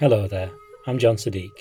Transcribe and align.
Hello 0.00 0.26
there, 0.26 0.50
I'm 0.88 0.98
John 0.98 1.14
Sadiq, 1.14 1.52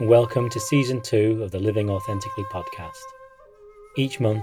and 0.00 0.08
welcome 0.08 0.50
to 0.50 0.58
season 0.58 1.00
two 1.00 1.40
of 1.40 1.52
the 1.52 1.60
Living 1.60 1.88
Authentically 1.88 2.42
podcast. 2.52 2.98
Each 3.96 4.18
month, 4.18 4.42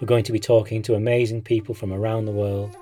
we're 0.00 0.06
going 0.06 0.24
to 0.24 0.32
be 0.32 0.38
talking 0.38 0.80
to 0.84 0.94
amazing 0.94 1.42
people 1.42 1.74
from 1.74 1.92
around 1.92 2.24
the 2.24 2.32
world 2.32 2.74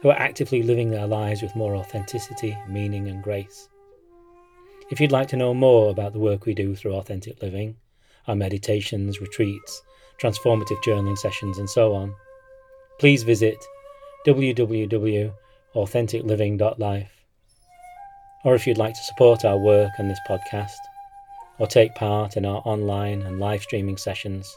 who 0.00 0.08
are 0.08 0.18
actively 0.18 0.62
living 0.62 0.90
their 0.90 1.06
lives 1.06 1.42
with 1.42 1.54
more 1.54 1.76
authenticity, 1.76 2.56
meaning, 2.66 3.08
and 3.08 3.22
grace. 3.22 3.68
If 4.90 5.02
you'd 5.02 5.12
like 5.12 5.28
to 5.28 5.36
know 5.36 5.52
more 5.52 5.90
about 5.90 6.14
the 6.14 6.18
work 6.18 6.46
we 6.46 6.54
do 6.54 6.74
through 6.74 6.94
authentic 6.94 7.42
living, 7.42 7.76
our 8.26 8.34
meditations, 8.34 9.20
retreats, 9.20 9.82
transformative 10.18 10.82
journaling 10.82 11.18
sessions, 11.18 11.58
and 11.58 11.68
so 11.68 11.94
on, 11.94 12.14
please 12.98 13.22
visit 13.22 13.62
www.authenticliving.life 14.26 17.19
or 18.44 18.54
if 18.54 18.66
you'd 18.66 18.78
like 18.78 18.94
to 18.94 19.02
support 19.02 19.44
our 19.44 19.58
work 19.58 19.92
on 19.98 20.08
this 20.08 20.20
podcast, 20.28 20.78
or 21.58 21.66
take 21.66 21.94
part 21.94 22.36
in 22.36 22.46
our 22.46 22.62
online 22.64 23.22
and 23.22 23.38
live 23.38 23.62
streaming 23.62 23.98
sessions, 23.98 24.56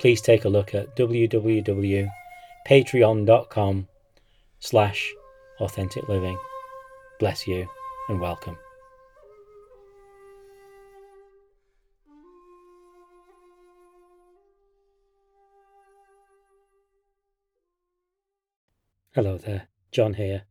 please 0.00 0.20
take 0.20 0.44
a 0.44 0.48
look 0.48 0.74
at 0.74 0.96
www.patreon.com 0.96 3.88
slash 4.58 5.12
authentic 5.60 6.08
living. 6.08 6.36
Bless 7.18 7.46
you 7.46 7.68
and 8.08 8.20
welcome. 8.20 8.58
Hello 19.12 19.38
there, 19.38 19.66
John 19.90 20.14
here. 20.14 20.44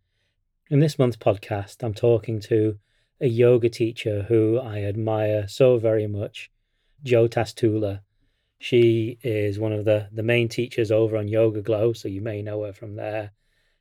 In 0.72 0.81
this 0.81 1.00
month's 1.00 1.17
podcast, 1.17 1.78
I'm 1.81 1.95
talking 1.95 2.39
to 2.42 2.78
a 3.20 3.28
yoga 3.28 3.70
teacher 3.70 4.28
who 4.28 4.59
I 4.59 4.84
admire 4.84 5.48
so 5.48 5.80
very 5.80 6.06
much, 6.06 6.52
Jo 7.03 7.28
Tastula. 7.28 8.02
She 8.59 9.17
is 9.23 9.58
one 9.58 9.73
of 9.73 9.86
the, 9.86 10.09
the 10.12 10.22
main 10.22 10.47
teachers 10.47 10.92
over 10.92 11.17
on 11.17 11.28
YogaGlo, 11.28 11.97
so 11.97 12.08
you 12.08 12.22
may 12.22 12.44
know 12.44 12.66
her 12.66 12.73
from 12.73 12.97
there. 12.97 13.31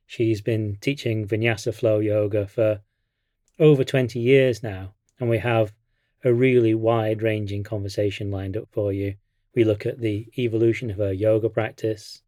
She's 0.06 0.40
been 0.40 0.78
teaching 0.80 1.28
Vinyasa 1.28 1.74
Flow 1.74 1.98
Yoga 1.98 2.46
for 2.46 2.80
over 3.58 3.84
20 3.84 4.18
years 4.18 4.62
now, 4.62 4.94
and 5.20 5.28
we 5.28 5.36
have 5.36 5.74
a 6.24 6.32
really 6.32 6.74
wide 6.74 7.20
ranging 7.20 7.64
conversation 7.64 8.30
lined 8.30 8.56
up 8.56 8.68
for 8.72 8.94
you. 8.94 9.16
We 9.54 9.64
look 9.64 9.84
at 9.84 10.00
the 10.00 10.26
evolution 10.38 10.90
of 10.90 10.96
her 10.96 11.12
yoga 11.12 11.50
practice, 11.50 12.22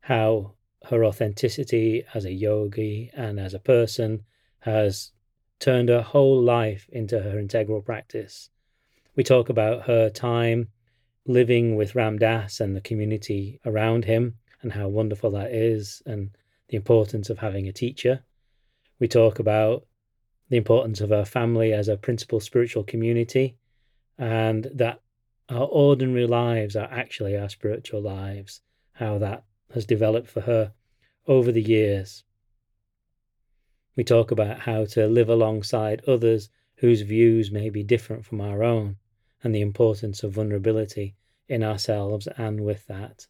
how 0.00 0.54
her 0.86 1.04
authenticity 1.04 2.04
as 2.14 2.24
a 2.24 2.32
yogi 2.32 3.10
and 3.14 3.38
as 3.38 3.54
a 3.54 3.58
person 3.58 4.22
has 4.60 5.12
turned 5.58 5.88
her 5.88 6.02
whole 6.02 6.42
life 6.42 6.88
into 6.90 7.20
her 7.20 7.38
integral 7.38 7.80
practice. 7.80 8.50
We 9.14 9.22
talk 9.22 9.48
about 9.48 9.82
her 9.86 10.10
time 10.10 10.68
living 11.26 11.76
with 11.76 11.94
Ram 11.94 12.18
Dass 12.18 12.60
and 12.60 12.74
the 12.74 12.80
community 12.80 13.60
around 13.64 14.04
him 14.04 14.36
and 14.62 14.72
how 14.72 14.88
wonderful 14.88 15.30
that 15.32 15.52
is 15.52 16.02
and 16.06 16.30
the 16.68 16.76
importance 16.76 17.30
of 17.30 17.38
having 17.38 17.68
a 17.68 17.72
teacher. 17.72 18.24
We 18.98 19.08
talk 19.08 19.38
about 19.38 19.86
the 20.48 20.56
importance 20.56 21.00
of 21.00 21.10
her 21.10 21.24
family 21.24 21.72
as 21.72 21.88
a 21.88 21.96
principal 21.96 22.40
spiritual 22.40 22.84
community 22.84 23.56
and 24.18 24.68
that 24.74 25.00
our 25.48 25.66
ordinary 25.66 26.26
lives 26.26 26.76
are 26.76 26.88
actually 26.90 27.36
our 27.36 27.48
spiritual 27.48 28.00
lives, 28.00 28.60
how 28.92 29.18
that 29.18 29.44
has 29.74 29.86
developed 29.86 30.28
for 30.28 30.42
her 30.42 30.72
over 31.26 31.52
the 31.52 31.62
years. 31.62 32.24
We 33.96 34.04
talk 34.04 34.30
about 34.30 34.60
how 34.60 34.86
to 34.86 35.06
live 35.06 35.28
alongside 35.28 36.02
others 36.06 36.48
whose 36.76 37.02
views 37.02 37.50
may 37.50 37.70
be 37.70 37.82
different 37.82 38.24
from 38.24 38.40
our 38.40 38.62
own 38.62 38.96
and 39.42 39.54
the 39.54 39.60
importance 39.60 40.22
of 40.22 40.32
vulnerability 40.32 41.14
in 41.48 41.62
ourselves 41.62 42.26
and 42.36 42.60
with 42.60 42.86
that. 42.86 43.26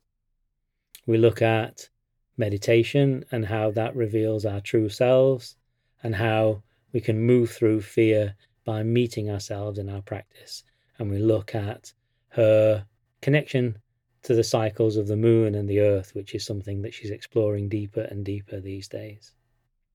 We 1.06 1.18
look 1.18 1.42
at 1.42 1.88
meditation 2.36 3.24
and 3.32 3.46
how 3.46 3.70
that 3.72 3.96
reveals 3.96 4.44
our 4.44 4.60
true 4.60 4.88
selves 4.88 5.56
and 6.02 6.14
how 6.14 6.62
we 6.92 7.00
can 7.00 7.18
move 7.18 7.50
through 7.50 7.82
fear 7.82 8.34
by 8.64 8.82
meeting 8.82 9.30
ourselves 9.30 9.78
in 9.78 9.88
our 9.88 10.02
practice. 10.02 10.62
And 10.98 11.10
we 11.10 11.18
look 11.18 11.54
at 11.54 11.92
her 12.30 12.86
connection 13.20 13.78
to 14.22 14.34
the 14.34 14.44
cycles 14.44 14.96
of 14.96 15.08
the 15.08 15.16
moon 15.16 15.54
and 15.54 15.68
the 15.68 15.80
earth, 15.80 16.14
which 16.14 16.34
is 16.34 16.44
something 16.44 16.82
that 16.82 16.94
she's 16.94 17.10
exploring 17.10 17.68
deeper 17.68 18.02
and 18.02 18.24
deeper 18.24 18.60
these 18.60 18.88
days. 18.88 19.32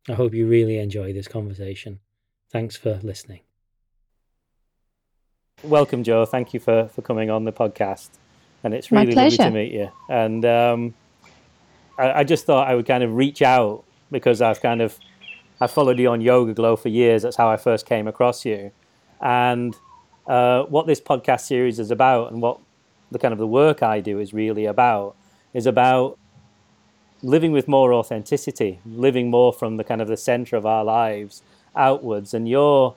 I 0.09 0.13
hope 0.13 0.33
you 0.33 0.47
really 0.47 0.77
enjoy 0.77 1.13
this 1.13 1.27
conversation. 1.27 1.99
Thanks 2.51 2.75
for 2.75 2.99
listening. 3.03 3.41
Welcome, 5.63 6.03
Jo. 6.03 6.25
Thank 6.25 6.53
you 6.53 6.59
for, 6.59 6.87
for 6.89 7.01
coming 7.01 7.29
on 7.29 7.45
the 7.45 7.51
podcast. 7.51 8.09
And 8.63 8.73
it's 8.73 8.91
really 8.91 9.13
lovely 9.13 9.37
to 9.37 9.51
meet 9.51 9.71
you. 9.71 9.91
And 10.09 10.45
um, 10.45 10.93
I, 11.97 12.19
I 12.19 12.23
just 12.23 12.45
thought 12.45 12.67
I 12.67 12.75
would 12.75 12.85
kind 12.85 13.03
of 13.03 13.13
reach 13.13 13.41
out 13.41 13.83
because 14.11 14.41
I've 14.41 14.61
kind 14.61 14.81
of 14.81 14.97
I 15.59 15.67
followed 15.67 15.97
you 15.99 16.09
on 16.09 16.21
YogaGlo 16.21 16.77
for 16.77 16.89
years. 16.89 17.23
That's 17.23 17.35
how 17.35 17.49
I 17.49 17.57
first 17.57 17.85
came 17.85 18.07
across 18.07 18.45
you. 18.45 18.71
And 19.19 19.75
uh, 20.27 20.63
what 20.63 20.85
this 20.85 21.01
podcast 21.01 21.41
series 21.41 21.79
is 21.79 21.89
about 21.89 22.31
and 22.31 22.41
what 22.41 22.59
the 23.11 23.19
kind 23.19 23.31
of 23.31 23.37
the 23.37 23.47
work 23.47 23.81
I 23.81 23.99
do 23.99 24.19
is 24.19 24.33
really 24.33 24.65
about 24.65 25.15
is 25.53 25.65
about 25.65 26.17
living 27.23 27.51
with 27.51 27.67
more 27.67 27.93
authenticity, 27.93 28.79
living 28.85 29.29
more 29.29 29.51
from 29.51 29.77
the 29.77 29.83
kind 29.83 30.01
of 30.01 30.07
the 30.07 30.17
center 30.17 30.55
of 30.55 30.65
our 30.65 30.83
lives 30.83 31.41
outwards. 31.75 32.33
And 32.33 32.47
your 32.47 32.95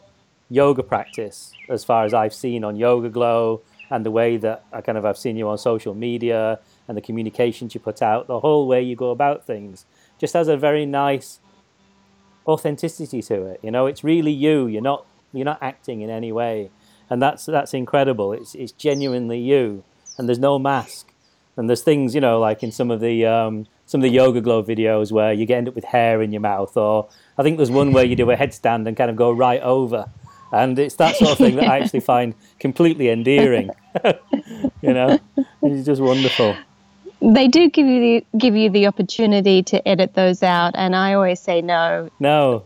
yoga 0.49 0.83
practice, 0.83 1.53
as 1.69 1.85
far 1.85 2.05
as 2.05 2.13
I've 2.13 2.35
seen 2.35 2.65
on 2.65 2.77
YogaGlo, 2.77 3.61
and 3.91 4.07
the 4.07 4.11
way 4.11 4.37
that 4.37 4.65
I 4.73 4.81
kind 4.81 4.97
of 4.97 5.05
I've 5.05 5.19
seen 5.19 5.37
you 5.37 5.49
on 5.49 5.59
social 5.59 5.95
media 5.95 6.61
and 6.87 6.97
the 6.97 7.01
communications 7.01 7.75
you 7.75 7.81
put 7.81 8.01
out, 8.03 8.29
the 8.29 8.41
whole 8.41 8.69
way 8.69 8.83
you 8.83 8.95
go 8.95 9.11
about 9.11 9.45
things, 9.45 9.85
just 10.19 10.35
has 10.35 10.49
a 10.49 10.57
very 10.57 10.87
nice 10.87 11.41
authenticity 12.47 13.21
to 13.23 13.47
it. 13.47 13.61
You 13.63 13.71
know, 13.71 13.87
it's 13.87 14.05
really 14.05 14.33
you. 14.33 14.67
You're 14.67 14.83
not 14.83 15.07
you're 15.33 15.45
not 15.45 15.63
acting 15.63 16.03
in 16.03 16.11
any 16.11 16.31
way, 16.31 16.71
and 17.09 17.21
that's 17.21 17.47
that's 17.47 17.75
incredible. 17.75 18.33
It's 18.33 18.55
it's 18.55 18.73
genuinely 18.73 19.39
you 19.39 19.83
and 20.21 20.29
there's 20.29 20.39
no 20.39 20.59
mask. 20.59 21.13
And 21.57 21.69
there's 21.69 21.83
things, 21.83 22.15
you 22.15 22.21
know, 22.21 22.39
like 22.39 22.63
in 22.63 22.71
some 22.71 22.91
of 22.91 23.01
the 23.01 23.27
um, 23.27 23.67
some 23.87 24.03
of 24.03 24.11
the 24.11 24.17
YogaGlo 24.17 24.65
videos 24.65 25.11
where 25.11 25.33
you 25.33 25.47
get 25.47 25.59
end 25.59 25.69
up 25.69 25.75
with 25.75 25.85
hair 25.85 26.23
in 26.23 26.31
your 26.31 26.41
mouth, 26.41 26.77
or 26.77 27.09
I 27.37 27.43
think 27.43 27.57
there's 27.57 27.71
one 27.71 27.93
where 27.93 28.05
you 28.05 28.15
do 28.15 28.31
a 28.31 28.37
headstand 28.37 28.87
and 28.87 28.97
kind 28.97 29.11
of 29.11 29.17
go 29.17 29.33
right 29.33 29.61
over, 29.63 30.07
and 30.53 30.79
it's 30.79 30.95
that 30.97 31.17
sort 31.17 31.33
of 31.33 31.39
thing 31.39 31.57
that 31.57 31.69
I 31.69 31.81
actually 31.81 32.01
find 32.01 32.35
completely 32.61 33.09
endearing. 33.09 33.71
you 34.83 34.95
know, 34.95 35.19
it's 35.63 35.87
just 35.87 36.01
wonderful. 36.01 36.55
They 37.21 37.49
do 37.49 37.69
give 37.69 37.87
you 37.87 38.01
the 38.01 38.39
give 38.39 38.57
you 38.57 38.71
the 38.71 38.87
opportunity 38.87 39.63
to 39.65 39.87
edit 39.89 40.15
those 40.15 40.43
out, 40.43 40.75
and 40.77 40.95
I 40.95 41.15
always 41.15 41.41
say 41.41 41.61
no. 41.63 42.11
No, 42.21 42.65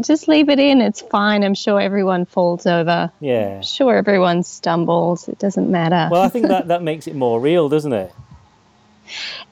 just 0.00 0.28
leave 0.28 0.48
it 0.48 0.58
in. 0.58 0.80
It's 0.80 1.00
fine. 1.00 1.44
I'm 1.44 1.54
sure 1.54 1.80
everyone 1.80 2.24
falls 2.24 2.66
over. 2.66 3.10
Yeah. 3.20 3.56
I'm 3.56 3.62
sure 3.62 3.96
everyone 3.96 4.42
stumbles. 4.42 5.28
It 5.28 5.38
doesn't 5.38 5.70
matter. 5.70 6.08
Well, 6.10 6.22
I 6.22 6.28
think 6.28 6.48
that, 6.48 6.68
that 6.68 6.82
makes 6.82 7.06
it 7.06 7.14
more 7.14 7.40
real, 7.40 7.68
doesn't 7.68 7.92
it? 7.92 8.12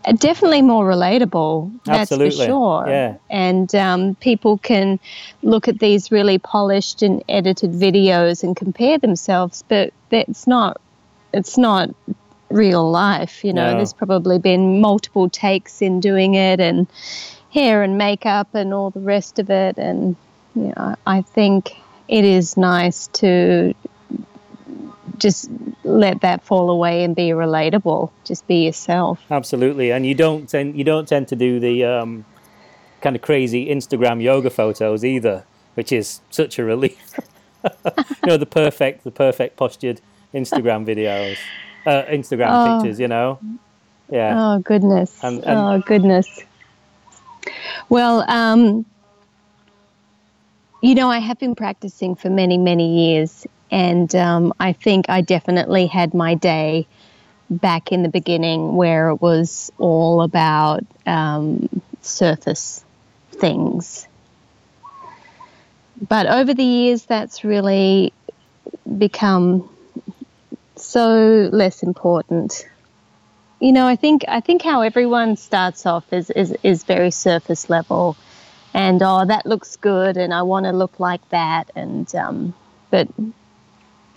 Uh, 0.05 0.13
definitely 0.13 0.63
more 0.63 0.87
relatable. 0.87 1.71
That's 1.85 2.13
Absolutely. 2.13 2.39
for 2.39 2.45
sure. 2.47 2.85
Yeah. 2.89 3.17
And 3.29 3.75
um, 3.75 4.15
people 4.17 4.59
can 4.59 4.99
look 5.43 5.69
at 5.69 5.79
these 5.79 6.11
really 6.11 6.39
polished 6.39 7.03
and 7.03 7.23
edited 7.29 7.73
videos 7.73 8.43
and 8.43 8.57
compare 8.57 8.99
themselves, 8.99 9.63
but 9.69 9.93
that's 10.09 10.47
not. 10.47 10.81
It's 11.33 11.57
not 11.57 11.91
real 12.49 12.91
life. 12.91 13.45
You 13.45 13.53
know, 13.53 13.71
no. 13.71 13.77
there's 13.77 13.93
probably 13.93 14.39
been 14.39 14.81
multiple 14.81 15.29
takes 15.29 15.83
in 15.83 16.01
doing 16.01 16.35
it, 16.35 16.61
and 16.61 16.87
hair 17.53 17.83
and 17.83 17.99
makeup 17.99 18.55
and 18.55 18.73
all 18.73 18.91
the 18.91 19.01
rest 19.01 19.39
of 19.39 19.51
it, 19.51 19.77
and 19.77 20.17
you 20.55 20.73
know, 20.77 20.97
I 21.07 21.23
think 21.23 21.77
it 22.09 22.25
is 22.25 22.57
nice 22.57 23.07
to 23.09 23.75
just 25.19 25.51
let 25.85 26.23
that 26.23 26.43
fall 26.43 26.71
away 26.71 27.05
and 27.05 27.15
be 27.15 27.29
relatable. 27.29 28.11
Just 28.25 28.47
be 28.47 28.65
yourself. 28.65 29.21
Absolutely, 29.31 29.93
and 29.93 30.07
you 30.07 30.15
don't 30.15 30.49
tend 30.49 30.77
you 30.77 30.85
don't 30.85 31.07
tend 31.07 31.29
to 31.29 31.37
do 31.37 31.61
the 31.61 31.85
um, 31.85 32.25
kind 33.01 33.15
of 33.15 33.23
crazy 33.23 33.67
Instagram 33.67 34.23
yoga 34.23 34.51
photos 34.51 35.05
either, 35.05 35.45
which 35.75 35.93
is 35.93 36.21
such 36.31 36.59
a 36.59 36.65
relief. 36.65 37.19
you 37.65 38.27
know 38.27 38.37
the 38.37 38.47
perfect 38.47 39.05
the 39.05 39.11
perfect 39.11 39.57
postured 39.57 40.01
Instagram 40.35 40.85
videos, 40.87 41.37
uh, 41.87 42.03
Instagram 42.11 42.49
oh. 42.51 42.81
pictures. 42.81 42.99
You 42.99 43.09
know, 43.09 43.39
yeah. 44.11 44.35
Oh 44.37 44.59
goodness. 44.59 45.23
And, 45.23 45.45
and, 45.45 45.59
oh 45.59 45.83
goodness. 45.87 46.41
Well, 47.89 48.25
um, 48.29 48.87
you 50.81 50.95
know, 50.95 51.11
I 51.11 51.19
have 51.19 51.39
been 51.39 51.55
practicing 51.55 52.15
for 52.15 52.31
many, 52.31 52.59
many 52.59 53.13
years, 53.13 53.47
and 53.71 54.15
um, 54.15 54.53
I 54.59 54.73
think 54.73 55.07
I 55.09 55.21
definitely 55.21 55.87
had 55.87 56.15
my 56.15 56.35
day 56.35 56.87
back 57.51 57.93
in 57.93 58.03
the 58.03 58.09
beginning 58.09 58.77
where 58.77 59.11
it 59.11 59.21
was 59.21 59.73
all 59.79 60.23
about 60.23 60.85
um, 61.07 61.69
surface 62.01 62.85
things. 63.33 64.07
but 66.09 66.27
over 66.27 66.55
the 66.55 66.65
years, 66.65 67.05
that's 67.05 67.45
really 67.45 68.13
become 68.99 69.69
so 70.77 71.49
less 71.53 71.83
important. 71.83 72.67
You 73.61 73.73
know, 73.73 73.87
I 73.87 73.97
think 73.97 74.25
I 74.27 74.41
think 74.41 74.63
how 74.63 74.81
everyone 74.81 75.37
starts 75.37 75.85
off 75.85 76.11
is 76.13 76.31
is, 76.31 76.57
is 76.63 76.85
very 76.85 77.11
surface 77.11 77.69
level, 77.69 78.17
and 78.75 79.03
oh, 79.03 79.25
that 79.25 79.47
looks 79.47 79.77
good, 79.77 80.17
and 80.17 80.33
I 80.33 80.43
want 80.43 80.67
to 80.67 80.73
look 80.73 81.01
like 81.01 81.27
that, 81.31 81.71
and 81.75 82.13
um, 82.15 82.55
but 82.91 83.09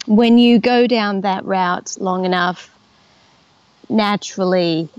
when 0.06 0.38
you 0.38 0.60
go 0.60 0.88
down 0.88 1.22
that 1.22 1.46
route 1.46 1.98
long 2.00 2.26
enough, 2.26 2.70
naturally, 3.90 4.90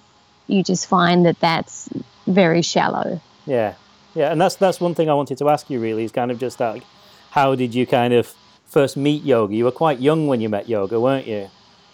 you 0.47 0.63
just 0.63 0.87
find 0.87 1.27
that 1.27 1.39
that's 1.41 1.89
very 2.27 2.63
shallow. 2.63 3.21
Yeah, 3.47 3.75
yeah, 4.15 4.33
and 4.33 4.41
that's 4.41 4.57
that's 4.57 4.81
one 4.81 4.95
thing 4.95 5.09
I 5.09 5.15
wanted 5.15 5.39
to 5.39 5.49
ask 5.49 5.71
you. 5.71 5.81
Really, 5.81 6.05
is 6.05 6.13
kind 6.13 6.31
of 6.31 6.39
just 6.39 6.59
that. 6.59 6.83
How 7.31 7.55
did 7.55 7.75
you 7.75 7.87
kind 7.87 8.15
of 8.15 8.33
first 8.67 8.97
meet 8.97 9.23
yoga? 9.25 9.55
You 9.55 9.65
were 9.65 9.73
quite 9.73 10.01
young 10.01 10.27
when 10.27 10.41
you 10.41 10.49
met 10.49 10.69
yoga, 10.69 11.01
weren't 11.01 11.27
you? 11.27 11.51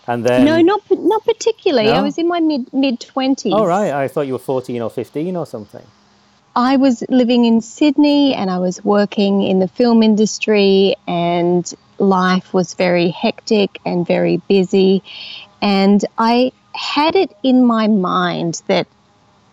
And 0.06 0.24
then 0.24 0.44
no, 0.44 0.60
not 0.60 0.82
not 0.90 1.24
particularly. 1.24 1.88
No? 1.88 1.94
I 1.94 2.02
was 2.02 2.18
in 2.18 2.26
my 2.26 2.40
mid 2.40 2.72
mid 2.72 3.00
twenties. 3.00 3.52
Oh 3.54 3.66
right, 3.66 3.92
I 3.92 4.08
thought 4.08 4.26
you 4.26 4.32
were 4.32 4.38
fourteen 4.38 4.80
or 4.82 4.90
fifteen 4.90 5.36
or 5.36 5.46
something. 5.46 5.84
I 6.54 6.76
was 6.76 7.04
living 7.08 7.44
in 7.44 7.60
Sydney 7.60 8.34
and 8.34 8.50
I 8.50 8.58
was 8.58 8.84
working 8.84 9.42
in 9.42 9.60
the 9.60 9.68
film 9.68 10.02
industry, 10.02 10.96
and 11.06 11.72
life 11.98 12.52
was 12.52 12.74
very 12.74 13.10
hectic 13.10 13.78
and 13.86 14.06
very 14.06 14.38
busy. 14.48 15.02
And 15.62 16.04
I 16.18 16.52
had 16.74 17.14
it 17.14 17.36
in 17.42 17.64
my 17.64 17.86
mind 17.86 18.62
that 18.66 18.88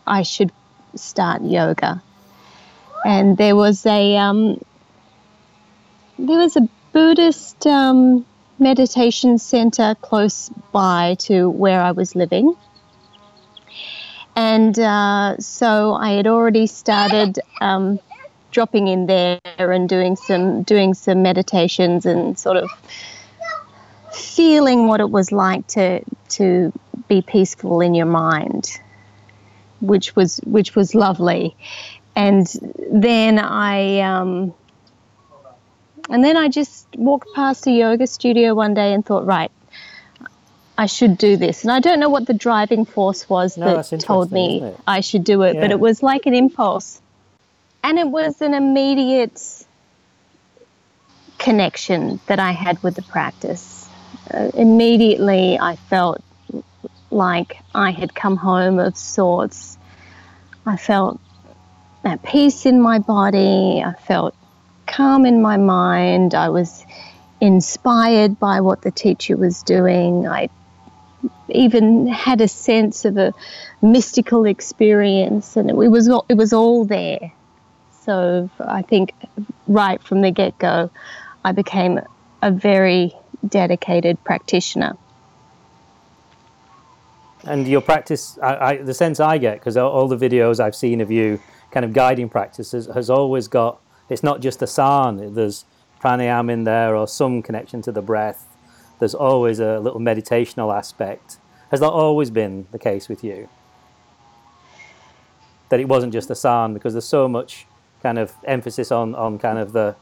I 0.08 0.24
should 0.24 0.52
start 0.96 1.44
yoga. 1.44 2.02
And 3.06 3.38
there 3.38 3.56
was 3.56 3.86
a 3.86 4.18
um, 4.18 4.60
there 6.18 6.40
was 6.40 6.56
a 6.58 6.68
Buddhist 6.94 7.68
um, 7.68 8.26
meditation 8.58 9.38
center 9.38 9.96
close 10.02 10.50
by 10.72 11.16
to 11.20 11.50
where 11.50 11.80
I 11.80 11.92
was 11.92 12.16
living. 12.16 12.56
And 14.38 14.78
uh, 14.78 15.38
so 15.40 15.96
I 15.96 16.12
had 16.12 16.28
already 16.28 16.68
started 16.68 17.40
um, 17.60 18.00
dropping 18.52 18.88
in 18.88 19.08
there 19.08 19.40
and 19.58 19.90
doing 19.90 20.16
some 20.16 20.62
doing 20.62 20.94
some 20.94 21.24
meditations 21.24 22.06
and 22.06 22.38
sort 22.38 22.58
of 22.58 22.70
feeling 24.14 24.88
what 24.88 25.00
it 25.00 25.10
was 25.10 25.32
like 25.32 25.66
to 25.70 26.02
to 26.30 26.72
be 27.08 27.24
peaceful 27.24 27.82
in 27.82 27.96
your 27.96 28.06
mind, 28.06 28.80
which 29.82 30.16
was 30.16 30.38
which 30.46 30.76
was 30.76 30.94
lovely. 30.94 31.56
And 32.16 32.46
then 32.92 33.40
I 33.40 34.02
um, 34.02 34.54
and 36.12 36.24
then 36.24 36.38
I 36.38 36.48
just 36.48 36.86
walked 36.96 37.34
past 37.34 37.66
a 37.66 37.72
yoga 37.72 38.06
studio 38.06 38.54
one 38.54 38.76
day 38.76 38.94
and 38.94 39.04
thought, 39.04 39.26
right, 39.26 39.50
I 40.78 40.86
should 40.86 41.18
do 41.18 41.38
this. 41.38 41.64
And 41.64 41.72
I 41.72 41.80
don't 41.80 42.00
know 42.00 42.10
what 42.10 42.28
the 42.28 42.34
driving 42.34 42.86
force 42.86 43.28
was 43.28 43.58
no, 43.58 43.82
that 43.82 44.00
told 44.00 44.32
me 44.32 44.74
I 44.86 45.00
should 45.00 45.24
do 45.24 45.42
it, 45.42 45.56
yeah. 45.56 45.62
but 45.62 45.72
it 45.72 45.80
was 45.80 46.04
like 46.04 46.26
an 46.28 46.36
impulse. 46.36 47.02
And 47.84 47.98
it 47.98 48.08
was 48.08 48.42
an 48.42 48.54
immediate 48.54 49.42
connection 51.40 52.20
that 52.28 52.40
I 52.40 52.52
had 52.52 52.82
with 52.84 52.96
the 52.96 53.02
practice. 53.02 53.90
Uh, 54.32 54.52
immediately, 54.54 55.58
I 55.60 55.78
felt 55.78 56.22
like 57.10 57.58
I 57.74 57.92
had 57.92 58.14
come 58.14 58.36
home 58.36 58.80
of 58.80 58.98
sorts. 58.98 59.78
I 60.66 60.78
felt 60.78 61.20
at 62.04 62.22
peace 62.24 62.66
in 62.66 62.82
my 62.82 63.00
body. 63.00 63.82
I 63.84 63.94
felt 63.94 64.36
calm 64.86 65.26
in 65.26 65.42
my 65.42 65.58
mind. 65.58 66.36
I 66.36 66.50
was 66.50 66.86
inspired 67.42 68.40
by 68.40 68.62
what 68.62 68.82
the 68.82 68.92
teacher 68.92 69.38
was 69.38 69.64
doing. 69.64 70.28
I 70.28 70.50
even 71.50 72.08
had 72.08 72.42
a 72.42 72.48
sense 72.48 73.06
of 73.06 73.18
a 73.18 73.34
mystical 73.82 74.46
experience, 74.46 75.56
and 75.56 75.70
it, 75.70 75.76
was 75.76 76.08
it 76.30 76.36
was 76.36 76.54
all 76.54 76.86
there. 76.86 77.32
So 78.04 78.50
I 78.60 78.82
think 78.82 79.14
right 79.68 80.02
from 80.02 80.22
the 80.22 80.32
get 80.32 80.58
go, 80.60 80.90
I 81.44 81.52
became 81.52 82.00
a 82.42 82.52
very 82.52 83.14
dedicated 83.48 84.24
practitioner. 84.24 84.96
And 87.44 87.68
your 87.68 87.82
practice, 87.82 88.38
I, 88.42 88.56
I, 88.56 88.78
the 88.78 88.94
sense 88.94 89.20
I 89.20 89.38
get, 89.38 89.60
because 89.60 89.78
all, 89.78 90.08
the 90.08 90.18
videos 90.18 90.60
I've 90.60 90.76
seen 90.76 91.02
of 91.02 91.12
you 91.12 91.40
kind 91.72 91.86
of 91.86 91.94
guiding 91.94 92.30
practices, 92.30 92.88
has 92.88 93.10
always 93.10 93.48
got 93.48 93.80
it's 94.10 94.24
not 94.24 94.42
just 94.42 94.60
asana. 94.60 95.34
There's 95.34 95.66
pranayama 96.02 96.52
in 96.52 96.64
there 96.64 96.96
or 96.96 97.08
some 97.08 97.42
connection 97.42 97.82
to 97.84 97.92
the 97.92 98.02
breath. 98.02 98.47
There's 99.00 99.16
always 99.16 99.60
a 99.60 99.80
little 99.80 100.00
meditational 100.00 100.76
aspect. 100.76 101.38
Has 101.72 101.80
that 101.82 101.90
always 101.90 102.30
been 102.30 102.68
the 102.72 102.80
case 102.80 103.10
with 103.10 103.24
you? 103.24 103.50
That 105.70 105.80
it 105.80 105.88
wasn't 105.88 106.14
just 106.14 106.30
asana 106.30 106.74
because 106.74 106.94
there's 106.94 107.06
so 107.06 107.28
much 107.28 107.66
kind 108.02 108.18
of 108.18 108.34
emphasis 108.46 108.92
on, 108.92 109.16
on 109.16 109.38
kind 109.38 109.60
of 109.60 109.74
the, 109.74 109.96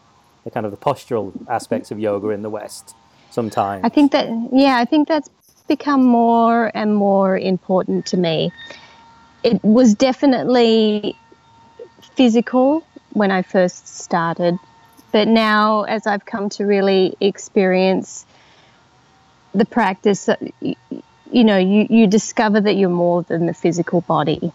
the 0.44 0.52
kind 0.52 0.66
of 0.66 0.72
the 0.72 0.78
postural 0.78 1.34
aspects 1.50 1.92
of 1.92 2.00
yoga 2.00 2.30
in 2.30 2.42
the 2.42 2.50
West 2.50 2.96
sometimes. 3.32 3.84
I 3.84 3.90
think 3.90 4.12
that 4.12 4.28
yeah, 4.54 4.78
I 4.78 4.86
think 4.86 5.08
that's 5.08 5.30
become 5.68 6.04
more 6.04 6.72
and 6.74 6.96
more 6.96 7.38
important 7.38 8.06
to 8.08 8.18
me. 8.18 8.52
It 9.44 9.64
was 9.64 9.94
definitely 9.96 11.16
physical 12.16 12.86
when 13.14 13.32
I 13.32 13.42
first 13.42 13.88
started. 13.88 14.58
But 15.12 15.28
now, 15.28 15.84
as 15.84 16.08
I've 16.08 16.26
come 16.26 16.50
to 16.50 16.66
really 16.66 17.16
experience 17.22 18.26
the 19.56 19.66
practice, 19.66 20.30
uh, 20.30 20.36
you 20.62 21.44
know, 21.44 21.58
you, 21.58 21.88
you 21.90 22.08
discover 22.08 22.62
that 22.62 22.76
you're 22.76 22.90
more 22.90 23.24
than 23.24 23.46
the 23.46 23.54
physical 23.54 24.02
body. 24.02 24.52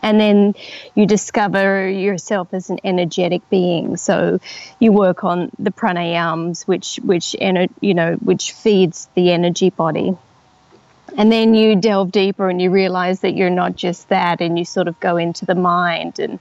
And 0.00 0.20
then 0.20 0.54
you 0.94 1.06
discover 1.06 1.88
yourself 1.88 2.54
as 2.54 2.70
an 2.70 2.78
energetic 2.84 3.48
being. 3.50 3.96
So 3.96 4.38
you 4.78 4.92
work 4.92 5.24
on 5.24 5.50
the 5.58 5.72
pranayams, 5.72 6.68
which 6.68 7.00
which 7.02 7.34
you 7.80 7.94
know 7.94 8.14
which 8.14 8.52
feeds 8.52 9.08
the 9.14 9.32
energy 9.32 9.70
body 9.70 10.16
and 11.16 11.32
then 11.32 11.54
you 11.54 11.76
delve 11.76 12.12
deeper 12.12 12.48
and 12.48 12.60
you 12.60 12.70
realize 12.70 13.20
that 13.20 13.34
you're 13.34 13.50
not 13.50 13.76
just 13.76 14.08
that 14.08 14.40
and 14.40 14.58
you 14.58 14.64
sort 14.64 14.88
of 14.88 14.98
go 15.00 15.16
into 15.16 15.46
the 15.46 15.54
mind 15.54 16.18
and 16.18 16.38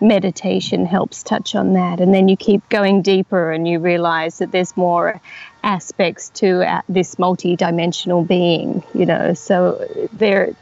meditation 0.00 0.86
helps 0.86 1.22
touch 1.22 1.54
on 1.54 1.72
that 1.74 2.00
and 2.00 2.12
then 2.12 2.28
you 2.28 2.36
keep 2.36 2.68
going 2.68 3.02
deeper 3.02 3.50
and 3.50 3.66
you 3.66 3.78
realize 3.78 4.38
that 4.38 4.52
there's 4.52 4.76
more 4.76 5.20
aspects 5.64 6.28
to 6.30 6.62
uh, 6.68 6.82
this 6.88 7.18
multi-dimensional 7.18 8.24
being 8.24 8.82
you 8.94 9.06
know 9.06 9.34
so 9.34 9.86
there 10.12 10.54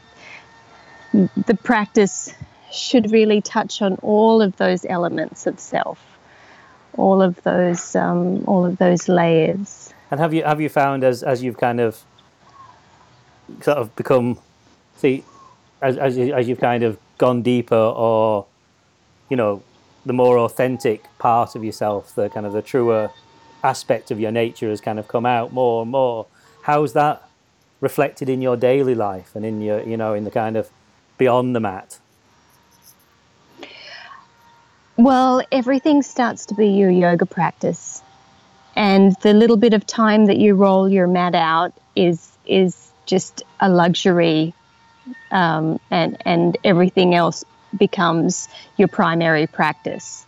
the 1.13 1.57
practice 1.63 2.33
should 2.71 3.11
really 3.11 3.41
touch 3.41 3.81
on 3.81 3.95
all 4.01 4.41
of 4.41 4.55
those 4.57 4.85
elements 4.85 5.45
of 5.45 5.59
self 5.59 5.99
all 6.97 7.21
of 7.21 7.41
those 7.43 7.95
um, 7.95 8.43
all 8.45 8.65
of 8.65 8.77
those 8.77 9.07
layers. 9.09 9.93
And 10.11 10.19
have 10.19 10.33
you 10.33 10.43
have 10.43 10.61
you 10.61 10.69
found 10.69 11.03
as 11.03 11.23
as 11.23 11.43
you've 11.43 11.57
kind 11.57 11.79
of 11.79 12.03
sort 13.61 13.77
of 13.77 13.95
become, 13.95 14.39
see, 14.97 15.23
as, 15.81 15.97
as, 15.97 16.17
as 16.17 16.47
you've 16.47 16.59
kind 16.59 16.83
of 16.83 16.97
gone 17.17 17.41
deeper 17.41 17.75
or, 17.75 18.45
you 19.29 19.37
know, 19.37 19.61
the 20.05 20.13
more 20.13 20.37
authentic 20.39 21.05
part 21.17 21.55
of 21.55 21.63
yourself, 21.63 22.15
the 22.15 22.29
kind 22.29 22.45
of 22.45 22.53
the 22.53 22.61
truer 22.61 23.11
aspect 23.63 24.11
of 24.11 24.19
your 24.19 24.31
nature 24.31 24.69
has 24.69 24.81
kind 24.81 24.99
of 24.99 25.07
come 25.07 25.25
out 25.25 25.53
more 25.53 25.81
and 25.81 25.91
more. 25.91 26.27
How's 26.63 26.93
that 26.93 27.27
reflected 27.81 28.29
in 28.29 28.41
your 28.41 28.57
daily 28.57 28.95
life 28.95 29.35
and 29.35 29.45
in 29.45 29.61
your, 29.61 29.81
you 29.81 29.97
know, 29.97 30.13
in 30.13 30.23
the 30.23 30.31
kind 30.31 30.57
of 30.57 30.69
beyond 31.17 31.55
the 31.55 31.59
mat? 31.59 31.99
Well, 34.97 35.41
everything 35.51 36.03
starts 36.03 36.45
to 36.47 36.53
be 36.53 36.67
your 36.67 36.91
yoga 36.91 37.25
practice. 37.25 38.01
And 38.75 39.15
the 39.21 39.33
little 39.33 39.57
bit 39.57 39.73
of 39.73 39.85
time 39.85 40.25
that 40.25 40.37
you 40.37 40.55
roll 40.55 40.87
your 40.89 41.07
mat 41.07 41.35
out 41.35 41.73
is 41.95 42.29
is 42.45 42.91
just 43.05 43.43
a 43.59 43.69
luxury, 43.69 44.53
um, 45.31 45.79
and 45.91 46.17
and 46.25 46.57
everything 46.63 47.15
else 47.15 47.43
becomes 47.77 48.47
your 48.77 48.87
primary 48.87 49.47
practice. 49.47 50.25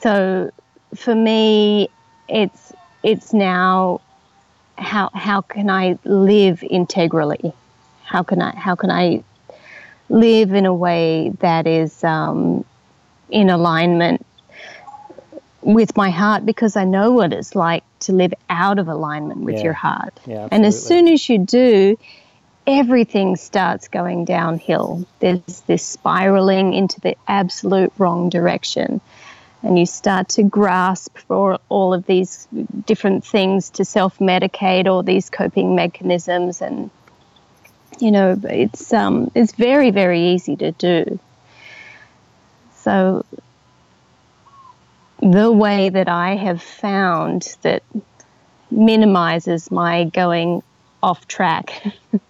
So 0.00 0.50
for 0.94 1.14
me, 1.14 1.88
it's 2.28 2.72
it's 3.02 3.32
now 3.32 4.00
how 4.76 5.10
how 5.14 5.40
can 5.40 5.70
I 5.70 5.98
live 6.04 6.62
integrally? 6.62 7.52
How 8.04 8.22
can 8.22 8.40
I 8.40 8.54
how 8.56 8.74
can 8.74 8.90
I 8.90 9.22
live 10.08 10.52
in 10.52 10.66
a 10.66 10.74
way 10.74 11.30
that 11.40 11.66
is 11.66 12.02
um, 12.02 12.64
in 13.30 13.50
alignment 13.50 14.24
with 15.60 15.96
my 15.96 16.10
heart 16.10 16.46
because 16.46 16.76
I 16.76 16.84
know 16.84 17.12
what 17.12 17.32
it's 17.32 17.54
like 17.54 17.84
to 18.00 18.12
live 18.12 18.32
out 18.48 18.78
of 18.78 18.88
alignment 18.88 19.40
with 19.40 19.56
yeah. 19.56 19.64
your 19.64 19.72
heart. 19.72 20.18
Yeah, 20.26 20.48
and 20.50 20.64
as 20.64 20.82
soon 20.82 21.08
as 21.08 21.28
you 21.28 21.38
do, 21.38 21.98
everything 22.66 23.36
starts 23.36 23.88
going 23.88 24.24
downhill. 24.24 25.06
There's 25.20 25.62
this 25.66 25.84
spiraling 25.84 26.74
into 26.74 27.00
the 27.00 27.16
absolute 27.26 27.92
wrong 27.98 28.28
direction. 28.28 29.00
And 29.68 29.78
you 29.78 29.84
start 29.84 30.30
to 30.30 30.42
grasp 30.42 31.18
for 31.18 31.58
all 31.68 31.92
of 31.92 32.06
these 32.06 32.48
different 32.86 33.22
things 33.22 33.68
to 33.68 33.84
self-medicate 33.84 34.86
all 34.86 35.02
these 35.02 35.28
coping 35.28 35.76
mechanisms 35.76 36.62
and 36.62 36.90
you 38.00 38.10
know 38.10 38.34
it's 38.44 38.92
um, 38.94 39.30
it's 39.34 39.52
very 39.52 39.90
very 39.90 40.30
easy 40.30 40.56
to 40.56 40.72
do 40.72 41.20
so 42.76 43.24
the 45.20 45.52
way 45.52 45.90
that 45.90 46.08
I 46.08 46.36
have 46.36 46.62
found 46.62 47.56
that 47.62 47.82
minimizes 48.70 49.70
my 49.70 50.04
going 50.04 50.62
off 51.02 51.26
track. 51.26 51.84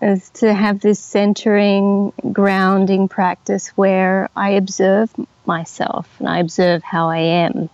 is 0.00 0.30
to 0.30 0.52
have 0.52 0.80
this 0.80 0.98
centering, 0.98 2.12
grounding 2.32 3.08
practice 3.08 3.68
where 3.68 4.28
I 4.34 4.50
observe 4.50 5.10
myself 5.46 6.08
and 6.18 6.28
I 6.28 6.38
observe 6.38 6.82
how 6.82 7.08
I 7.08 7.18
am. 7.18 7.68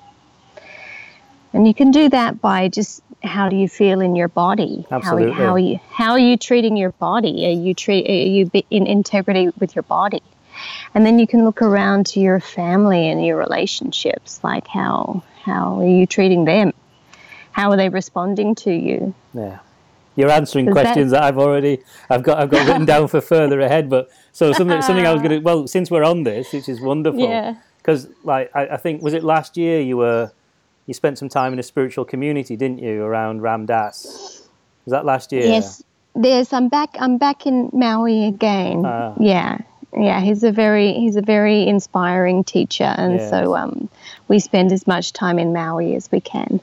And 1.53 1.67
you 1.67 1.75
can 1.75 1.91
do 1.91 2.09
that 2.11 2.41
by 2.41 2.69
just 2.69 3.03
how 3.23 3.49
do 3.49 3.57
you 3.57 3.69
feel 3.69 4.01
in 4.01 4.15
your 4.17 4.29
body? 4.29 4.85
Absolutely. 4.91 5.33
How, 5.33 5.45
how, 5.45 5.53
are 5.53 5.59
you, 5.59 5.81
how 5.91 6.11
are 6.13 6.19
you 6.19 6.37
treating 6.37 6.77
your 6.77 6.93
body? 6.93 7.47
Are 7.47 7.51
you, 7.51 7.75
treat, 7.75 8.09
are 8.09 8.13
you 8.13 8.51
in 8.71 8.87
integrity 8.87 9.51
with 9.59 9.75
your 9.75 9.85
body? 9.85 10.23
And 10.95 11.05
then 11.05 11.19
you 11.19 11.27
can 11.27 11.45
look 11.45 11.63
around 11.63 12.07
to 12.07 12.21
your 12.21 12.41
family 12.41 13.09
and 13.09 13.25
your 13.25 13.37
relationships, 13.37 14.41
like 14.43 14.67
how 14.67 15.23
how 15.47 15.79
are 15.79 15.87
you 15.87 16.07
treating 16.07 16.45
them? 16.45 16.73
How 17.53 17.71
are 17.71 17.77
they 17.77 17.89
responding 17.89 18.57
to 18.57 18.73
you? 18.73 19.15
Yeah. 19.33 19.61
You're 20.17 20.31
answering 20.31 20.71
questions 20.71 21.13
that, 21.13 21.21
that, 21.21 21.27
I've 21.27 21.39
already 21.39 21.81
I've 22.09 22.23
got 22.23 22.39
I've 22.39 22.51
got 22.51 22.67
written 22.67 22.85
down 22.87 23.09
for 23.09 23.21
further 23.21 23.61
ahead. 23.61 23.89
But 23.91 24.11
so 24.33 24.53
something 24.53 24.81
something 24.83 25.07
I 25.07 25.13
was 25.13 25.23
gonna 25.23 25.41
well, 25.41 25.67
since 25.67 25.91
we're 25.91 26.05
on 26.05 26.25
this, 26.25 26.53
which 26.53 26.69
is 26.69 26.81
wonderful. 26.81 27.21
Yeah. 27.21 27.57
Because 27.79 28.09
like 28.25 28.51
I, 28.55 28.67
I 28.69 28.77
think 28.77 29.03
was 29.03 29.15
it 29.15 29.23
last 29.23 29.57
year 29.57 29.81
you 29.81 29.99
were 29.99 30.33
you 30.87 30.95
spent 30.95 31.19
some 31.19 31.29
time 31.29 31.53
in 31.53 31.59
a 31.59 31.63
spiritual 31.63 32.05
community, 32.05 32.57
didn't 32.57 32.79
you, 32.79 33.03
around 33.03 33.43
Ram 33.43 33.67
Dass? 33.67 34.49
Was 34.85 34.93
that 34.93 35.05
last 35.05 35.33
year? 35.33 35.47
Yes. 35.47 35.83
Yes, 36.19 36.53
I'm 36.53 36.69
back. 36.69 36.97
I'm 36.99 37.19
back 37.19 37.47
in 37.47 37.69
Maui 37.75 38.25
again. 38.25 38.85
Ah. 38.87 39.13
Yeah, 39.21 39.59
yeah, 39.97 40.21
he's 40.21 40.45
a 40.45 40.53
very 40.53 40.95
he's 40.95 41.17
a 41.17 41.23
very 41.23 41.67
inspiring 41.67 42.43
teacher, 42.43 42.95
and 42.97 43.15
yes. 43.15 43.31
so 43.31 43.55
um, 43.55 43.89
we 44.29 44.39
spend 44.39 44.73
as 44.73 44.87
much 44.87 45.13
time 45.13 45.39
in 45.39 45.53
Maui 45.53 45.95
as 45.95 46.11
we 46.11 46.21
can. 46.21 46.61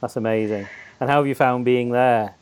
That's 0.00 0.16
amazing. 0.16 0.66
And 1.00 1.08
how 1.08 1.18
have 1.18 1.26
you 1.26 1.34
found 1.34 1.64
being 1.64 1.90
there? 1.90 2.34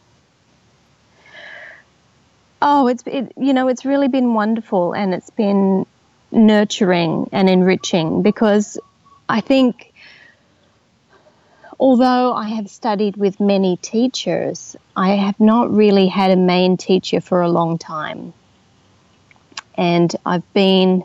Oh, 2.62 2.88
it's 2.88 3.02
it, 3.06 3.32
you 3.36 3.52
know 3.52 3.68
it's 3.68 3.84
really 3.84 4.08
been 4.08 4.34
wonderful, 4.34 4.92
and 4.94 5.14
it's 5.14 5.30
been 5.30 5.86
nurturing 6.32 7.28
and 7.32 7.48
enriching 7.48 8.22
because 8.22 8.78
I 9.28 9.40
think 9.40 9.92
although 11.78 12.32
I 12.32 12.48
have 12.48 12.68
studied 12.68 13.16
with 13.16 13.38
many 13.38 13.76
teachers, 13.76 14.76
I 14.96 15.10
have 15.10 15.38
not 15.38 15.70
really 15.70 16.08
had 16.08 16.30
a 16.30 16.36
main 16.36 16.76
teacher 16.76 17.20
for 17.20 17.42
a 17.42 17.48
long 17.48 17.78
time 17.78 18.32
and 19.76 20.14
I've 20.24 20.52
been 20.54 21.04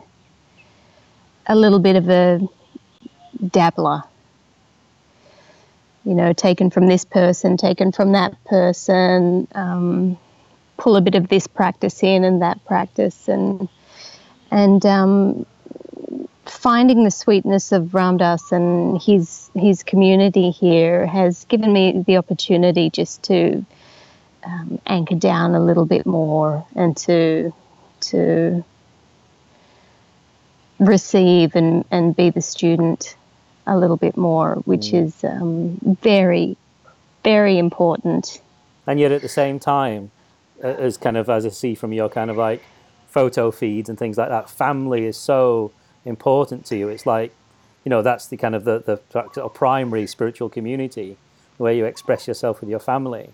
a 1.46 1.54
little 1.54 1.78
bit 1.78 1.96
of 1.96 2.08
a 2.08 2.40
dabbler. 3.46 4.02
You 6.04 6.14
know, 6.14 6.32
taken 6.32 6.70
from 6.70 6.88
this 6.88 7.04
person, 7.04 7.56
taken 7.56 7.92
from 7.92 8.12
that 8.12 8.42
person, 8.44 9.46
um, 9.54 10.18
pull 10.82 10.96
a 10.96 11.00
bit 11.00 11.14
of 11.14 11.28
this 11.28 11.46
practice 11.46 12.02
in 12.02 12.24
and 12.24 12.42
that 12.42 12.64
practice, 12.64 13.28
and 13.28 13.68
and 14.50 14.84
um, 14.84 15.46
finding 16.44 17.04
the 17.04 17.10
sweetness 17.10 17.70
of 17.70 17.94
Ram 17.94 18.16
Dass 18.16 18.50
and 18.50 19.00
his 19.00 19.48
his 19.54 19.84
community 19.84 20.50
here 20.50 21.06
has 21.06 21.44
given 21.44 21.72
me 21.72 22.02
the 22.04 22.16
opportunity 22.16 22.90
just 22.90 23.22
to 23.24 23.64
um, 24.44 24.80
anchor 24.84 25.14
down 25.14 25.54
a 25.54 25.60
little 25.60 25.86
bit 25.86 26.04
more 26.04 26.66
and 26.74 26.96
to 26.96 27.54
to 28.00 28.64
receive 30.80 31.54
and, 31.54 31.84
and 31.92 32.16
be 32.16 32.30
the 32.30 32.40
student 32.40 33.14
a 33.68 33.78
little 33.78 33.96
bit 33.96 34.16
more, 34.16 34.56
which 34.64 34.86
mm. 34.86 35.04
is 35.04 35.22
um, 35.22 35.78
very, 36.02 36.56
very 37.22 37.56
important. 37.56 38.42
And 38.84 38.98
yet 38.98 39.12
at 39.12 39.22
the 39.22 39.28
same 39.28 39.60
time, 39.60 40.10
as 40.62 40.96
kind 40.96 41.16
of 41.16 41.28
as 41.28 41.44
I 41.44 41.50
see 41.50 41.74
from 41.74 41.92
your 41.92 42.08
kind 42.08 42.30
of 42.30 42.36
like 42.36 42.62
photo 43.08 43.50
feeds 43.50 43.88
and 43.88 43.98
things 43.98 44.16
like 44.16 44.28
that, 44.28 44.48
family 44.48 45.04
is 45.04 45.16
so 45.16 45.72
important 46.04 46.64
to 46.66 46.76
you. 46.76 46.88
It's 46.88 47.06
like, 47.06 47.32
you 47.84 47.90
know, 47.90 48.02
that's 48.02 48.26
the 48.26 48.36
kind 48.36 48.54
of 48.54 48.64
the, 48.64 48.78
the 48.86 49.48
primary 49.48 50.06
spiritual 50.06 50.48
community 50.48 51.16
where 51.58 51.72
you 51.72 51.84
express 51.84 52.26
yourself 52.26 52.60
with 52.60 52.70
your 52.70 52.78
family. 52.78 53.30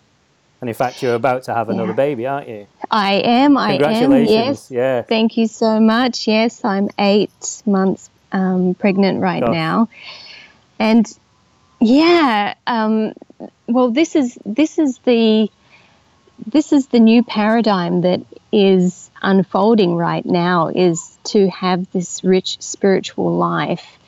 And 0.60 0.68
in 0.68 0.74
fact, 0.74 1.02
you're 1.02 1.14
about 1.14 1.44
to 1.44 1.54
have 1.54 1.68
another 1.68 1.90
yeah. 1.90 1.96
baby, 1.96 2.26
aren't 2.26 2.48
you? 2.48 2.66
I 2.90 3.14
am. 3.14 3.56
I 3.56 3.74
am. 3.74 4.12
Yes. 4.12 4.70
Yeah. 4.70 5.02
Thank 5.02 5.36
you 5.36 5.46
so 5.46 5.78
much. 5.78 6.26
Yes, 6.26 6.64
I'm 6.64 6.88
eight 6.98 7.62
months 7.64 8.10
um, 8.32 8.74
pregnant 8.74 9.20
right 9.20 9.42
now, 9.42 9.88
and 10.80 11.06
yeah. 11.80 12.54
Um, 12.66 13.12
well, 13.68 13.90
this 13.90 14.16
is 14.16 14.36
this 14.44 14.78
is 14.78 14.98
the 14.98 15.48
this 16.46 16.72
is 16.72 16.86
the 16.88 17.00
new 17.00 17.22
paradigm 17.22 18.02
that 18.02 18.20
is 18.52 19.10
unfolding 19.22 19.94
right 19.96 20.24
now. 20.24 20.68
Is 20.68 21.18
to 21.24 21.48
have 21.50 21.90
this 21.92 22.22
rich 22.24 22.60
spiritual 22.60 23.36
life 23.36 23.98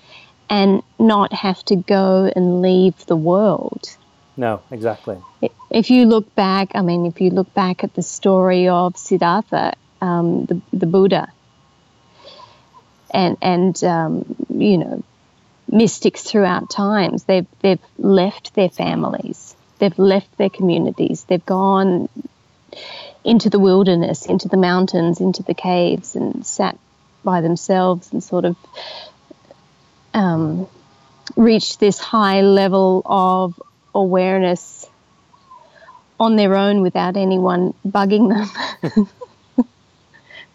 and 0.48 0.82
not 0.98 1.32
have 1.32 1.64
to 1.66 1.76
go 1.76 2.30
and 2.34 2.60
leave 2.60 3.06
the 3.06 3.16
world. 3.16 3.96
No, 4.36 4.62
exactly. 4.70 5.18
If 5.70 5.90
you 5.90 6.06
look 6.06 6.34
back, 6.34 6.72
I 6.74 6.82
mean, 6.82 7.06
if 7.06 7.20
you 7.20 7.30
look 7.30 7.52
back 7.54 7.84
at 7.84 7.94
the 7.94 8.02
story 8.02 8.68
of 8.68 8.96
Siddhartha, 8.96 9.74
um, 10.00 10.46
the, 10.46 10.60
the 10.72 10.86
Buddha, 10.86 11.32
and 13.10 13.36
and 13.42 13.82
um, 13.84 14.36
you 14.48 14.78
know, 14.78 15.02
mystics 15.68 16.22
throughout 16.22 16.70
times, 16.70 17.24
they've 17.24 17.46
they've 17.60 17.80
left 17.98 18.54
their 18.54 18.70
families, 18.70 19.54
they've 19.80 19.98
left 19.98 20.38
their 20.38 20.50
communities, 20.50 21.24
they've 21.24 21.44
gone 21.44 22.08
into 23.24 23.50
the 23.50 23.58
wilderness, 23.58 24.26
into 24.26 24.48
the 24.48 24.56
mountains, 24.56 25.20
into 25.20 25.42
the 25.42 25.54
caves, 25.54 26.14
and 26.14 26.46
sat 26.46 26.78
by 27.24 27.40
themselves 27.40 28.12
and 28.12 28.22
sort 28.22 28.44
of 28.44 28.56
um, 30.14 30.68
reached 31.36 31.80
this 31.80 31.98
high 31.98 32.40
level 32.40 33.02
of 33.04 33.60
awareness 33.94 34.86
on 36.18 36.36
their 36.36 36.54
own 36.54 36.82
without 36.82 37.16
anyone 37.16 37.74
bugging 37.86 38.28
them. 38.84 39.08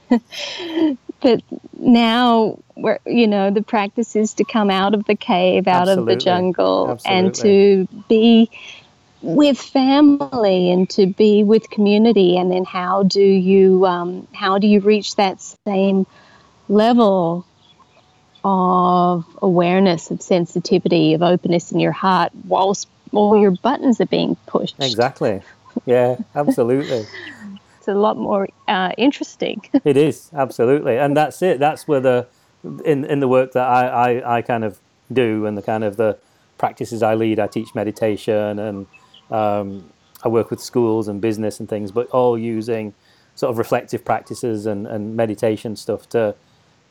but 1.22 1.42
now 1.74 2.60
we're, 2.76 3.00
you 3.06 3.28
know 3.28 3.50
the 3.50 3.64
practice 3.64 4.16
is 4.16 4.36
to 4.36 4.44
come 4.44 4.70
out 4.70 4.94
of 4.94 5.06
the 5.06 5.16
cave 5.16 5.68
out 5.68 5.88
Absolutely. 5.88 6.14
of 6.14 6.20
the 6.20 6.24
jungle 6.24 6.92
Absolutely. 6.92 7.26
and 7.26 7.36
to 7.36 8.04
be 8.08 8.52
with 9.26 9.58
family 9.58 10.70
and 10.70 10.88
to 10.88 11.08
be 11.08 11.44
with 11.44 11.68
community 11.72 12.38
and 12.38 12.52
then 12.52 12.64
how 12.64 13.02
do 13.02 13.24
you 13.24 13.84
um, 13.86 14.28
how 14.34 14.60
do 14.60 14.68
you 14.68 14.80
reach 14.80 15.16
that 15.16 15.42
same 15.66 16.06
level 16.70 17.46
of 18.44 19.26
awareness 19.42 20.12
of 20.12 20.22
sensitivity 20.22 21.16
of 21.16 21.24
openness 21.24 21.72
in 21.72 21.80
your 21.80 21.92
heart 21.92 22.32
whilst 22.48 22.88
all 23.12 23.40
your 23.40 23.52
buttons 23.52 24.00
are 24.00 24.06
being 24.06 24.36
pushed. 24.46 24.76
Exactly. 24.80 25.42
Yeah, 25.86 26.18
absolutely. 26.36 27.08
it's 27.80 27.88
a 27.88 27.96
lot 27.96 28.18
more 28.18 28.48
uh, 28.68 28.92
interesting. 28.98 29.64
it 29.84 29.98
is 29.98 30.30
absolutely, 30.34 30.98
and 30.98 31.18
that's 31.18 31.42
it. 31.42 31.60
That's 31.60 31.88
where 31.88 32.00
the 32.00 32.28
in 32.86 33.06
in 33.06 33.20
the 33.20 33.28
work 33.28 33.54
that 33.54 33.68
I, 33.68 33.88
I, 33.88 34.38
I 34.38 34.42
kind 34.44 34.64
of 34.64 34.80
do 35.12 35.48
and 35.48 35.58
the 35.58 35.62
kind 35.64 35.84
of 35.84 35.98
the 35.98 36.18
practices 36.60 37.02
I 37.02 37.16
lead. 37.16 37.40
I 37.40 37.48
teach 37.48 37.74
meditation 37.74 38.60
and 38.60 38.86
um, 39.32 39.90
I 40.24 40.28
work 40.28 40.50
with 40.50 40.60
schools 40.62 41.08
and 41.08 41.22
business 41.22 41.60
and 41.60 41.70
things, 41.70 41.92
but 41.92 42.08
all 42.10 42.38
using 42.38 42.94
sort 43.36 43.52
of 43.52 43.58
reflective 43.58 44.06
practices 44.06 44.66
and, 44.66 44.88
and 44.88 45.16
meditation 45.16 45.76
stuff 45.76 46.08
to, 46.10 46.36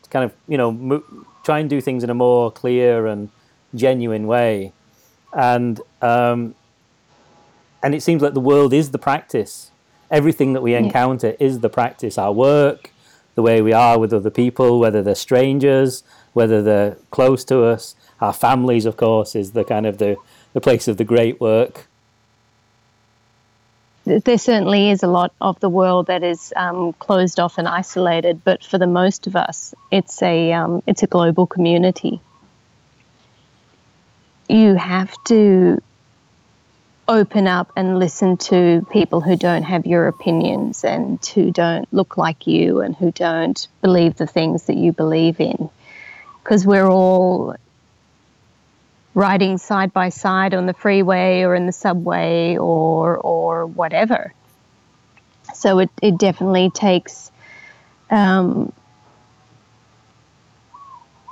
to 0.02 0.10
kind 0.10 0.24
of 0.24 0.34
you 0.46 0.58
know 0.58 0.70
mo- 0.70 1.04
try 1.42 1.58
and 1.58 1.70
do 1.70 1.80
things 1.80 2.04
in 2.04 2.10
a 2.10 2.14
more 2.14 2.50
clear 2.50 3.06
and 3.06 3.30
genuine 3.74 4.26
way 4.26 4.72
and 5.34 5.80
um, 6.00 6.54
and 7.82 7.94
it 7.94 8.02
seems 8.02 8.22
like 8.22 8.34
the 8.34 8.40
world 8.40 8.72
is 8.72 8.92
the 8.92 8.98
practice. 8.98 9.70
Everything 10.10 10.52
that 10.52 10.62
we 10.62 10.74
encounter 10.74 11.28
yeah. 11.28 11.46
is 11.46 11.60
the 11.60 11.68
practice. 11.68 12.16
Our 12.16 12.32
work, 12.32 12.90
the 13.34 13.42
way 13.42 13.60
we 13.60 13.72
are 13.72 13.98
with 13.98 14.12
other 14.12 14.30
people, 14.30 14.78
whether 14.78 15.02
they're 15.02 15.14
strangers, 15.14 16.02
whether 16.32 16.62
they're 16.62 16.96
close 17.10 17.44
to 17.44 17.64
us. 17.64 17.94
Our 18.20 18.32
families, 18.32 18.86
of 18.86 18.96
course, 18.96 19.34
is 19.34 19.52
the 19.52 19.64
kind 19.64 19.86
of 19.86 19.98
the, 19.98 20.16
the 20.52 20.60
place 20.60 20.88
of 20.88 20.96
the 20.96 21.04
great 21.04 21.40
work. 21.40 21.86
There 24.04 24.38
certainly 24.38 24.90
is 24.90 25.02
a 25.02 25.06
lot 25.06 25.32
of 25.40 25.58
the 25.60 25.68
world 25.68 26.08
that 26.08 26.22
is 26.22 26.52
um, 26.56 26.92
closed 26.94 27.40
off 27.40 27.56
and 27.56 27.66
isolated, 27.66 28.42
but 28.44 28.62
for 28.62 28.76
the 28.76 28.86
most 28.86 29.26
of 29.26 29.34
us, 29.34 29.74
it's 29.90 30.22
a 30.22 30.52
um, 30.52 30.82
it's 30.86 31.02
a 31.02 31.06
global 31.06 31.46
community. 31.46 32.20
you 34.48 34.74
have 34.74 35.12
to 35.24 35.82
open 37.06 37.46
up 37.46 37.70
and 37.76 37.98
listen 37.98 38.36
to 38.36 38.86
people 38.90 39.20
who 39.20 39.36
don't 39.36 39.62
have 39.62 39.86
your 39.86 40.08
opinions 40.08 40.84
and 40.84 41.24
who 41.34 41.50
don't 41.50 41.92
look 41.92 42.16
like 42.16 42.46
you 42.46 42.80
and 42.80 42.96
who 42.96 43.12
don't 43.12 43.68
believe 43.82 44.16
the 44.16 44.26
things 44.26 44.64
that 44.64 44.76
you 44.76 44.92
believe 44.92 45.38
in. 45.38 45.68
Because 46.42 46.66
we're 46.66 46.88
all 46.88 47.56
riding 49.14 49.58
side 49.58 49.92
by 49.92 50.08
side 50.08 50.54
on 50.54 50.66
the 50.66 50.74
freeway 50.74 51.42
or 51.42 51.54
in 51.54 51.66
the 51.66 51.72
subway 51.72 52.56
or, 52.56 53.16
or 53.16 53.66
whatever. 53.66 54.34
So 55.54 55.78
it, 55.78 55.90
it 56.02 56.18
definitely 56.18 56.70
takes 56.70 57.30
um, 58.10 58.72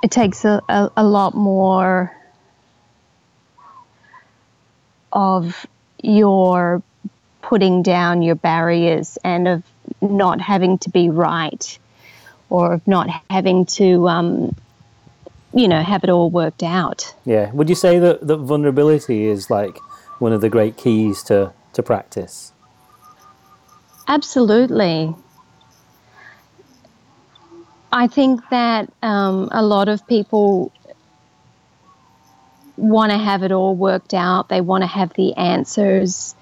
it 0.01 0.11
takes 0.11 0.43
a, 0.43 0.61
a, 0.67 0.91
a 0.97 1.03
lot 1.03 1.33
more 1.33 2.15
of 5.13 5.65
your 6.01 6.81
putting 7.41 7.83
down 7.83 8.21
your 8.21 8.35
barriers 8.35 9.17
and 9.23 9.47
of 9.47 9.63
not 10.01 10.41
having 10.41 10.77
to 10.79 10.89
be 10.89 11.09
right 11.09 11.77
or 12.49 12.73
of 12.73 12.87
not 12.87 13.09
having 13.29 13.65
to 13.65 14.07
um, 14.07 14.55
you 15.53 15.67
know 15.67 15.81
have 15.81 16.03
it 16.03 16.09
all 16.09 16.29
worked 16.29 16.63
out 16.63 17.13
yeah 17.25 17.51
would 17.51 17.69
you 17.69 17.75
say 17.75 17.99
that, 17.99 18.25
that 18.25 18.37
vulnerability 18.37 19.25
is 19.25 19.49
like 19.49 19.77
one 20.19 20.33
of 20.33 20.41
the 20.41 20.49
great 20.49 20.77
keys 20.77 21.23
to, 21.23 21.51
to 21.73 21.83
practice 21.83 22.51
absolutely 24.07 25.13
i 27.91 28.07
think 28.07 28.41
that 28.49 28.91
um, 29.01 29.49
a 29.51 29.61
lot 29.61 29.87
of 29.87 30.05
people 30.07 30.71
want 32.77 33.11
to 33.11 33.17
have 33.17 33.43
it 33.43 33.51
all 33.51 33.75
worked 33.75 34.13
out. 34.13 34.49
They 34.49 34.61
want 34.61 34.81
to 34.83 34.87
have 34.87 35.13
the 35.13 35.35
answers. 35.35 36.35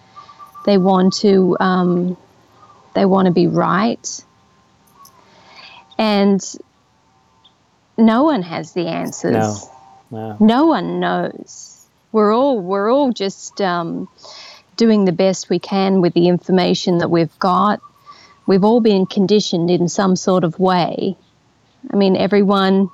They 0.65 0.77
want 0.77 1.13
to 1.17 1.57
um, 1.59 2.17
they 2.93 3.05
want 3.05 3.25
to 3.27 3.31
be 3.31 3.47
right. 3.47 4.23
And 5.97 6.41
no 8.01 8.23
one 8.23 8.41
has 8.41 8.73
the 8.73 8.87
answers. 8.87 9.31
No, 9.31 9.57
no. 10.11 10.37
no 10.39 10.65
one 10.65 10.99
knows. 10.99 11.85
We're 12.11 12.33
all 12.33 12.59
we're 12.59 12.91
all 12.91 13.11
just 13.13 13.61
um, 13.61 14.09
doing 14.75 15.05
the 15.05 15.11
best 15.11 15.49
we 15.49 15.59
can 15.59 16.01
with 16.01 16.13
the 16.13 16.27
information 16.27 16.97
that 16.97 17.09
we've 17.09 17.37
got. 17.39 17.81
We've 18.47 18.63
all 18.63 18.81
been 18.81 19.05
conditioned 19.05 19.69
in 19.69 19.87
some 19.87 20.15
sort 20.15 20.43
of 20.43 20.59
way. 20.59 21.15
I 21.91 21.95
mean, 21.95 22.17
everyone 22.17 22.89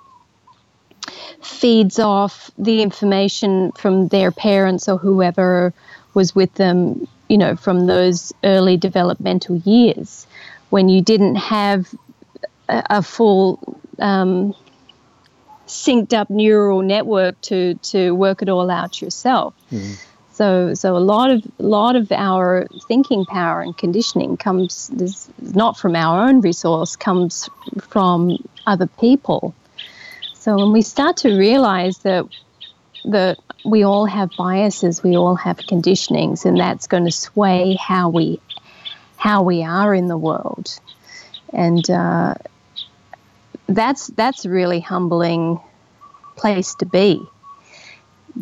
feeds 1.41 1.99
off 1.99 2.51
the 2.57 2.81
information 2.81 3.71
from 3.71 4.09
their 4.09 4.31
parents 4.31 4.87
or 4.89 4.97
whoever 4.97 5.73
was 6.13 6.35
with 6.35 6.53
them, 6.55 7.07
you 7.29 7.37
know, 7.37 7.55
from 7.55 7.87
those 7.87 8.33
early 8.43 8.77
developmental 8.77 9.57
years 9.57 10.27
when 10.69 10.89
you 10.89 11.01
didn't 11.01 11.35
have 11.35 11.93
a, 12.67 12.83
a 12.89 13.01
full 13.01 13.79
um, 13.99 14.53
synced 15.67 16.13
up 16.13 16.29
neural 16.29 16.81
network 16.81 17.39
to, 17.41 17.75
to 17.75 18.11
work 18.15 18.41
it 18.41 18.49
all 18.49 18.69
out 18.69 19.01
yourself. 19.01 19.53
Mm-hmm. 19.71 19.93
So, 20.37 20.75
so 20.75 20.95
a 20.95 20.99
lot 20.99 21.31
of 21.31 21.43
a 21.57 21.63
lot 21.63 21.95
of 21.95 22.11
our 22.11 22.67
thinking 22.87 23.25
power 23.25 23.59
and 23.59 23.75
conditioning 23.75 24.37
comes 24.37 24.91
not 25.39 25.79
from 25.79 25.95
our 25.95 26.27
own 26.29 26.41
resource, 26.41 26.95
comes 26.95 27.49
from 27.89 28.37
other 28.67 28.85
people. 28.85 29.55
So 30.35 30.55
when 30.55 30.73
we 30.73 30.83
start 30.83 31.17
to 31.17 31.35
realize 31.35 31.97
that 31.99 32.25
that 33.05 33.39
we 33.65 33.83
all 33.83 34.05
have 34.05 34.29
biases, 34.37 35.01
we 35.01 35.17
all 35.17 35.35
have 35.35 35.57
conditionings, 35.57 36.45
and 36.45 36.59
that's 36.59 36.85
going 36.85 37.05
to 37.05 37.11
sway 37.11 37.75
how 37.75 38.09
we 38.09 38.39
how 39.15 39.41
we 39.41 39.63
are 39.63 39.95
in 39.95 40.07
the 40.07 40.19
world, 40.19 40.79
and 41.51 41.89
uh, 41.89 42.35
that's 43.67 44.07
that's 44.07 44.45
a 44.45 44.49
really 44.49 44.79
humbling 44.79 45.59
place 46.35 46.75
to 46.75 46.85
be, 46.85 47.21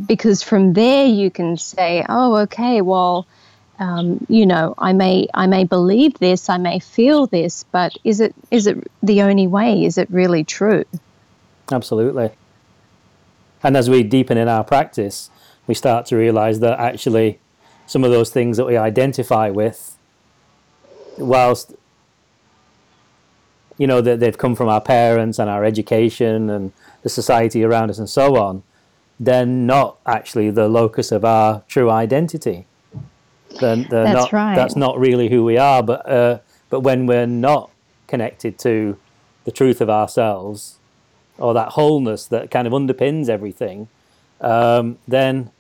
because 0.06 0.44
from 0.44 0.74
there 0.74 1.06
you 1.06 1.30
can 1.30 1.58
say, 1.58 2.06
oh, 2.08 2.38
okay, 2.38 2.82
well. 2.82 3.28
Um, 3.78 4.26
you 4.30 4.46
know, 4.46 4.74
I 4.78 4.94
may 4.94 5.28
I 5.34 5.48
may 5.48 5.66
believe 5.66 6.18
this, 6.20 6.48
I 6.50 6.56
may 6.56 6.80
feel 6.80 7.28
this, 7.28 7.66
but 7.74 7.98
is 8.06 8.22
it 8.22 8.34
is 8.50 8.68
it 8.68 8.90
the 9.04 9.22
only 9.24 9.48
way? 9.48 9.84
Is 9.84 9.98
it 9.98 10.10
really 10.10 10.46
true? 10.46 10.86
Absolutely. 11.70 12.30
And 13.62 13.76
as 13.76 13.90
we 13.90 14.02
deepen 14.02 14.38
in 14.38 14.48
our 14.48 14.64
practice, 14.64 15.30
we 15.68 15.74
start 15.74 16.06
to 16.06 16.16
realize 16.16 16.62
that 16.62 16.80
actually 16.80 17.40
some 17.86 18.06
of 18.06 18.12
those 18.12 18.30
things 18.30 18.56
that 18.56 18.66
we 18.66 18.78
identify 18.78 19.50
with, 19.50 19.98
whilst 21.18 21.74
you 23.78 23.88
know 23.88 24.02
that 24.02 24.20
they've 24.20 24.38
come 24.38 24.56
from 24.56 24.70
our 24.70 24.82
parents 24.82 25.40
and 25.40 25.50
our 25.50 25.66
education 25.66 26.50
and 26.50 26.72
the 27.04 27.10
society 27.10 27.64
around 27.64 27.90
us 27.90 28.00
and 28.00 28.10
so 28.10 28.38
on, 28.38 28.64
they're 29.20 29.46
not 29.46 29.98
actually 30.06 30.50
the 30.50 30.68
locus 30.68 31.12
of 31.12 31.24
our 31.24 31.64
true 31.68 31.90
identity. 31.90 32.66
They're, 33.60 33.76
they're 33.76 34.04
that's 34.04 34.14
not, 34.14 34.34
right. 34.34 34.56
That's 34.56 34.76
not 34.76 35.00
really 35.00 35.30
who 35.30 35.44
we 35.44 35.58
are. 35.58 35.82
But 35.82 36.10
uh, 36.10 36.40
but 36.70 36.82
when 36.82 37.06
we're 37.06 37.28
not 37.28 37.70
connected 38.08 38.60
to 38.60 38.98
the 39.46 39.52
truth 39.52 39.82
of 39.82 39.90
ourselves, 39.90 40.78
or 41.38 41.54
that 41.54 41.70
wholeness 41.70 42.26
that 42.28 42.52
kind 42.52 42.68
of 42.68 42.74
underpins 42.74 43.30
everything, 43.30 43.88
um, 44.42 44.98
then 45.08 45.52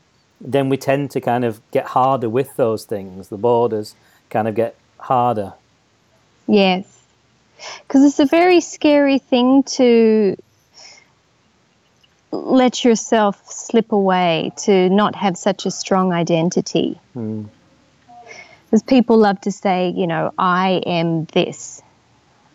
then 0.41 0.69
we 0.69 0.77
tend 0.77 1.11
to 1.11 1.21
kind 1.21 1.45
of 1.45 1.61
get 1.71 1.87
harder 1.87 2.29
with 2.29 2.55
those 2.57 2.83
things. 2.85 3.29
The 3.29 3.37
borders 3.37 3.95
kind 4.29 4.47
of 4.47 4.55
get 4.55 4.75
harder. 4.99 5.53
Yes, 6.47 7.01
because 7.87 8.03
it's 8.03 8.19
a 8.19 8.25
very 8.25 8.61
scary 8.61 9.19
thing 9.19 9.63
to 9.63 10.35
let 12.31 12.83
yourself 12.83 13.41
slip 13.51 13.91
away 13.91 14.51
to 14.57 14.89
not 14.89 15.15
have 15.15 15.37
such 15.37 15.65
a 15.65 15.71
strong 15.71 16.11
identity. 16.11 16.99
Mm. 17.15 17.49
Because 18.65 18.83
people 18.83 19.17
love 19.17 19.39
to 19.41 19.51
say, 19.51 19.93
you 19.95 20.07
know, 20.07 20.33
I 20.37 20.81
am 20.85 21.25
this. 21.25 21.81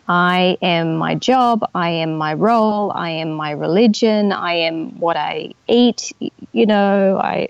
I 0.07 0.57
am 0.61 0.97
my 0.97 1.15
job, 1.15 1.69
I 1.73 1.89
am 1.89 2.17
my 2.17 2.33
role, 2.33 2.91
I 2.91 3.11
am 3.11 3.31
my 3.31 3.51
religion, 3.51 4.33
I 4.33 4.53
am 4.53 4.99
what 4.99 5.15
I 5.15 5.53
eat, 5.67 6.11
you 6.51 6.65
know, 6.65 7.17
I 7.17 7.49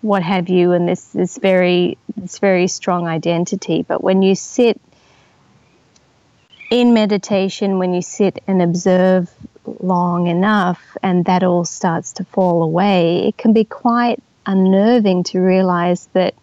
what 0.00 0.24
have 0.24 0.48
you, 0.48 0.72
and 0.72 0.88
this 0.88 1.04
this 1.10 1.38
very 1.38 1.98
this 2.16 2.40
very 2.40 2.66
strong 2.66 3.06
identity. 3.06 3.84
But 3.86 4.02
when 4.02 4.22
you 4.22 4.34
sit 4.34 4.80
in 6.72 6.94
meditation, 6.94 7.78
when 7.78 7.92
you 7.92 8.00
sit 8.00 8.42
and 8.46 8.62
observe 8.62 9.30
long 9.80 10.26
enough 10.26 10.96
and 11.02 11.26
that 11.26 11.42
all 11.42 11.66
starts 11.66 12.14
to 12.14 12.24
fall 12.24 12.62
away, 12.62 13.28
it 13.28 13.36
can 13.36 13.52
be 13.52 13.62
quite 13.62 14.22
unnerving 14.46 15.22
to 15.22 15.38
realize 15.38 16.06
that, 16.14 16.34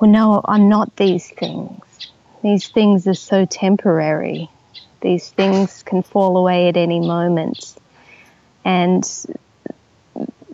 well, 0.00 0.10
no, 0.10 0.40
I'm 0.42 0.70
not 0.70 0.96
these 0.96 1.28
things. 1.28 1.82
These 2.42 2.68
things 2.68 3.06
are 3.06 3.12
so 3.12 3.44
temporary. 3.44 4.48
These 5.02 5.28
things 5.28 5.82
can 5.82 6.02
fall 6.02 6.38
away 6.38 6.68
at 6.68 6.78
any 6.78 7.00
moment. 7.00 7.76
And 8.64 9.04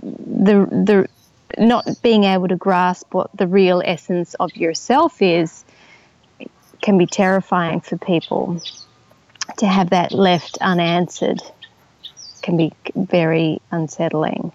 the, 0.03 0.67
the, 0.67 1.09
not 1.57 2.03
being 2.03 2.25
able 2.25 2.49
to 2.49 2.57
grasp 2.57 3.15
what 3.15 3.31
the 3.33 3.47
real 3.47 3.81
essence 3.85 4.35
of 4.41 4.57
yourself 4.57 5.23
is 5.23 5.65
can 6.83 6.99
be 6.99 7.07
terrifying 7.07 7.81
for 7.81 7.97
people. 7.97 8.61
To 9.59 9.67
have 9.67 9.91
that 9.91 10.13
left 10.13 10.59
unanswered 10.61 11.41
can 12.43 12.57
be 12.57 12.73
very 12.95 13.61
unsettling. 13.71 14.53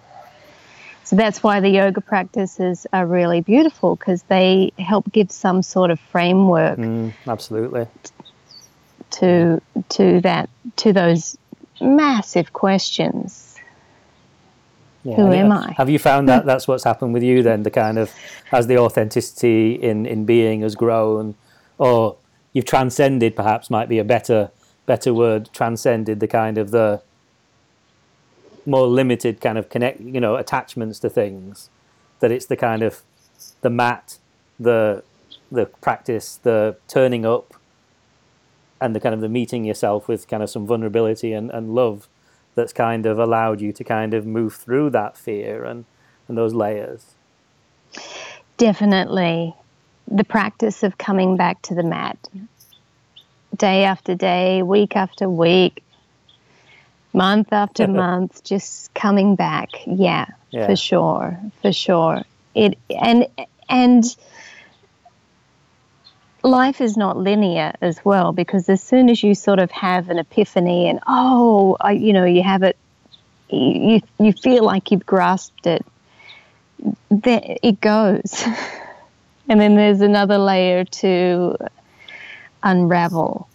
So 1.04 1.16
that's 1.16 1.42
why 1.42 1.62
the 1.62 1.70
yoga 1.70 2.02
practices 2.02 2.86
are 2.92 3.06
really 3.06 3.40
beautiful 3.40 3.96
because 3.96 4.24
they 4.24 4.74
help 4.78 5.10
give 5.12 5.32
some 5.32 5.63
sort 5.63 5.90
of 5.90 6.02
framework. 6.02 6.78
Mm, 6.78 7.13
absolutely. 7.26 7.88
To 9.12 9.62
to 9.90 10.20
that 10.22 10.50
to 10.78 10.92
those 10.92 11.38
massive 11.80 12.52
questions. 12.52 13.56
Yeah, 15.04 15.16
Who 15.16 15.32
am 15.32 15.54
I? 15.54 15.76
Have 15.78 15.90
you 15.90 15.98
found 15.98 16.28
that 16.28 16.46
that's 16.50 16.68
what's 16.68 16.84
happened 16.84 17.13
with 17.13 17.24
you 17.24 17.42
then? 17.42 17.63
The 17.63 17.72
kind 17.72 17.98
of 17.98 18.13
as 18.52 18.68
the 18.68 18.78
authenticity 18.78 19.76
in 19.76 20.06
in 20.06 20.26
being 20.26 20.60
has 20.60 20.76
grown, 20.76 21.36
or 21.78 22.18
you've 22.54 22.66
transcended, 22.66 23.36
perhaps 23.36 23.70
might 23.70 23.90
be 23.90 24.00
a 24.00 24.04
better 24.04 24.52
better 24.86 25.13
word. 25.13 25.50
Transcended 25.54 26.20
the 26.20 26.28
kind 26.28 26.58
of 26.58 26.72
the 26.72 27.02
more 28.66 28.88
limited 28.88 29.40
kind 29.40 29.58
of 29.58 29.70
connect, 29.70 30.00
you 30.02 30.20
know, 30.20 30.36
attachments 30.36 31.00
to 31.00 31.10
things. 31.10 31.70
That 32.20 32.32
it's 32.32 32.46
the 32.46 32.58
kind 32.58 32.84
of 32.84 33.02
the 33.62 33.70
mat, 33.70 34.18
the 34.60 35.04
the 35.52 35.66
practice, 35.66 36.40
the 36.42 36.78
turning 36.88 37.26
up, 37.26 37.54
and 38.82 38.96
the 38.96 39.00
kind 39.00 39.16
of 39.16 39.22
the 39.22 39.30
meeting 39.30 39.66
yourself 39.66 40.08
with 40.08 40.28
kind 40.28 40.44
of 40.44 40.50
some 40.50 40.66
vulnerability 40.66 41.34
and, 41.34 41.50
and 41.52 41.74
love 41.74 42.08
that's 42.56 42.74
kind 42.74 43.06
of 43.06 43.20
allowed 43.20 43.62
you 43.62 43.72
to 43.72 43.84
kind 43.84 44.13
of 44.13 44.26
move 44.26 44.56
through 44.56 44.90
that 44.90 45.16
fear 45.16 45.63
and 45.63 45.86
and 46.28 46.38
those 46.38 46.54
layers? 46.54 47.16
Definitely. 48.58 49.56
The 50.10 50.24
practice 50.24 50.84
of 50.84 50.98
coming 50.98 51.38
back 51.38 51.62
to 51.63 51.76
the 51.76 51.84
mat 51.84 52.17
day 53.56 53.84
after 53.84 54.15
day, 54.15 54.62
week 54.62 54.96
after 54.96 55.28
week, 55.30 55.84
month 57.13 57.52
after 57.52 57.88
month, 57.88 58.43
just 58.43 58.93
coming 58.93 59.36
back. 59.36 59.70
Yeah, 59.86 60.28
Yeah. 60.52 60.67
for 60.67 60.76
sure, 60.76 61.39
for 61.62 61.72
sure. 61.72 62.24
It 62.56 62.78
and 62.89 63.28
and 63.70 64.04
life 66.43 66.82
is 66.82 66.96
not 66.96 67.17
linear 67.17 67.74
as 67.82 68.04
well 68.06 68.32
because 68.32 68.70
as 68.70 68.82
soon 68.82 69.10
as 69.10 69.22
you 69.22 69.36
sort 69.36 69.60
of 69.60 69.72
have 69.72 70.10
an 70.10 70.17
epiphany 70.20 70.88
and 70.88 71.00
oh, 71.08 71.76
I, 71.82 71.91
you 71.93 72.13
know, 72.13 72.26
you 72.26 72.43
have 72.43 72.63
it, 72.63 72.78
you 73.50 74.02
you 74.20 74.34
feel 74.34 74.63
like 74.63 74.91
you've 74.91 75.06
grasped 75.06 75.67
it, 75.67 75.86
then 77.10 77.58
it 77.63 77.82
goes. 77.82 78.46
and 79.49 79.60
then 79.60 79.75
there's 79.75 80.01
another 80.01 80.38
layer 80.38 80.83
to 80.86 81.55
unravel. 82.63 83.47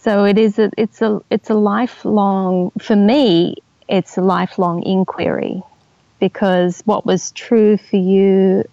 So 0.00 0.24
it 0.24 0.38
is 0.38 0.58
a 0.58 0.70
it's 0.76 1.00
a 1.02 1.20
it's 1.30 1.50
a 1.50 1.54
lifelong 1.54 2.72
for 2.80 2.96
me 2.96 3.56
it's 3.88 4.16
a 4.16 4.20
lifelong 4.22 4.82
inquiry 4.82 5.62
because 6.20 6.80
what 6.84 7.04
was 7.06 7.30
true 7.32 7.76
for 7.76 7.96
you 7.96 8.64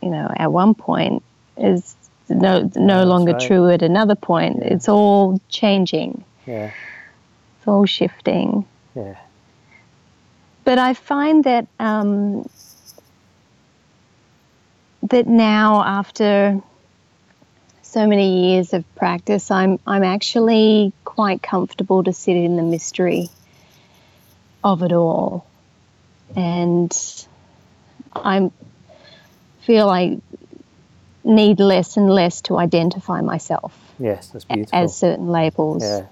you 0.00 0.10
know 0.10 0.32
at 0.36 0.52
one 0.52 0.74
point 0.74 1.22
is 1.56 1.94
no 2.28 2.60
no 2.76 2.98
that's 2.98 3.08
longer 3.08 3.32
right. 3.32 3.40
true 3.42 3.68
at 3.70 3.82
another 3.82 4.14
point. 4.14 4.62
It's 4.62 4.88
all 4.88 5.40
changing. 5.48 6.24
Yeah, 6.46 6.70
It's 7.58 7.68
all 7.68 7.84
shifting. 7.86 8.64
yeah, 8.94 9.16
but 10.64 10.78
I 10.78 10.94
find 10.94 11.44
that 11.44 11.66
um, 11.78 12.48
that 15.04 15.26
now 15.26 15.82
after 15.84 16.60
so 17.82 18.06
many 18.06 18.52
years 18.52 18.72
of 18.72 18.84
practice, 18.94 19.50
I'm 19.50 19.78
I'm 19.86 20.04
actually 20.04 20.92
quite 21.04 21.42
comfortable 21.42 22.04
to 22.04 22.12
sit 22.12 22.36
in 22.36 22.56
the 22.56 22.62
mystery 22.62 23.28
of 24.62 24.82
it 24.82 24.92
all, 24.92 25.46
and 26.36 26.94
I 28.14 28.50
feel 29.62 29.88
I 29.88 30.20
need 31.24 31.60
less 31.60 31.96
and 31.96 32.08
less 32.10 32.40
to 32.42 32.56
identify 32.56 33.20
myself 33.20 33.74
yes, 33.98 34.28
that's 34.28 34.44
beautiful. 34.44 34.78
as 34.78 34.96
certain 34.96 35.28
labels 35.28 35.82
yeah, 35.82 36.06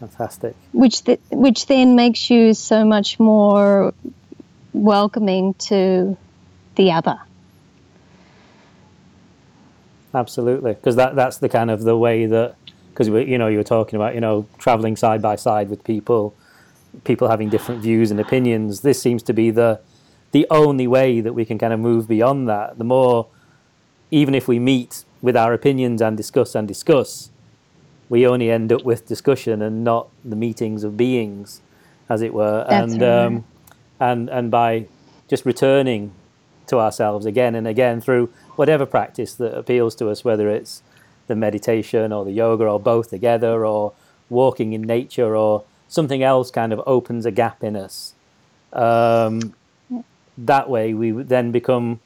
fantastic. 0.00 0.54
which 0.72 1.02
th- 1.04 1.20
which 1.30 1.66
then 1.66 1.96
makes 1.96 2.30
you 2.30 2.54
so 2.54 2.84
much 2.84 3.18
more 3.18 3.92
welcoming 4.72 5.54
to 5.54 6.16
the 6.76 6.92
other. 6.92 7.18
Absolutely, 10.14 10.74
because 10.74 10.96
that 10.96 11.14
that's 11.14 11.38
the 11.38 11.48
kind 11.48 11.70
of 11.70 11.82
the 11.82 11.96
way 11.96 12.26
that 12.26 12.54
because 12.90 13.08
you 13.08 13.38
know 13.38 13.48
you 13.48 13.56
were 13.56 13.64
talking 13.64 13.96
about 13.96 14.14
you 14.14 14.20
know 14.20 14.46
traveling 14.58 14.96
side 14.96 15.22
by 15.22 15.36
side 15.36 15.70
with 15.70 15.82
people, 15.84 16.34
people 17.04 17.28
having 17.28 17.48
different 17.48 17.80
views 17.80 18.10
and 18.10 18.20
opinions. 18.20 18.80
This 18.82 19.00
seems 19.00 19.22
to 19.24 19.32
be 19.32 19.50
the 19.50 19.80
the 20.32 20.46
only 20.50 20.86
way 20.86 21.20
that 21.20 21.32
we 21.32 21.44
can 21.44 21.58
kind 21.58 21.72
of 21.72 21.80
move 21.80 22.08
beyond 22.08 22.48
that. 22.48 22.78
The 22.78 22.84
more, 22.84 23.28
even 24.10 24.34
if 24.34 24.48
we 24.48 24.58
meet 24.58 25.04
with 25.22 25.36
our 25.36 25.54
opinions 25.54 26.02
and 26.02 26.16
discuss 26.16 26.54
and 26.54 26.68
discuss, 26.68 27.30
we 28.08 28.26
only 28.26 28.50
end 28.50 28.72
up 28.72 28.84
with 28.84 29.06
discussion 29.06 29.62
and 29.62 29.82
not 29.82 30.08
the 30.24 30.36
meetings 30.36 30.84
of 30.84 30.96
beings, 30.96 31.62
as 32.08 32.20
it 32.20 32.34
were. 32.34 32.66
That's 32.68 32.92
and 32.92 33.02
right. 33.02 33.24
um, 33.24 33.44
and 33.98 34.28
and 34.28 34.50
by 34.50 34.86
just 35.28 35.46
returning 35.46 36.12
to 36.66 36.78
ourselves 36.78 37.26
again 37.26 37.54
and 37.54 37.66
again 37.66 38.00
through 38.00 38.32
whatever 38.56 38.86
practice 38.86 39.34
that 39.34 39.56
appeals 39.56 39.94
to 39.96 40.08
us, 40.08 40.24
whether 40.24 40.48
it's 40.48 40.82
the 41.26 41.36
meditation 41.36 42.12
or 42.12 42.24
the 42.24 42.32
yoga 42.32 42.64
or 42.64 42.80
both 42.80 43.10
together 43.10 43.64
or 43.64 43.92
walking 44.28 44.72
in 44.72 44.82
nature 44.82 45.36
or 45.36 45.64
something 45.88 46.22
else 46.22 46.50
kind 46.50 46.72
of 46.72 46.80
opens 46.86 47.26
a 47.26 47.30
gap 47.30 47.62
in 47.62 47.76
us. 47.76 48.14
Um, 48.72 49.54
that 50.38 50.68
way 50.68 50.94
we 50.94 51.10
then 51.10 51.52
become 51.52 52.00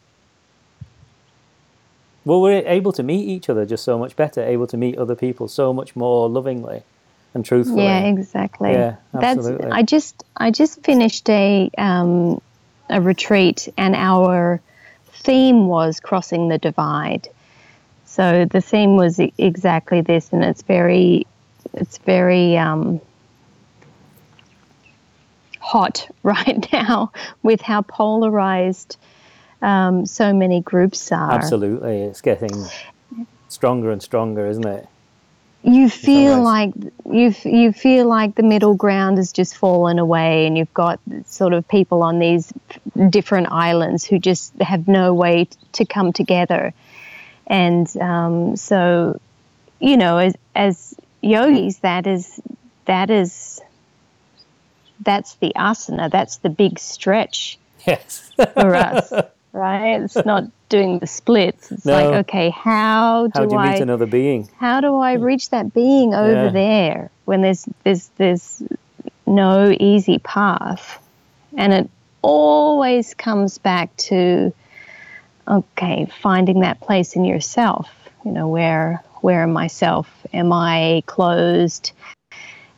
well 2.24 2.42
we're 2.42 2.66
able 2.66 2.92
to 2.92 3.04
meet 3.04 3.28
each 3.28 3.48
other 3.48 3.64
just 3.64 3.84
so 3.84 3.96
much 3.96 4.16
better 4.16 4.42
able 4.42 4.66
to 4.66 4.76
meet 4.76 4.98
other 4.98 5.14
people 5.14 5.46
so 5.46 5.72
much 5.72 5.94
more 5.94 6.28
lovingly 6.28 6.82
and 7.34 7.44
truthfully 7.44 7.84
Yeah, 7.84 8.06
exactly. 8.06 8.72
Yeah, 8.72 8.96
absolutely. 9.14 9.66
That's 9.66 9.76
I 9.76 9.82
just 9.82 10.24
I 10.36 10.50
just 10.50 10.82
finished 10.82 11.28
a 11.28 11.70
um, 11.78 12.40
a 12.88 13.00
retreat 13.00 13.68
and 13.76 13.94
our 13.94 14.60
theme 15.12 15.66
was 15.66 16.00
crossing 16.00 16.48
the 16.48 16.58
divide. 16.58 17.28
So 18.04 18.44
the 18.44 18.60
theme 18.60 18.96
was 18.96 19.20
exactly 19.38 20.00
this 20.00 20.32
and 20.32 20.42
it's 20.42 20.62
very 20.62 21.26
it's 21.74 21.98
very 21.98 22.56
um, 22.56 23.00
hot 25.58 26.08
right 26.22 26.66
now 26.72 27.12
with 27.42 27.60
how 27.60 27.82
polarized 27.82 28.96
um, 29.62 30.06
so 30.06 30.32
many 30.32 30.60
groups 30.60 31.10
are. 31.10 31.32
absolutely 31.32 32.02
it's 32.02 32.20
getting 32.20 32.52
stronger 33.48 33.90
and 33.90 34.02
stronger 34.02 34.46
isn't 34.46 34.66
it 34.66 34.86
you 35.66 35.90
feel 35.90 36.40
like 36.42 36.72
you 37.10 37.34
you 37.44 37.72
feel 37.72 38.06
like 38.06 38.36
the 38.36 38.44
middle 38.44 38.74
ground 38.74 39.18
has 39.18 39.32
just 39.32 39.56
fallen 39.56 39.98
away, 39.98 40.46
and 40.46 40.56
you've 40.56 40.72
got 40.72 41.00
sort 41.26 41.52
of 41.52 41.66
people 41.66 42.02
on 42.02 42.20
these 42.20 42.52
different 43.10 43.50
islands 43.50 44.04
who 44.04 44.18
just 44.18 44.54
have 44.60 44.86
no 44.86 45.12
way 45.12 45.46
t- 45.46 45.58
to 45.72 45.84
come 45.84 46.12
together, 46.12 46.72
and 47.48 47.94
um, 47.96 48.56
so 48.56 49.20
you 49.80 49.96
know, 49.96 50.18
as 50.18 50.36
as 50.54 50.94
yogis, 51.20 51.78
that 51.78 52.06
is 52.06 52.40
that 52.84 53.10
is 53.10 53.60
that's 55.00 55.34
the 55.34 55.52
asana, 55.56 56.10
that's 56.10 56.36
the 56.38 56.48
big 56.48 56.78
stretch 56.78 57.58
yes 57.86 58.32
for 58.36 58.74
us, 58.76 59.12
right? 59.52 60.00
It's 60.02 60.16
not 60.24 60.44
doing 60.68 60.98
the 60.98 61.06
splits. 61.06 61.70
It's 61.70 61.84
No. 61.84 61.92
like, 61.92 62.14
okay, 62.26 62.50
how 62.50 63.28
do 63.28 63.40
how 63.40 63.46
do 63.46 63.54
you 63.54 63.58
I 63.58 63.72
meet 63.72 63.80
another 63.82 64.06
being 64.06 64.48
how 64.58 64.80
do 64.80 64.96
I 64.98 65.16
hmm. 65.16 65.22
reach 65.22 65.50
that 65.50 65.72
being 65.72 66.14
over 66.14 66.46
Yeah. 66.46 66.50
there 66.50 67.10
when 67.24 67.42
there's 67.42 67.66
there's 67.84 68.08
there's 68.16 68.62
no 69.26 69.74
easy 69.78 70.18
path, 70.18 71.02
and 71.56 71.72
it 71.72 71.90
always 72.22 73.14
comes 73.14 73.58
back 73.58 73.94
to 73.96 74.52
okay, 75.48 76.06
finding 76.20 76.60
that 76.60 76.80
place 76.80 77.14
in 77.16 77.24
yourself. 77.24 77.90
You 78.24 78.32
know, 78.32 78.48
where 78.48 79.02
where 79.20 79.42
am 79.42 79.52
myself? 79.52 80.08
Am 80.32 80.52
I 80.52 81.02
closed? 81.06 81.92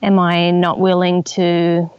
Am 0.02 0.18
I 0.18 0.50
not 0.50 0.78
willing 0.78 1.24
to 1.24 1.90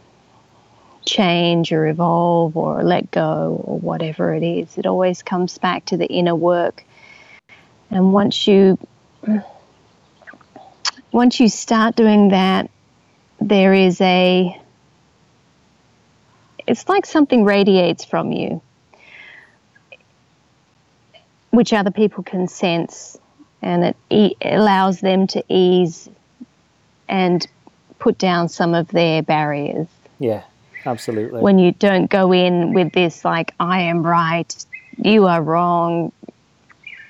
change 1.10 1.72
or 1.72 1.88
evolve 1.88 2.56
or 2.56 2.82
let 2.84 3.10
go 3.10 3.60
or 3.64 3.78
whatever 3.80 4.32
it 4.32 4.44
is? 4.44 4.78
It 4.78 4.86
always 4.86 5.22
comes 5.22 5.58
back 5.58 5.86
to 5.86 5.96
the 5.96 6.06
inner 6.06 6.34
work. 6.36 6.84
And 7.90 8.12
once 8.12 8.46
you 8.46 8.78
once 11.12 11.40
you 11.40 11.48
start 11.48 11.96
doing 11.96 12.28
that, 12.28 12.70
there 13.40 13.74
is 13.74 14.00
a 14.00 14.56
it's 16.66 16.88
like 16.88 17.04
something 17.04 17.42
radiates 17.44 18.04
from 18.04 18.30
you, 18.30 18.62
which 21.50 21.72
other 21.72 21.90
people 21.90 22.22
can 22.22 22.46
sense, 22.46 23.18
and 23.60 23.84
it 23.84 23.96
e- 24.10 24.36
allows 24.42 25.00
them 25.00 25.26
to 25.26 25.42
ease 25.48 26.08
and 27.08 27.44
put 27.98 28.16
down 28.18 28.48
some 28.48 28.74
of 28.74 28.86
their 28.88 29.22
barriers. 29.22 29.88
yeah 30.20 30.44
absolutely. 30.86 31.40
When 31.40 31.58
you 31.58 31.72
don't 31.72 32.10
go 32.10 32.32
in 32.32 32.72
with 32.72 32.92
this, 32.92 33.24
like, 33.24 33.54
I 33.60 33.82
am 33.82 34.04
right, 34.06 34.54
you 34.98 35.26
are 35.26 35.42
wrong, 35.42 36.12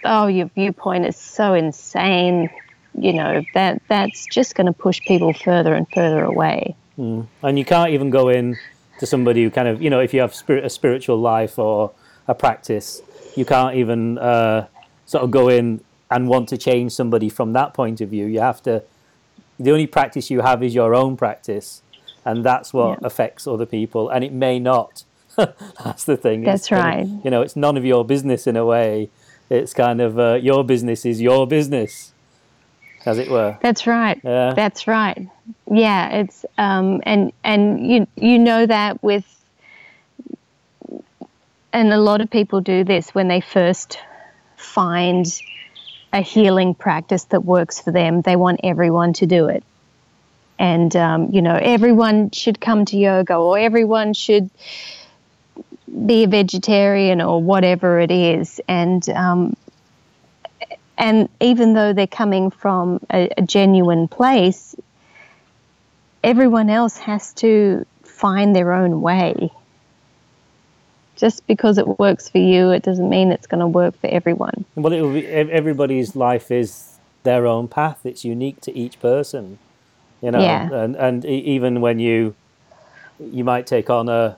oh, 0.05 0.27
your 0.27 0.47
viewpoint 0.47 1.07
is 1.07 1.17
so 1.17 1.55
insane, 1.55 2.51
you 2.95 3.13
know, 3.13 3.43
that 3.55 3.83
that's 3.89 4.27
just 4.27 4.55
going 4.55 4.67
to 4.67 4.73
push 4.73 5.01
people 5.01 5.33
further 5.33 5.75
and 5.75 5.87
further 5.93 6.25
away. 6.25 6.75
and 7.43 7.59
you 7.59 7.65
can't 7.65 7.93
even 7.93 8.11
go 8.11 8.29
in 8.29 8.57
to 8.99 9.07
somebody 9.07 9.43
who 9.43 9.51
kind 9.51 9.67
of 9.67 9.81
you 9.81 9.89
know 9.89 10.01
if 10.01 10.13
you 10.13 10.21
have 10.21 10.35
spirit, 10.35 10.63
a 10.63 10.69
spiritual 10.69 11.17
life 11.17 11.59
or 11.59 11.93
a 12.29 12.35
practice 12.35 13.01
you 13.37 13.45
can't 13.45 13.77
even 13.77 14.19
uh, 14.19 14.67
sort 15.07 15.25
of 15.25 15.31
go 15.31 15.49
in 15.49 15.81
and 16.11 16.29
want 16.29 16.49
to 16.49 16.59
change 16.59 16.93
somebody 16.93 17.29
from 17.29 17.53
that 17.53 17.73
point 17.73 18.01
of 18.01 18.09
view. 18.11 18.27
You 18.27 18.41
have 18.41 18.63
to 18.65 18.83
the 19.59 19.71
only 19.71 19.87
practice 19.87 20.31
you 20.31 20.41
have 20.41 20.63
is 20.63 20.75
your 20.75 20.95
own 20.95 21.17
practice 21.17 21.83
and 22.25 22.45
that's 22.45 22.73
what 22.73 22.99
Yeah. 23.01 23.07
affects 23.07 23.47
other 23.47 23.67
people 23.67 24.09
and 24.11 24.23
it 24.25 24.33
may 24.33 24.59
not 24.59 25.05
that's 25.37 26.05
the 26.05 26.17
thing 26.17 26.43
That's 26.43 26.71
of- 26.71 26.79
right. 26.79 27.07
you 27.25 27.31
know 27.31 27.43
it's 27.43 27.57
none 27.57 27.77
of 27.77 27.85
your 27.85 28.05
business 28.05 28.47
in 28.47 28.57
a 28.57 28.65
way 28.65 29.09
it's 29.49 29.73
kind 29.75 30.01
of 30.01 30.19
uh, 30.19 30.35
your 30.35 30.63
business 30.65 31.05
is 31.05 31.21
your 31.21 31.47
business 31.47 32.13
as 33.07 33.19
it 33.19 33.31
were 33.31 33.59
That's 33.63 33.87
right. 33.87 34.21
Yeah. 34.23 34.53
That's 34.55 34.87
right. 34.87 35.27
Yeah, 35.73 36.09
it's 36.21 36.45
um, 36.59 37.01
and 37.05 37.33
and 37.43 37.91
you 37.91 38.07
you 38.17 38.39
know 38.39 38.67
that 38.67 39.03
with 39.03 39.25
and 41.73 41.93
a 41.93 41.99
lot 41.99 42.21
of 42.21 42.31
people 42.31 42.61
do 42.61 42.85
this 42.85 43.15
when 43.15 43.29
they 43.29 43.41
first 43.41 43.99
find 44.57 45.27
a 46.13 46.21
healing 46.21 46.75
practice 46.75 47.25
that 47.25 47.41
works 47.45 47.81
for 47.81 47.93
them. 47.93 48.21
They 48.23 48.37
want 48.37 48.61
everyone 48.65 49.13
to 49.15 49.27
do 49.27 49.47
it. 49.47 49.63
And, 50.61 50.95
um, 50.95 51.31
you 51.33 51.41
know, 51.41 51.59
everyone 51.61 52.31
should 52.33 52.61
come 52.61 52.85
to 52.85 52.97
yoga 52.97 53.35
or 53.35 53.59
everyone 53.59 54.13
should 54.13 54.51
be 56.07 56.25
a 56.25 56.29
vegetarian 56.29 57.23
or 57.23 57.43
whatever 57.43 57.99
it 57.99 58.11
is. 58.11 58.61
And, 58.69 59.09
um, 59.09 59.57
and 60.99 61.31
even 61.41 61.73
though 61.73 61.95
they're 61.95 62.07
coming 62.07 62.51
from 62.51 63.01
a, 63.11 63.31
a 63.39 63.43
genuine 63.43 64.07
place, 64.07 64.77
everyone 66.23 66.69
else 66.69 66.99
has 66.99 67.33
to 67.35 67.87
find 68.03 68.55
their 68.55 68.75
own 68.75 69.01
way 69.01 69.51
just 71.17 71.47
because 71.47 71.79
it 71.79 71.99
works 71.99 72.29
for 72.29 72.39
you, 72.39 72.71
it 72.71 72.83
doesn't 72.83 73.09
mean 73.09 73.31
it's 73.33 73.47
going 73.47 73.61
to 73.61 73.67
work 73.67 73.99
for 74.01 74.09
everyone. 74.09 74.65
Well, 74.75 74.91
be, 74.91 75.27
everybody's 75.27 76.17
life 76.17 76.51
is 76.51 76.99
their 77.23 77.47
own 77.47 77.69
path. 77.69 78.05
It's 78.05 78.25
unique 78.25 78.61
to 78.63 78.77
each 78.77 79.01
person, 79.01 79.59
you 80.23 80.31
know. 80.31 80.41
Yeah. 80.41 80.73
And 80.73 80.97
and 80.97 81.25
even 81.25 81.81
when 81.81 81.99
you 81.99 82.35
you 83.19 83.45
might 83.45 83.67
take 83.67 83.91
on 83.91 84.09
a 84.09 84.37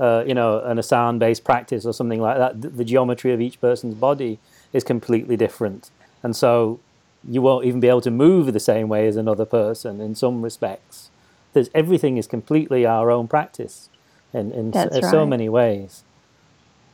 uh, 0.00 0.24
you 0.26 0.34
know 0.34 0.60
an 0.60 0.78
asana 0.78 1.18
based 1.18 1.44
practice 1.44 1.86
or 1.86 1.92
something 1.92 2.20
like 2.20 2.38
that, 2.38 2.60
the, 2.60 2.68
the 2.68 2.84
geometry 2.84 3.32
of 3.32 3.40
each 3.40 3.60
person's 3.60 3.94
body 3.94 4.38
is 4.72 4.84
completely 4.84 5.36
different, 5.36 5.90
and 6.22 6.34
so 6.34 6.80
you 7.26 7.40
won't 7.40 7.64
even 7.64 7.80
be 7.80 7.88
able 7.88 8.02
to 8.02 8.10
move 8.10 8.52
the 8.52 8.60
same 8.60 8.88
way 8.88 9.06
as 9.08 9.16
another 9.16 9.44
person 9.44 10.00
in 10.00 10.14
some 10.14 10.42
respects. 10.42 11.10
There's 11.52 11.70
everything 11.74 12.16
is 12.16 12.26
completely 12.26 12.84
our 12.84 13.10
own 13.10 13.28
practice 13.28 13.88
in 14.32 14.52
in, 14.52 14.72
so, 14.72 14.88
That's 14.90 15.10
so 15.10 15.24
many 15.24 15.48
ways. 15.48 16.02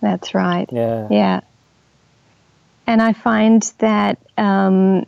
That's 0.01 0.35
right. 0.35 0.69
Yeah. 0.73 1.09
Yeah. 1.11 1.41
And 2.87 3.01
I 3.01 3.13
find 3.13 3.63
that, 3.79 4.19
um, 4.37 5.07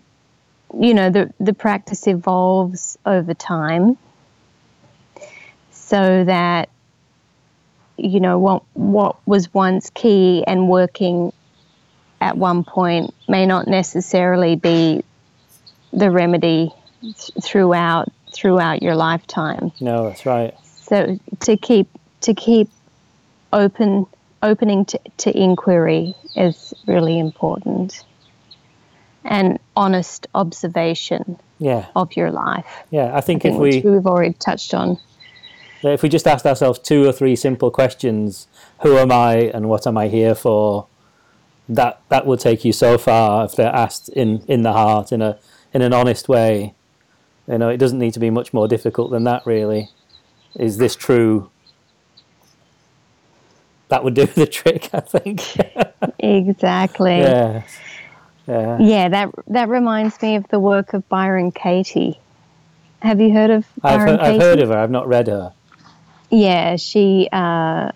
you 0.78 0.94
know, 0.94 1.10
the, 1.10 1.32
the 1.38 1.52
practice 1.52 2.06
evolves 2.06 2.98
over 3.04 3.34
time 3.34 3.96
so 5.70 6.24
that, 6.24 6.68
you 7.96 8.20
know, 8.20 8.38
what, 8.38 8.62
what 8.74 9.16
was 9.26 9.52
once 9.52 9.90
key 9.90 10.44
and 10.46 10.68
working 10.68 11.32
at 12.20 12.36
one 12.36 12.64
point 12.64 13.12
may 13.28 13.44
not 13.44 13.66
necessarily 13.66 14.56
be 14.56 15.02
the 15.92 16.10
remedy 16.10 16.72
th- 17.02 17.30
throughout 17.42 18.10
throughout 18.32 18.82
your 18.82 18.94
lifetime. 18.94 19.72
No, 19.80 20.08
that's 20.08 20.24
right. 20.24 20.54
So 20.64 21.18
to 21.40 21.56
keep 21.56 21.88
to 22.22 22.32
keep 22.32 22.70
open 23.52 24.06
opening 24.42 24.84
to, 24.86 25.00
to 25.18 25.36
inquiry 25.36 26.14
is 26.34 26.72
really 26.86 27.18
important. 27.18 28.04
And 29.24 29.58
honest 29.76 30.26
observation 30.34 31.38
Yeah. 31.58 31.86
of 31.94 32.16
your 32.16 32.30
life. 32.32 32.66
Yeah. 32.90 33.12
I 33.14 33.18
I 33.18 33.20
think, 33.20 33.42
think 33.42 33.54
if 33.54 33.60
which 33.60 33.84
we 33.84 33.90
we've 33.90 34.06
already 34.06 34.34
touched 34.34 34.74
on. 34.74 34.98
if 35.82 36.02
we 36.02 36.08
just 36.08 36.26
asked 36.26 36.46
ourselves 36.46 36.78
two 36.78 37.06
or 37.08 37.12
three 37.12 37.36
simple 37.36 37.70
questions, 37.70 38.46
who 38.82 38.96
am 38.98 39.12
I 39.12 39.34
and 39.54 39.68
what 39.68 39.86
am 39.86 39.96
I 39.96 40.08
here 40.08 40.34
for? 40.34 40.86
That 41.68 42.00
that 42.08 42.26
will 42.26 42.36
take 42.36 42.64
you 42.64 42.72
so 42.72 42.98
far 42.98 43.44
if 43.44 43.54
they're 43.54 43.74
asked 43.74 44.08
in, 44.10 44.42
in 44.48 44.62
the 44.62 44.72
heart 44.72 45.12
in 45.12 45.22
a 45.22 45.38
in 45.72 45.82
an 45.82 45.92
honest 45.92 46.28
way. 46.28 46.74
You 47.46 47.58
know, 47.58 47.68
it 47.68 47.76
doesn't 47.78 47.98
need 47.98 48.14
to 48.14 48.20
be 48.20 48.30
much 48.30 48.52
more 48.52 48.66
difficult 48.68 49.10
than 49.12 49.24
that 49.24 49.46
really. 49.46 49.88
Is 50.56 50.76
this 50.78 50.96
true? 50.96 51.50
That 53.88 54.04
would 54.04 54.14
do 54.14 54.26
the 54.42 54.46
trick, 54.46 54.90
I 54.92 55.00
think. 55.00 55.42
Exactly. 56.18 57.18
yeah. 57.18 57.62
Yeah. 58.46 58.78
Yeah, 58.80 59.08
that 59.08 59.30
that 59.48 59.68
reminds 59.68 60.20
me 60.20 60.36
of 60.36 60.48
the 60.48 60.58
work 60.58 60.94
of 60.94 61.08
Byron 61.08 61.52
Katie. 61.52 62.18
Have 63.00 63.20
you 63.20 63.32
heard 63.32 63.50
of 63.50 63.66
I've, 63.82 63.98
Byron 63.98 64.18
he- 64.18 64.24
I've 64.24 64.40
heard 64.40 64.60
of 64.60 64.68
her, 64.68 64.78
I've 64.78 64.90
not 64.90 65.08
read 65.08 65.28
her. 65.28 65.52
Yeah, 66.30 66.76
she 66.76 67.28
uh, 67.30 67.92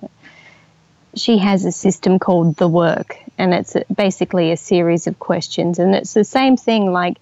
she 1.14 1.38
has 1.38 1.64
a 1.64 1.72
system 1.72 2.18
called 2.18 2.56
the 2.56 2.68
work, 2.68 3.16
and 3.38 3.54
it's 3.54 3.74
basically 3.94 4.52
a 4.52 4.56
series 4.56 5.06
of 5.06 5.18
questions, 5.18 5.78
and 5.78 5.94
it's 5.94 6.14
the 6.14 6.24
same 6.24 6.56
thing. 6.56 6.92
Like, 6.92 7.16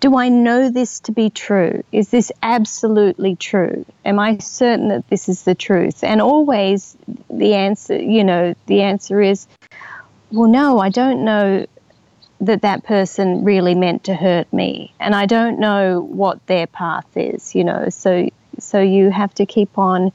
do 0.00 0.16
I 0.16 0.28
know 0.28 0.70
this 0.70 1.00
to 1.00 1.12
be 1.12 1.30
true? 1.30 1.84
Is 1.92 2.08
this 2.08 2.32
absolutely 2.42 3.36
true? 3.36 3.84
Am 4.04 4.18
I 4.18 4.38
certain 4.38 4.88
that 4.88 5.08
this 5.08 5.28
is 5.28 5.42
the 5.42 5.54
truth? 5.54 6.02
And 6.02 6.20
always, 6.20 6.96
the 7.28 7.54
answer, 7.54 7.96
you 7.96 8.24
know, 8.24 8.54
the 8.66 8.82
answer 8.82 9.20
is, 9.20 9.46
well, 10.32 10.48
no, 10.48 10.78
I 10.78 10.88
don't 10.88 11.24
know 11.24 11.66
that 12.40 12.62
that 12.62 12.84
person 12.84 13.44
really 13.44 13.74
meant 13.74 14.04
to 14.04 14.14
hurt 14.14 14.50
me, 14.52 14.92
and 14.98 15.14
I 15.14 15.26
don't 15.26 15.58
know 15.58 16.00
what 16.00 16.44
their 16.46 16.66
path 16.66 17.06
is. 17.16 17.54
You 17.54 17.64
know, 17.64 17.88
so 17.90 18.28
so 18.58 18.80
you 18.80 19.10
have 19.10 19.34
to 19.34 19.46
keep 19.46 19.78
on 19.78 20.12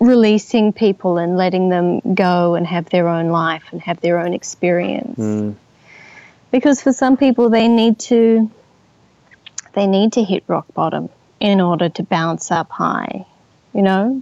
releasing 0.00 0.72
people 0.72 1.18
and 1.18 1.36
letting 1.36 1.68
them 1.68 2.00
go 2.14 2.54
and 2.54 2.66
have 2.66 2.90
their 2.90 3.08
own 3.08 3.28
life 3.28 3.64
and 3.72 3.80
have 3.80 4.00
their 4.00 4.18
own 4.18 4.34
experience 4.34 5.18
Mm. 5.18 5.54
because 6.50 6.82
for 6.82 6.92
some 6.92 7.16
people 7.16 7.48
they 7.48 7.68
need 7.68 7.98
to 8.10 8.50
they 9.72 9.86
need 9.86 10.12
to 10.14 10.22
hit 10.22 10.44
rock 10.46 10.66
bottom 10.74 11.08
in 11.40 11.60
order 11.60 11.88
to 11.88 12.02
bounce 12.02 12.50
up 12.50 12.70
high 12.70 13.24
you 13.72 13.82
know 13.82 14.20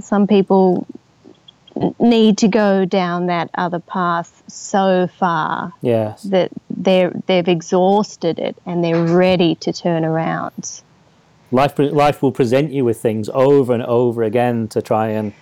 some 0.00 0.26
people 0.26 0.86
need 1.98 2.38
to 2.38 2.48
go 2.48 2.84
down 2.84 3.26
that 3.26 3.50
other 3.54 3.80
path 3.80 4.42
so 4.46 5.08
far 5.18 5.72
Yes. 5.82 6.22
that 6.24 6.50
they're 6.70 7.12
they've 7.26 7.48
exhausted 7.48 8.38
it 8.38 8.56
and 8.64 8.82
they're 8.84 9.04
ready 9.04 9.54
to 9.56 9.72
turn 9.72 10.04
around 10.04 10.82
life 11.50 11.78
life 11.78 12.22
will 12.22 12.32
present 12.32 12.72
you 12.72 12.84
with 12.84 13.00
things 13.00 13.28
over 13.34 13.72
and 13.74 13.82
over 13.82 14.22
again 14.22 14.68
to 14.68 14.80
try 14.82 15.08
and 15.08 15.32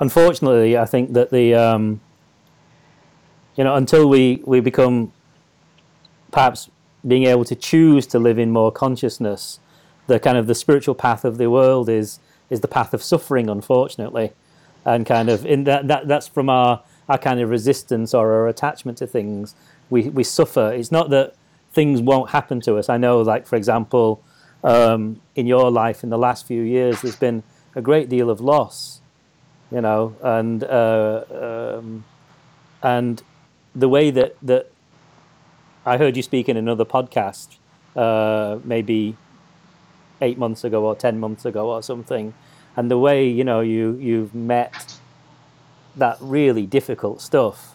unfortunately 0.00 0.76
i 0.78 0.84
think 0.84 1.12
that 1.12 1.30
the 1.30 1.54
um, 1.54 2.00
you 3.56 3.64
know 3.64 3.74
until 3.74 4.08
we 4.08 4.40
we 4.44 4.60
become 4.60 5.12
perhaps 6.30 6.70
being 7.06 7.24
able 7.24 7.44
to 7.44 7.54
choose 7.54 8.06
to 8.06 8.18
live 8.18 8.38
in 8.38 8.50
more 8.50 8.70
consciousness 8.72 9.60
the 10.06 10.18
kind 10.20 10.36
of 10.38 10.46
the 10.46 10.54
spiritual 10.54 10.94
path 10.94 11.24
of 11.24 11.38
the 11.38 11.50
world 11.50 11.88
is 11.88 12.18
is 12.50 12.60
the 12.60 12.68
path 12.68 12.94
of 12.94 13.02
suffering 13.02 13.48
unfortunately 13.48 14.32
and 14.84 15.06
kind 15.06 15.28
of 15.28 15.46
in 15.46 15.64
that, 15.64 15.88
that 15.88 16.08
that's 16.08 16.28
from 16.28 16.48
our 16.48 16.82
our 17.08 17.18
kind 17.18 17.40
of 17.40 17.50
resistance 17.50 18.14
or 18.14 18.32
our 18.32 18.48
attachment 18.48 18.98
to 18.98 19.06
things. 19.06 19.54
We 19.90 20.08
we 20.08 20.24
suffer. 20.24 20.72
It's 20.72 20.92
not 20.92 21.10
that 21.10 21.34
things 21.72 22.00
won't 22.00 22.30
happen 22.30 22.60
to 22.62 22.76
us. 22.76 22.88
I 22.88 22.96
know 22.96 23.20
like 23.20 23.46
for 23.46 23.56
example 23.56 24.22
um, 24.62 25.20
in 25.34 25.46
your 25.46 25.70
life 25.70 26.02
in 26.02 26.10
the 26.10 26.18
last 26.18 26.46
few 26.46 26.62
years 26.62 27.02
there's 27.02 27.16
been 27.16 27.42
a 27.74 27.82
great 27.82 28.08
deal 28.08 28.30
of 28.30 28.40
loss 28.40 29.00
you 29.70 29.80
know 29.80 30.16
and 30.22 30.64
uh, 30.64 31.24
um, 31.78 32.04
and 32.82 33.22
the 33.74 33.88
way 33.88 34.10
that 34.10 34.36
that 34.40 34.70
I 35.84 35.98
heard 35.98 36.16
you 36.16 36.22
speak 36.22 36.48
in 36.48 36.56
another 36.56 36.84
podcast 36.84 37.56
uh, 37.96 38.58
maybe 38.64 39.16
eight 40.22 40.38
months 40.38 40.64
ago 40.64 40.84
or 40.84 40.94
ten 40.94 41.18
months 41.18 41.44
ago 41.44 41.70
or 41.70 41.82
something 41.82 42.32
and 42.76 42.90
the 42.90 42.98
way 42.98 43.28
you 43.28 43.44
know 43.44 43.60
you 43.60 43.96
you've 44.00 44.34
met 44.34 44.98
that 45.96 46.16
really 46.20 46.66
difficult 46.66 47.20
stuff 47.20 47.74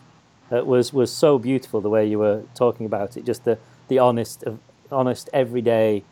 it 0.51 0.65
was 0.65 0.91
was 0.91 1.12
so 1.12 1.39
beautiful 1.39 1.79
the 1.81 1.89
way 1.89 2.05
you 2.05 2.19
were 2.19 2.43
talking 2.55 2.85
about 2.85 3.15
it 3.15 3.25
just 3.25 3.45
the 3.45 3.57
the 3.88 3.99
honest 3.99 4.43
honest 4.91 5.29
everyday 5.33 6.03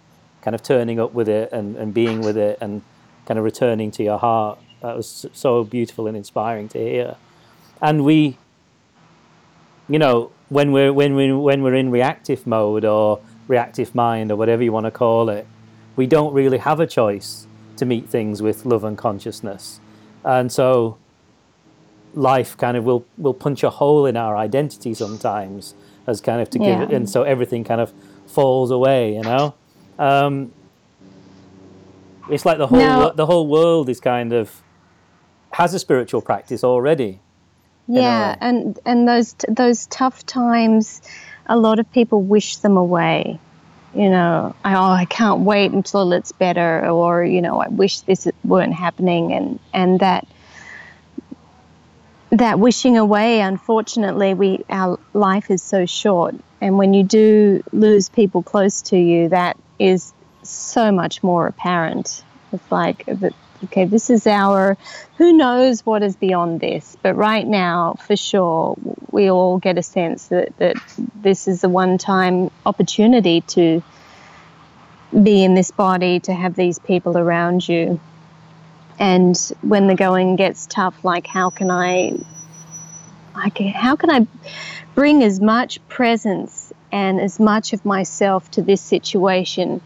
kind 0.42 0.56
of 0.56 0.64
turning 0.64 1.00
up 1.00 1.14
with 1.14 1.28
it 1.28 1.52
and, 1.52 1.76
and 1.76 1.94
being 1.94 2.22
with 2.22 2.38
it 2.38 2.58
and 2.62 2.82
kind 3.26 3.38
of 3.38 3.44
returning 3.44 3.92
to 3.92 4.04
your 4.04 4.18
heart. 4.18 4.60
That 4.82 4.96
was 4.96 5.26
so 5.34 5.64
beautiful 5.64 6.08
and 6.08 6.16
inspiring 6.16 6.70
to 6.70 6.80
hear. 6.80 7.16
And 7.82 8.06
we 8.06 8.38
you 9.90 10.00
know 10.00 10.32
when 10.50 10.72
we're 10.72 10.94
when 10.94 11.16
we 11.16 11.32
when 11.34 11.64
we're 11.64 11.76
in 11.76 11.92
reactive 11.92 12.46
mode 12.46 12.86
or 12.86 13.20
reactive 13.48 13.96
mind 13.96 14.32
or 14.32 14.36
whatever 14.36 14.64
you 14.64 14.72
want 14.72 14.86
to 14.86 14.92
call 14.92 15.30
it 15.30 15.48
we 15.96 16.06
don't 16.06 16.34
really 16.34 16.58
have 16.58 16.82
a 16.82 16.88
choice 16.88 17.48
to 17.78 17.86
meet 17.86 18.10
things 18.10 18.42
with 18.42 18.66
love 18.66 18.84
and 18.84 18.98
consciousness. 18.98 19.80
And 20.24 20.52
so 20.52 20.98
life 22.14 22.58
kind 22.58 22.76
of 22.78 22.84
will 22.84 23.06
will 23.18 23.34
punch 23.34 23.64
a 23.64 23.70
hole 23.70 24.06
in 24.06 24.18
our 24.18 24.36
identity 24.36 24.94
sometimes 24.94 25.76
as 26.08 26.22
kind 26.22 26.42
of 26.42 26.50
to 26.50 26.58
give 26.58 26.82
it 26.82 26.92
and 26.92 27.08
so 27.10 27.24
everything 27.24 27.64
kind 27.64 27.82
of 27.82 27.94
falls 28.26 28.72
away 28.72 29.14
you 29.14 29.22
know? 29.22 29.54
Um, 30.00 30.52
it's 32.30 32.46
like 32.46 32.58
the 32.58 32.68
whole 32.68 33.12
the 33.14 33.26
whole 33.26 33.48
world 33.48 33.90
is 33.90 34.00
kind 34.00 34.34
of 34.34 34.64
has 35.52 35.74
a 35.74 35.80
spiritual 35.80 36.22
practice 36.22 36.64
already 36.64 37.20
Yeah, 37.88 38.36
and 38.42 38.80
and 38.86 39.08
those 39.08 39.34
t- 39.34 39.48
those 39.50 39.88
tough 39.88 40.26
times, 40.26 41.02
a 41.46 41.58
lot 41.58 41.80
of 41.80 41.90
people 41.94 42.22
wish 42.22 42.58
them 42.58 42.76
away. 42.76 43.40
You 43.98 44.12
know, 44.12 44.56
I, 44.64 44.76
oh, 44.76 44.92
I 44.92 45.06
can't 45.06 45.40
wait 45.40 45.72
until 45.72 46.14
it's 46.14 46.32
better, 46.32 46.88
or 46.88 47.26
you 47.26 47.42
know, 47.42 47.60
I 47.60 47.68
wish 47.68 48.02
this 48.02 48.28
weren't 48.44 48.76
happening, 48.76 49.34
and 49.34 49.60
and 49.74 50.00
that 50.02 50.28
that 52.30 52.60
wishing 52.60 52.98
away 52.98 53.40
unfortunately 53.42 54.34
we 54.34 54.64
our 54.70 55.00
life 55.14 55.50
is 55.50 55.64
so 55.64 55.86
short. 55.86 56.36
And 56.62 56.78
when 56.78 56.94
you 56.94 57.04
do 57.04 57.64
lose 57.72 58.10
people 58.10 58.44
close 58.44 58.82
to 58.84 58.98
you 58.98 59.30
that 59.30 59.58
is 59.80 60.14
so 60.44 60.92
much 60.92 61.24
more 61.24 61.48
apparent. 61.48 62.24
It's 62.52 62.72
like 62.72 63.06
okay 63.64 63.86
this 63.86 64.10
is 64.10 64.28
our 64.28 64.78
who 65.18 65.34
knows 65.34 65.86
what 65.86 66.04
is 66.04 66.16
beyond 66.16 66.60
this 66.60 66.96
but 67.02 67.16
right 67.16 67.48
now 67.48 67.96
for 68.06 68.16
sure 68.16 68.76
we 69.12 69.32
all 69.32 69.58
get 69.58 69.78
a 69.78 69.84
sense 69.84 70.28
that, 70.28 70.56
that 70.58 70.76
this 71.16 71.48
is 71.48 71.64
a 71.64 71.70
one 71.70 71.98
time 71.98 72.52
opportunity 72.66 73.42
to 73.42 73.82
be 75.24 75.44
in 75.44 75.56
this 75.56 75.72
body 75.72 76.20
to 76.20 76.34
have 76.34 76.56
these 76.56 76.80
people 76.80 77.18
around 77.18 77.68
you. 77.68 78.00
And 79.00 79.38
when 79.62 79.88
the 79.88 79.96
going 79.96 80.36
gets 80.36 80.66
tough 80.66 81.04
like 81.04 81.28
how 81.28 81.52
can 81.52 81.70
i 81.70 82.18
like 83.36 83.60
how 83.60 83.96
can 83.96 84.10
i 84.10 84.28
bring 84.96 85.24
as 85.24 85.40
much 85.40 85.80
presence 85.88 86.74
and 86.92 87.22
as 87.22 87.40
much 87.40 87.74
of 87.74 87.86
myself 87.86 88.50
to 88.52 88.62
this 88.64 88.82
situation 88.82 89.82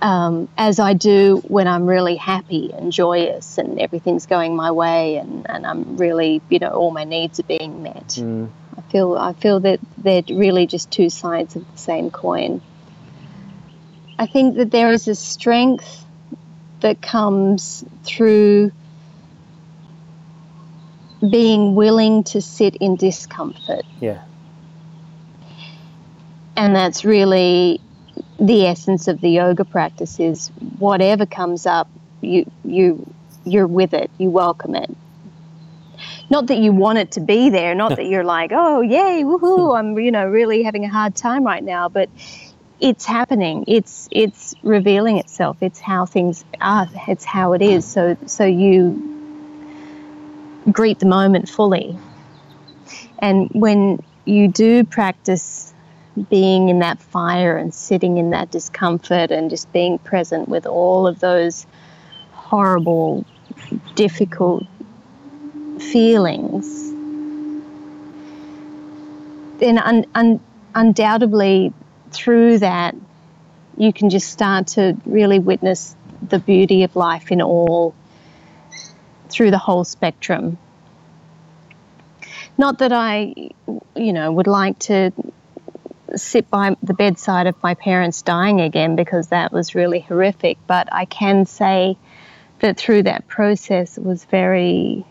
um, 0.00 0.48
as 0.56 0.78
I 0.78 0.92
do 0.92 1.42
when 1.48 1.66
I'm 1.66 1.86
really 1.86 2.16
happy 2.16 2.72
and 2.72 2.92
joyous 2.92 3.58
and 3.58 3.80
everything's 3.80 4.26
going 4.26 4.54
my 4.54 4.70
way 4.70 5.16
and, 5.16 5.46
and 5.48 5.66
I'm 5.66 5.96
really, 5.96 6.40
you 6.48 6.58
know, 6.58 6.70
all 6.70 6.90
my 6.90 7.04
needs 7.04 7.40
are 7.40 7.44
being 7.44 7.82
met. 7.82 8.08
Mm. 8.08 8.50
I 8.76 8.80
feel 8.92 9.16
I 9.16 9.32
feel 9.32 9.60
that 9.60 9.80
they're 9.96 10.22
really 10.28 10.66
just 10.66 10.90
two 10.90 11.10
sides 11.10 11.56
of 11.56 11.70
the 11.70 11.78
same 11.78 12.10
coin. 12.10 12.62
I 14.18 14.26
think 14.26 14.56
that 14.56 14.70
there 14.70 14.90
is 14.90 15.08
a 15.08 15.14
strength 15.14 16.04
that 16.80 17.02
comes 17.02 17.84
through 18.04 18.70
being 21.20 21.74
willing 21.74 22.22
to 22.22 22.40
sit 22.40 22.76
in 22.76 22.94
discomfort. 22.94 23.84
Yeah. 24.00 24.22
And 26.56 26.74
that's 26.74 27.04
really 27.04 27.80
the 28.38 28.66
essence 28.66 29.08
of 29.08 29.20
the 29.20 29.30
yoga 29.30 29.64
practice 29.64 30.20
is 30.20 30.48
whatever 30.78 31.26
comes 31.26 31.66
up, 31.66 31.88
you 32.20 32.50
you 32.64 33.12
you're 33.44 33.66
with 33.66 33.94
it, 33.94 34.10
you 34.18 34.30
welcome 34.30 34.74
it. 34.74 34.90
Not 36.30 36.46
that 36.48 36.58
you 36.58 36.72
want 36.72 36.98
it 36.98 37.12
to 37.12 37.20
be 37.20 37.50
there, 37.50 37.74
not 37.74 37.96
that 37.96 38.06
you're 38.06 38.24
like, 38.24 38.50
oh 38.54 38.80
yay, 38.80 39.24
woohoo, 39.24 39.76
I'm 39.78 39.98
you 39.98 40.12
know 40.12 40.26
really 40.26 40.62
having 40.62 40.84
a 40.84 40.88
hard 40.88 41.16
time 41.16 41.44
right 41.44 41.62
now, 41.62 41.88
but 41.88 42.08
it's 42.80 43.04
happening. 43.04 43.64
It's 43.66 44.08
it's 44.12 44.54
revealing 44.62 45.18
itself. 45.18 45.56
It's 45.60 45.80
how 45.80 46.06
things 46.06 46.44
are. 46.60 46.88
It's 47.08 47.24
how 47.24 47.54
it 47.54 47.62
is. 47.62 47.84
So 47.84 48.16
so 48.26 48.44
you 48.44 49.16
greet 50.70 51.00
the 51.00 51.06
moment 51.06 51.48
fully. 51.48 51.98
And 53.18 53.50
when 53.52 54.00
you 54.24 54.48
do 54.48 54.84
practice 54.84 55.74
being 56.24 56.68
in 56.68 56.80
that 56.80 56.98
fire 56.98 57.56
and 57.56 57.74
sitting 57.74 58.18
in 58.18 58.30
that 58.30 58.50
discomfort 58.50 59.30
and 59.30 59.50
just 59.50 59.72
being 59.72 59.98
present 59.98 60.48
with 60.48 60.66
all 60.66 61.06
of 61.06 61.20
those 61.20 61.66
horrible, 62.32 63.24
difficult 63.94 64.64
feelings, 65.78 66.90
then 69.58 69.78
un- 69.78 70.06
un- 70.14 70.40
undoubtedly 70.74 71.72
through 72.10 72.58
that, 72.58 72.94
you 73.76 73.92
can 73.92 74.10
just 74.10 74.30
start 74.30 74.68
to 74.68 74.96
really 75.04 75.38
witness 75.38 75.94
the 76.28 76.38
beauty 76.38 76.82
of 76.82 76.96
life 76.96 77.30
in 77.30 77.40
all, 77.42 77.94
through 79.28 79.50
the 79.50 79.58
whole 79.58 79.84
spectrum. 79.84 80.58
Not 82.56 82.78
that 82.78 82.92
I, 82.92 83.34
you 83.94 84.12
know, 84.12 84.32
would 84.32 84.48
like 84.48 84.78
to 84.80 85.12
sit 86.16 86.50
by 86.50 86.76
the 86.82 86.94
bedside 86.94 87.46
of 87.46 87.62
my 87.62 87.74
parents 87.74 88.22
dying 88.22 88.60
again 88.60 88.96
because 88.96 89.28
that 89.28 89.52
was 89.52 89.74
really 89.74 90.00
horrific, 90.00 90.58
but 90.66 90.88
I 90.92 91.04
can 91.04 91.46
say 91.46 91.96
that 92.60 92.76
through 92.76 93.04
that 93.04 93.28
process 93.28 93.98
it 93.98 94.04
was 94.04 94.24
very 94.24 95.04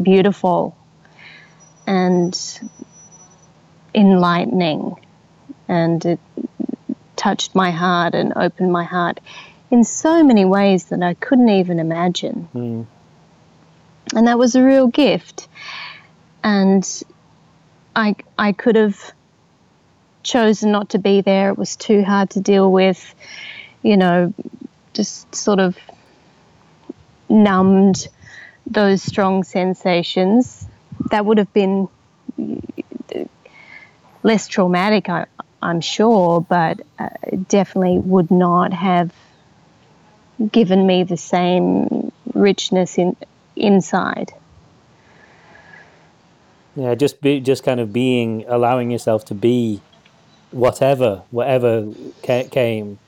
beautiful 0.00 0.76
and 1.86 2.60
enlightening 3.94 4.96
and 5.68 6.04
it 6.04 6.20
touched 7.16 7.54
my 7.54 7.70
heart 7.70 8.14
and 8.14 8.32
opened 8.36 8.72
my 8.72 8.84
heart 8.84 9.20
in 9.70 9.84
so 9.84 10.22
many 10.22 10.44
ways 10.44 10.86
that 10.86 11.02
I 11.02 11.14
couldn't 11.14 11.48
even 11.48 11.78
imagine. 11.78 12.48
Mm. 12.54 12.86
And 14.14 14.26
that 14.26 14.38
was 14.38 14.54
a 14.54 14.62
real 14.62 14.86
gift. 14.86 15.48
And 16.42 16.86
I, 17.94 18.16
I 18.38 18.52
could 18.52 18.76
have 18.76 19.12
chosen 20.28 20.70
not 20.70 20.90
to 20.90 20.98
be 20.98 21.20
there. 21.22 21.50
It 21.50 21.58
was 21.58 21.76
too 21.76 22.04
hard 22.04 22.30
to 22.30 22.40
deal 22.40 22.70
with, 22.70 23.14
you 23.82 23.96
know, 23.96 24.34
just 24.92 25.34
sort 25.34 25.58
of 25.58 25.76
numbed 27.28 28.08
those 28.66 29.02
strong 29.02 29.44
sensations. 29.44 30.66
That 31.10 31.24
would 31.24 31.38
have 31.38 31.52
been 31.52 31.88
less 34.22 34.48
traumatic, 34.48 35.08
I, 35.08 35.26
I'm 35.62 35.80
sure, 35.80 36.40
but 36.40 36.80
uh, 36.98 37.08
definitely 37.48 37.98
would 37.98 38.30
not 38.30 38.72
have 38.72 39.12
given 40.52 40.86
me 40.86 41.04
the 41.04 41.16
same 41.16 42.12
richness 42.34 42.98
in 42.98 43.16
inside. 43.56 44.32
Yeah, 46.76 46.94
just 46.94 47.20
be, 47.20 47.40
just 47.40 47.64
kind 47.64 47.80
of 47.80 47.92
being, 47.92 48.44
allowing 48.46 48.92
yourself 48.92 49.24
to 49.26 49.34
be 49.34 49.80
whatever, 50.50 51.22
whatever 51.30 51.88
ca- 52.22 52.48
came 52.48 52.98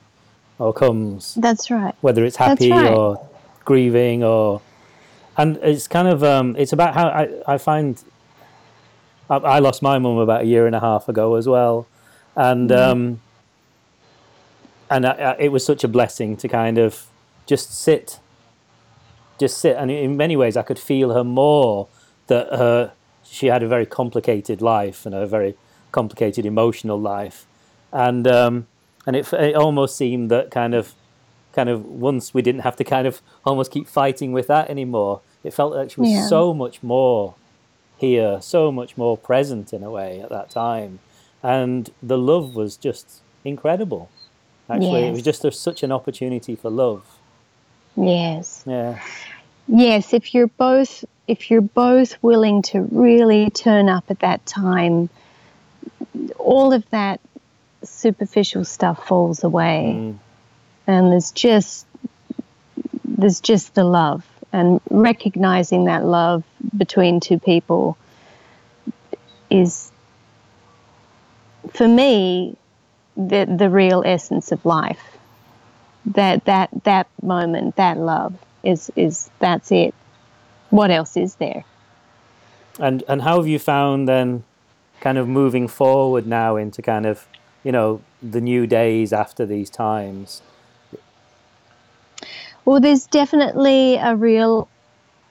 or 0.59 0.73
comes. 0.73 1.35
That's 1.35 1.71
right. 1.71 1.95
Whether 2.01 2.23
it's 2.25 2.37
happy 2.37 2.71
right. 2.71 2.91
or 2.91 3.27
grieving 3.65 4.23
or, 4.23 4.61
and 5.37 5.57
it's 5.57 5.87
kind 5.87 6.07
of 6.07 6.23
um, 6.23 6.55
it's 6.57 6.73
about 6.73 6.93
how 6.93 7.07
I 7.07 7.29
I 7.47 7.57
find. 7.57 8.01
I, 9.29 9.37
I 9.37 9.59
lost 9.59 9.81
my 9.81 9.97
mum 9.97 10.17
about 10.17 10.41
a 10.41 10.45
year 10.45 10.67
and 10.67 10.75
a 10.75 10.79
half 10.79 11.07
ago 11.07 11.35
as 11.35 11.47
well, 11.47 11.87
and 12.35 12.69
mm. 12.69 12.77
um, 12.77 13.21
and 14.89 15.05
I, 15.05 15.11
I, 15.11 15.35
it 15.39 15.51
was 15.51 15.65
such 15.65 15.83
a 15.83 15.87
blessing 15.87 16.35
to 16.37 16.47
kind 16.47 16.77
of 16.77 17.07
just 17.47 17.73
sit, 17.73 18.19
just 19.39 19.57
sit, 19.57 19.77
and 19.77 19.89
in 19.89 20.17
many 20.17 20.35
ways 20.35 20.57
I 20.57 20.63
could 20.63 20.77
feel 20.77 21.13
her 21.13 21.23
more 21.23 21.87
that 22.27 22.47
her 22.49 22.91
she 23.23 23.47
had 23.47 23.63
a 23.63 23.67
very 23.67 23.85
complicated 23.85 24.61
life 24.61 25.05
and 25.05 25.15
a 25.15 25.25
very 25.25 25.55
complicated 25.91 26.45
emotional 26.45 26.99
life, 26.99 27.45
and 27.91 28.27
um, 28.27 28.67
and 29.05 29.15
it 29.15 29.31
it 29.33 29.55
almost 29.55 29.97
seemed 29.97 30.31
that 30.31 30.51
kind 30.51 30.73
of 30.73 30.93
kind 31.53 31.69
of 31.69 31.85
once 31.85 32.33
we 32.33 32.41
didn't 32.41 32.61
have 32.61 32.75
to 32.77 32.83
kind 32.83 33.07
of 33.07 33.21
almost 33.45 33.71
keep 33.71 33.87
fighting 33.87 34.31
with 34.31 34.47
that 34.47 34.69
anymore. 34.69 35.21
It 35.43 35.53
felt 35.53 35.73
like 35.73 35.91
she 35.91 35.99
was 35.99 36.09
yeah. 36.09 36.27
so 36.27 36.53
much 36.53 36.83
more 36.83 37.33
here, 37.97 38.39
so 38.41 38.71
much 38.71 38.95
more 38.95 39.17
present 39.17 39.73
in 39.73 39.83
a 39.83 39.89
way 39.89 40.21
at 40.21 40.29
that 40.29 40.49
time 40.49 40.99
and 41.43 41.89
the 42.01 42.17
love 42.17 42.55
was 42.55 42.77
just 42.77 43.21
incredible. 43.43 44.09
Actually, 44.69 45.01
yes. 45.01 45.09
it 45.09 45.11
was 45.11 45.23
just 45.23 45.45
a, 45.45 45.51
such 45.51 45.83
an 45.83 45.91
opportunity 45.91 46.55
for 46.55 46.69
love. 46.69 47.03
Yes. 47.97 48.63
Yeah. 48.65 49.01
Yes, 49.67 50.13
if 50.13 50.33
you're 50.33 50.47
both 50.47 51.05
if 51.27 51.49
you're 51.49 51.61
both 51.61 52.21
willing 52.21 52.61
to 52.61 52.81
really 52.91 53.49
turn 53.51 53.87
up 53.89 54.05
at 54.09 54.19
that 54.19 54.45
time, 54.45 55.09
all 56.37 56.73
of 56.73 56.89
that 56.89 57.19
superficial 57.83 58.65
stuff 58.65 59.07
falls 59.07 59.43
away, 59.43 59.93
mm. 59.95 60.17
and 60.87 61.11
there's 61.11 61.31
just 61.31 61.85
there's 63.05 63.39
just 63.39 63.75
the 63.75 63.83
love 63.83 64.25
and 64.53 64.81
recognizing 64.89 65.85
that 65.85 66.03
love 66.03 66.43
between 66.75 67.19
two 67.19 67.39
people 67.39 67.97
is 69.49 69.91
for 71.73 71.87
me, 71.87 72.55
the 73.15 73.45
the 73.45 73.69
real 73.69 74.03
essence 74.05 74.51
of 74.51 74.65
life. 74.65 75.17
That 76.05 76.45
that 76.45 76.69
that 76.83 77.07
moment, 77.21 77.75
that 77.75 77.97
love 77.97 78.33
is 78.63 78.91
is 78.95 79.29
that's 79.39 79.71
it. 79.71 79.93
What 80.69 80.91
else 80.91 81.15
is 81.15 81.35
there? 81.35 81.63
And 82.79 83.03
and 83.07 83.21
how 83.21 83.37
have 83.37 83.47
you 83.47 83.59
found 83.59 84.07
then, 84.07 84.43
kind 85.01 85.17
of 85.17 85.27
moving 85.27 85.67
forward 85.67 86.25
now 86.25 86.55
into 86.55 86.81
kind 86.81 87.05
of, 87.05 87.27
you 87.63 87.71
know, 87.71 88.01
the 88.21 88.39
new 88.39 88.65
days 88.65 89.11
after 89.11 89.45
these 89.45 89.69
times? 89.69 90.41
Well, 92.63 92.79
there's 92.79 93.07
definitely 93.07 93.95
a 93.95 94.15
real 94.15 94.69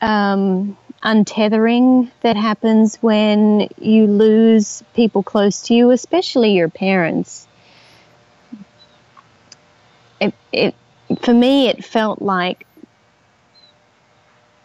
um, 0.02 0.76
untethering 1.02 2.10
that 2.22 2.36
happens 2.36 2.96
when 2.96 3.68
you 3.78 4.06
lose 4.06 4.82
people 4.94 5.22
close 5.22 5.62
to 5.62 5.74
you, 5.74 5.90
especially 5.92 6.52
your 6.52 6.68
parents. 6.68 7.46
It, 10.20 10.34
it, 10.52 10.74
for 11.22 11.32
me, 11.32 11.68
it 11.68 11.84
felt 11.84 12.20
like 12.20 12.66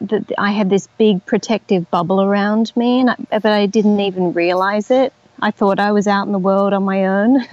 that 0.02 0.32
I 0.38 0.52
had 0.52 0.70
this 0.70 0.88
big 0.98 1.26
protective 1.26 1.89
bubble 1.89 2.22
around 2.22 2.76
me, 2.76 3.02
and 3.02 3.10
I, 3.12 3.16
but 3.30 3.46
I 3.46 3.66
didn't 3.66 4.00
even 4.00 4.34
realize 4.34 4.91
it. 4.91 5.14
I 5.41 5.52
thought 5.52 5.80
I 5.80 5.91
was 5.91 6.08
out 6.08 6.26
in 6.26 6.32
the 6.32 6.39
world 6.39 6.74
on 6.74 6.84
my 6.84 7.06
own. 7.06 7.46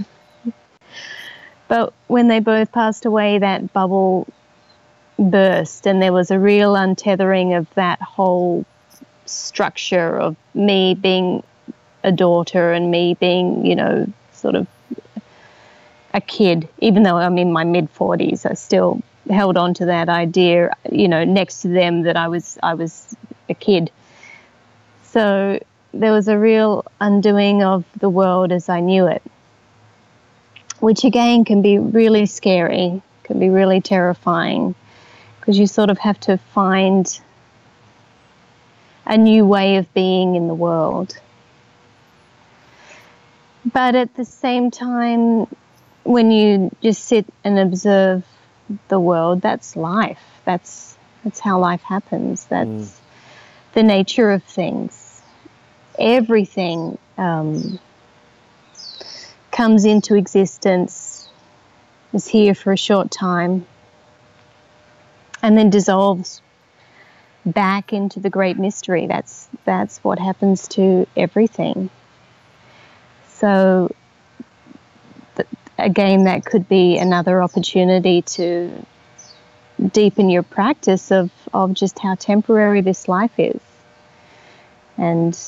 but 1.69 1.93
when 2.07 2.29
they 2.29 2.41
both 2.41 2.73
passed 2.73 3.05
away, 3.05 3.39
that 3.39 3.73
bubble 3.73 4.27
burst, 5.19 5.87
and 5.87 6.03
there 6.03 6.13
was 6.13 6.31
a 6.31 6.39
real 6.39 6.75
untethering 6.75 7.57
of 7.57 7.73
that 7.75 8.01
whole 8.01 8.65
structure 9.27 10.19
of 10.19 10.37
me 10.55 10.95
being 10.95 11.43
a 12.05 12.13
daughter 12.13 12.73
and 12.73 12.91
me 12.91 13.15
being, 13.15 13.65
you 13.65 13.77
know, 13.77 14.13
sort 14.33 14.55
of 14.55 14.67
a 16.13 16.21
kid. 16.21 16.69
Even 16.79 17.03
though 17.03 17.17
I'm 17.17 17.39
in 17.39 17.53
my 17.53 17.65
mid 17.65 17.93
40s, 17.95 18.49
I 18.49 18.55
still 18.55 19.03
held 19.31 19.57
on 19.57 19.75
to 19.75 19.87
that 19.87 20.09
idea, 20.09 20.75
you 20.91 21.09
know, 21.09 21.25
next 21.25 21.63
to 21.63 21.69
them 21.69 22.03
that 22.03 22.17
I 22.17 22.29
was 22.29 22.59
I 22.63 22.75
was 22.75 23.17
a 23.49 23.55
kid. 23.55 23.91
So 25.05 25.61
there 25.93 26.13
was 26.13 26.29
a 26.29 26.39
real 26.39 26.85
undoing 27.01 27.63
of 27.63 27.85
the 27.99 28.09
world 28.09 28.51
as 28.51 28.69
I 28.69 28.81
knew 28.81 29.07
it, 29.07 29.23
which 30.81 31.05
again 31.05 31.45
can 31.45 31.63
be 31.63 31.79
really 31.79 32.27
scary, 32.27 33.03
can 33.25 33.39
be 33.39 33.49
really 33.49 33.81
terrifying, 33.81 34.75
because 35.39 35.59
you 35.59 35.67
sort 35.67 35.91
of 35.91 35.99
have 35.99 36.19
to 36.21 36.39
find 36.39 37.21
a 39.05 39.19
new 39.19 39.45
way 39.45 39.77
of 39.77 39.93
being 39.95 40.35
in 40.35 40.49
the 40.49 40.55
world. 40.55 41.19
But 43.73 43.95
at 43.95 44.15
the 44.15 44.25
same 44.25 44.71
time, 44.71 45.47
when 46.05 46.31
you 46.31 46.75
just 46.83 47.05
sit 47.05 47.27
and 47.45 47.59
observe 47.59 48.25
the 48.89 49.01
world, 49.01 49.41
that's 49.41 49.77
life. 49.77 50.23
That's 50.45 50.97
that's 51.25 51.41
how 51.41 51.59
life 51.59 51.83
happens. 51.83 52.45
That's 52.47 52.69
mm. 52.69 52.93
the 53.75 53.83
nature 53.83 54.31
of 54.31 54.43
things. 54.43 55.23
Everything 55.99 56.99
um, 57.19 57.79
comes 59.51 59.85
into 59.85 60.17
existence, 60.17 61.29
is 62.13 62.27
here 62.27 62.55
for 62.55 62.73
a 62.73 62.77
short 62.77 63.11
time, 63.11 63.67
and 65.43 65.57
then 65.57 65.71
dissolves 65.71 66.43
back 67.45 67.93
into 67.93 68.21
the 68.21 68.31
great 68.31 68.59
mystery. 68.59 69.07
That's 69.07 69.49
that's 69.65 69.99
what 69.99 70.19
happens 70.19 70.69
to 70.69 71.07
everything. 71.17 71.91
So 73.29 73.91
again, 75.83 76.25
that 76.25 76.45
could 76.45 76.69
be 76.69 76.99
another 76.99 77.43
opportunity 77.43 78.23
to 78.23 78.87
deepen 79.93 80.31
your 80.31 80.43
practice 80.43 81.11
of, 81.11 81.31
of 81.53 81.75
just 81.75 81.99
how 81.99 82.15
temporary 82.15 82.81
this 82.81 83.09
life 83.09 83.33
is, 83.39 83.61
and 84.97 85.39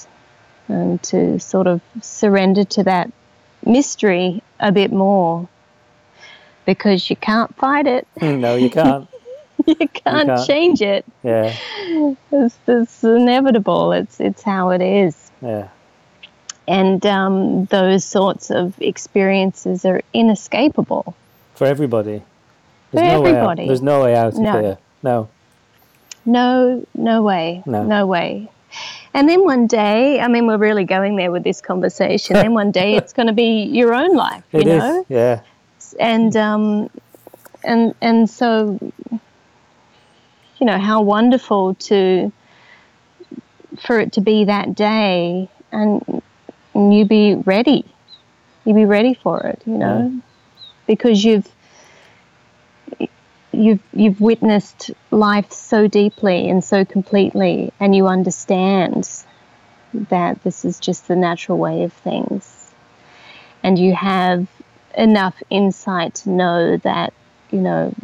and 0.69 1.03
to 1.03 1.39
sort 1.39 1.67
of 1.67 1.81
surrender 2.01 2.65
to 2.65 2.85
that 2.85 3.13
mystery 3.65 4.43
a 4.61 4.73
bit 4.73 4.91
more 4.91 5.49
because 6.65 7.09
you 7.11 7.17
can't 7.17 7.55
fight 7.57 7.87
it. 7.87 8.07
No, 8.23 8.57
you 8.57 8.71
can't. 8.71 9.09
you, 9.67 9.75
can't 9.77 9.81
you 9.81 9.89
can't 9.89 10.47
change 10.47 10.83
it. 10.83 11.05
Yeah. 11.23 11.55
It's, 12.33 12.59
it's 12.67 13.05
inevitable. 13.05 13.93
It's 13.93 14.21
it's 14.21 14.43
how 14.43 14.71
it 14.71 14.83
is. 14.83 15.31
Yeah. 15.41 15.69
And 16.67 17.05
um, 17.05 17.67
those 17.67 18.05
sorts 18.05 18.51
of 18.51 18.81
experiences 18.81 19.85
are 19.85 20.01
inescapable. 20.13 21.15
For 21.55 21.67
everybody. 21.67 22.23
There's 22.91 23.07
For 23.07 23.19
no 23.19 23.25
everybody. 23.25 23.63
Way 23.63 23.65
out. 23.65 23.69
There's 23.69 23.83
no 23.83 24.03
way 24.03 24.17
out 24.17 24.35
no. 24.35 24.57
of 24.57 24.65
here. 24.65 24.79
No. 25.03 25.29
No, 26.25 26.87
no 26.95 27.23
way. 27.23 27.63
No. 27.67 27.85
no 27.85 28.07
way. 28.07 28.51
And 29.13 29.29
then 29.29 29.45
one 29.45 29.67
day, 29.67 30.21
I 30.21 30.29
mean, 30.29 30.47
we're 30.47 30.57
really 30.59 30.85
going 30.85 31.17
there 31.17 31.31
with 31.31 31.45
this 31.45 31.61
conversation. 31.61 32.35
then 32.35 32.55
one 32.55 32.71
day, 32.71 32.97
it's 32.97 33.13
going 33.13 33.29
to 33.29 33.35
be 33.35 33.65
your 33.65 33.95
own 33.95 34.15
life. 34.17 34.43
You 34.53 34.61
it 34.61 34.67
know? 34.67 35.01
Is. 35.01 35.07
Yeah. 35.09 35.41
And 36.01 36.37
um, 36.37 36.91
and 37.63 37.95
and 38.01 38.29
so 38.29 38.79
you 40.59 40.67
know, 40.67 40.79
how 40.79 41.03
wonderful 41.03 41.75
to 41.75 42.33
for 43.87 44.01
it 44.01 44.13
to 44.13 44.21
be 44.21 44.45
that 44.45 44.75
day 44.75 45.49
and, 45.73 46.23
and 46.75 46.95
you 46.95 47.05
be 47.05 47.35
ready. 47.35 47.85
You 48.65 48.75
be 48.75 48.85
ready 48.85 49.15
for 49.15 49.41
it, 49.41 49.63
you 49.67 49.77
know, 49.77 50.11
yeah. 50.13 50.21
because 50.87 51.25
you've 51.25 51.47
you've 53.53 53.83
you've 53.93 54.21
witnessed 54.21 54.91
life 55.11 55.53
so 55.53 55.87
deeply 55.87 56.49
and 56.49 56.65
so 56.65 56.85
completely 56.85 57.73
and 57.79 57.95
you 57.95 58.09
understand 58.09 59.09
that 59.93 60.43
this 60.43 60.65
is 60.65 60.81
just 60.81 61.07
the 61.07 61.15
natural 61.15 61.57
way 61.57 61.85
of 61.85 61.93
things 61.93 62.73
and 63.63 63.79
you 63.79 63.95
have 63.95 64.49
enough 64.97 65.41
insight 65.51 66.17
to 66.17 66.31
know 66.31 66.77
that 66.79 67.13
you 67.53 67.61
know 67.61 67.95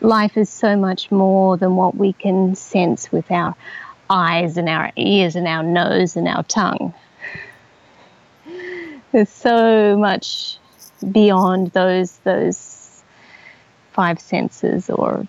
life 0.00 0.36
is 0.36 0.48
so 0.48 0.76
much 0.76 1.10
more 1.10 1.56
than 1.56 1.76
what 1.76 1.94
we 1.94 2.12
can 2.12 2.54
sense 2.54 3.12
with 3.12 3.30
our 3.30 3.54
eyes 4.08 4.56
and 4.56 4.68
our 4.68 4.92
ears 4.96 5.36
and 5.36 5.46
our 5.46 5.62
nose 5.62 6.16
and 6.16 6.26
our 6.26 6.42
tongue. 6.44 6.92
There's 9.12 9.28
so 9.28 9.96
much 9.96 10.58
beyond 11.10 11.72
those 11.72 12.18
those 12.18 13.02
five 13.92 14.20
senses 14.20 14.90
or 14.90 15.26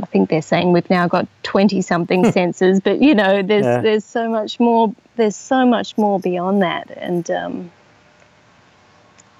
I 0.00 0.06
think 0.06 0.30
they're 0.30 0.40
saying 0.40 0.72
we've 0.72 0.88
now 0.88 1.08
got 1.08 1.26
20 1.42 1.82
something 1.82 2.30
senses 2.32 2.80
but 2.80 3.02
you 3.02 3.14
know 3.14 3.42
there's 3.42 3.64
yeah. 3.64 3.80
there's 3.80 4.04
so 4.04 4.30
much 4.30 4.60
more 4.60 4.94
there's 5.16 5.36
so 5.36 5.66
much 5.66 5.98
more 5.98 6.20
beyond 6.20 6.62
that 6.62 6.90
and 6.96 7.28
um, 7.30 7.70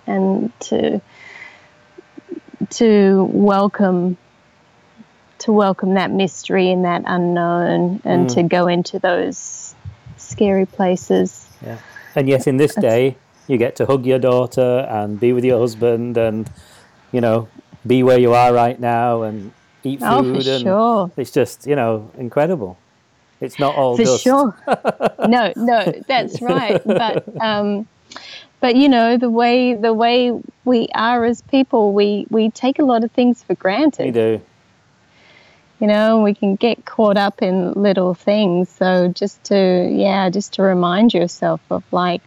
and 0.07 0.53
to 0.61 1.01
to 2.71 3.25
welcome 3.33 4.17
to 5.39 5.53
welcome 5.53 5.95
that 5.95 6.11
mystery 6.11 6.71
and 6.71 6.85
that 6.85 7.03
unknown 7.07 8.01
and 8.05 8.29
mm. 8.29 8.35
to 8.35 8.43
go 8.43 8.67
into 8.67 8.99
those 8.99 9.75
scary 10.19 10.67
places. 10.67 11.47
Yeah. 11.65 11.79
And 12.15 12.29
yet, 12.29 12.47
in 12.47 12.59
this 12.59 12.75
day, 12.75 13.17
you 13.51 13.59
get 13.59 13.77
to 13.77 13.87
hug 13.87 14.07
your 14.07 14.19
daughter 14.19 14.87
and 14.89 15.19
be 15.19 15.33
with 15.33 15.45
your 15.45 15.59
husband 15.59 16.17
and, 16.17 16.49
you 17.13 17.21
know, 17.21 17.49
be 17.87 18.03
where 18.03 18.19
you 18.19 18.33
are 18.33 18.53
right 18.53 18.79
now 18.79 19.23
and 19.23 19.53
eat 19.83 20.01
food. 20.01 20.07
Oh, 20.09 20.23
for 20.23 20.49
and 20.49 20.63
sure. 20.63 21.11
It's 21.17 21.31
just, 21.31 21.67
you 21.67 21.75
know, 21.75 22.11
incredible. 22.17 22.79
It's 23.41 23.59
not 23.59 23.75
all 23.75 23.97
for 23.97 24.05
dust. 24.05 24.23
sure. 24.23 24.57
no, 25.29 25.53
no, 25.57 25.93
that's 26.07 26.41
right. 26.41 26.81
But, 26.85 27.25
um, 27.41 27.89
but 28.61 28.77
you 28.77 28.91
know 28.91 29.17
the 29.17 29.31
way 29.31 29.73
the 29.75 29.95
way 29.95 30.39
we 30.67 30.89
are 30.95 31.25
as 31.25 31.41
people, 31.41 31.95
we 31.95 32.27
we 32.29 32.51
take 32.51 32.79
a 32.79 32.85
lot 32.85 33.03
of 33.05 33.11
things 33.13 33.43
for 33.43 33.55
granted. 33.55 34.05
We 34.05 34.11
do 34.11 34.41
you 35.81 35.87
know 35.87 36.23
we 36.23 36.35
can 36.35 36.55
get 36.55 36.85
caught 36.85 37.17
up 37.17 37.43
in 37.43 37.73
little 37.73 38.15
things 38.15 38.69
so 38.69 39.09
just 39.09 39.43
to 39.45 39.89
yeah 39.91 40.31
just 40.31 40.53
to 40.55 40.63
remind 40.63 41.13
yourself 41.13 41.61
of 41.71 41.83
like 41.91 42.23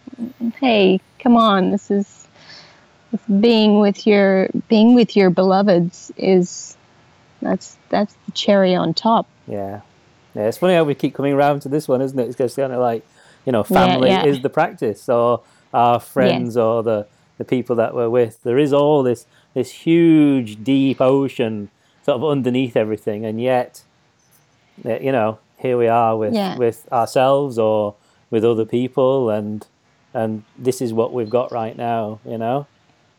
hey 0.59 0.99
come 1.24 1.38
on 1.38 1.71
this 1.71 1.89
is 1.89 2.28
being 3.39 3.80
with 3.80 4.05
your 4.05 4.49
being 4.67 4.95
with 4.95 5.15
your 5.15 5.30
beloveds 5.30 6.11
is 6.17 6.76
that's 7.41 7.78
that's 7.89 8.13
the 8.26 8.32
cherry 8.32 8.76
on 8.76 8.93
top. 8.93 9.28
Yeah. 9.47 9.82
Yeah 10.36 10.47
it's 10.47 10.57
funny 10.57 10.74
how 10.74 10.84
we 10.84 10.95
keep 10.95 11.13
coming 11.13 11.34
around 11.34 11.61
to 11.61 11.69
this 11.69 11.88
one 11.88 12.01
isn't 12.01 12.17
it? 12.17 12.28
It's 12.28 12.38
just 12.38 12.55
kind 12.55 12.74
of 12.74 12.80
like 12.80 13.05
you 13.45 13.51
know 13.51 13.63
family 13.63 14.09
yeah, 14.09 14.24
yeah. 14.24 14.32
is 14.32 14.41
the 14.41 14.49
practice 14.49 15.07
or 15.09 15.41
our 15.74 15.99
friends 15.99 16.57
or 16.57 16.84
the 16.84 17.07
the 17.38 17.45
people 17.45 17.76
that 17.76 17.93
we're 17.93 18.09
with. 18.09 18.41
There 18.43 18.57
is 18.57 18.74
all 18.74 19.03
this 19.03 19.26
this 19.53 19.71
huge 19.71 20.63
deep 20.63 21.01
ocean 21.01 21.69
sort 22.03 22.17
of 22.17 22.26
underneath 22.26 22.76
everything, 22.76 23.26
and 23.26 23.41
yet, 23.41 23.84
eh, 24.86 24.99
you 25.01 25.11
know, 25.11 25.39
here 25.57 25.78
we 25.78 25.88
are 25.88 26.17
with 26.17 26.34
yeah. 26.34 26.57
with 26.57 26.88
ourselves 26.91 27.57
or 27.57 27.95
with 28.30 28.43
other 28.43 28.65
people, 28.65 29.30
and 29.30 29.65
and 30.14 30.43
this 30.57 30.82
is 30.82 30.93
what 30.93 31.14
we've 31.14 31.30
got 31.30 31.51
right 31.51 31.76
now, 31.76 32.20
you 32.26 32.38
know, 32.38 32.68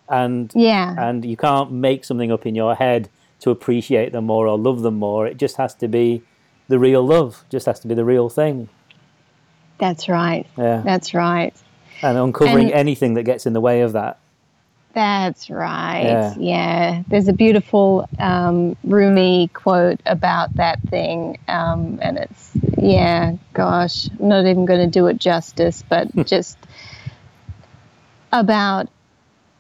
and 0.09 0.53
yeah, 0.55 0.95
and 0.99 1.25
you 1.25 1.37
can't 1.37 1.73
make 1.73 2.05
something 2.05 2.31
up 2.31 2.47
in 2.47 2.55
your 2.55 2.75
head 2.75 3.09
to 3.41 3.51
appreciate 3.51 4.13
them 4.13 4.27
more 4.27 4.47
or 4.47 4.59
love 4.59 4.83
them 4.83 4.99
more. 4.99 5.27
It 5.27 5.37
just 5.37 5.57
has 5.57 5.75
to 5.77 5.89
be 5.89 6.23
the 6.69 6.79
real 6.79 7.07
love. 7.07 7.45
Just 7.51 7.67
has 7.67 7.81
to 7.81 7.89
be 7.89 7.95
the 7.95 8.05
real 8.05 8.29
thing. 8.29 8.69
That's 9.79 10.09
right. 10.09 10.47
Yeah, 10.57 10.83
that's 10.85 11.15
right. 11.15 11.55
And 12.03 12.19
uncovering 12.19 12.67
and, 12.67 12.75
anything 12.75 13.15
that 13.15 13.23
gets 13.23 13.47
in 13.47 13.53
the 13.53 13.61
way 13.61 13.81
of 13.81 13.93
that 13.93 14.19
that's 14.95 15.51
right. 15.51 16.05
Yeah. 16.05 16.35
yeah. 16.39 17.03
There's 17.09 17.29
a 17.29 17.33
beautiful 17.33 18.09
um, 18.19 18.77
Rumi 18.85 19.51
quote 19.53 20.01
about 20.07 20.55
that 20.55 20.81
thing. 20.83 21.39
Um, 21.49 21.99
and 22.01 22.17
it's, 22.17 22.53
yeah, 22.79 23.33
gosh, 23.53 24.09
I'm 24.09 24.29
not 24.29 24.47
even 24.47 24.65
going 24.65 24.81
to 24.81 24.87
do 24.91 25.09
it 25.09 25.19
justice, 25.19 25.83
but 25.87 26.15
just 26.27 26.57
about 28.35 28.89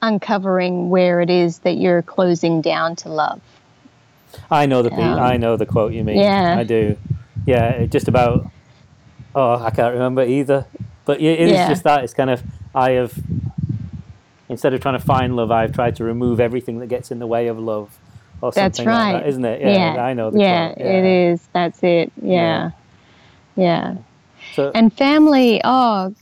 uncovering 0.03 0.91
where 0.91 1.21
it 1.21 1.31
is 1.31 1.61
that 1.61 1.79
you're 1.79 2.03
closing 2.03 2.61
down 2.61 2.97
to 2.97 3.09
love. 3.09 3.41
I 4.51 4.67
know 4.67 4.83
the 4.83 4.93
um, 4.93 5.19
I 5.19 5.37
know 5.37 5.57
the 5.57 5.65
quote 5.65 5.93
you 5.93 6.05
mean. 6.05 6.19
Yeah. 6.19 6.59
I 6.59 6.65
do. 6.65 6.99
yeah, 7.47 7.87
just 7.87 8.09
about. 8.09 8.51
Oh, 9.35 9.55
I 9.65 9.71
can't 9.71 9.95
remember 9.95 10.23
either. 10.25 10.67
But 11.05 11.21
it 11.21 11.41
is 11.41 11.53
Yeah. 11.53 11.69
just 11.69 11.85
that. 11.85 12.05
It's 12.05 12.15
kind 12.15 12.31
of 12.31 12.43
I 12.75 12.91
have 12.93 13.15
instead 14.49 14.75
of 14.75 14.81
trying 14.81 14.99
to 14.99 15.05
find 15.05 15.37
love, 15.37 15.51
I've 15.51 15.73
tried 15.73 15.97
to 15.97 16.05
remove 16.05 16.41
everything 16.41 16.81
that 16.81 16.89
gets 16.89 17.11
in 17.11 17.19
the 17.21 17.27
way 17.27 17.47
of 17.47 17.59
love, 17.59 17.97
or 18.41 18.51
That's 18.53 18.79
something 18.79 18.93
like 18.93 19.15
right. 19.15 19.23
that, 19.23 19.29
isn't 19.29 19.45
it? 19.45 19.61
Yeah, 19.63 20.03
I 20.05 20.15
know. 20.15 20.31
The 20.31 20.41
yeah, 20.41 20.73
quote, 20.75 20.87
it 20.87 21.05
is. 21.05 21.49
That's 21.53 21.83
it. 21.83 22.13
Yeah. 22.21 22.71
yeah. 23.57 23.97
So, 24.55 24.71
And 24.75 24.93
family, 24.93 25.61
oh, 25.65 26.15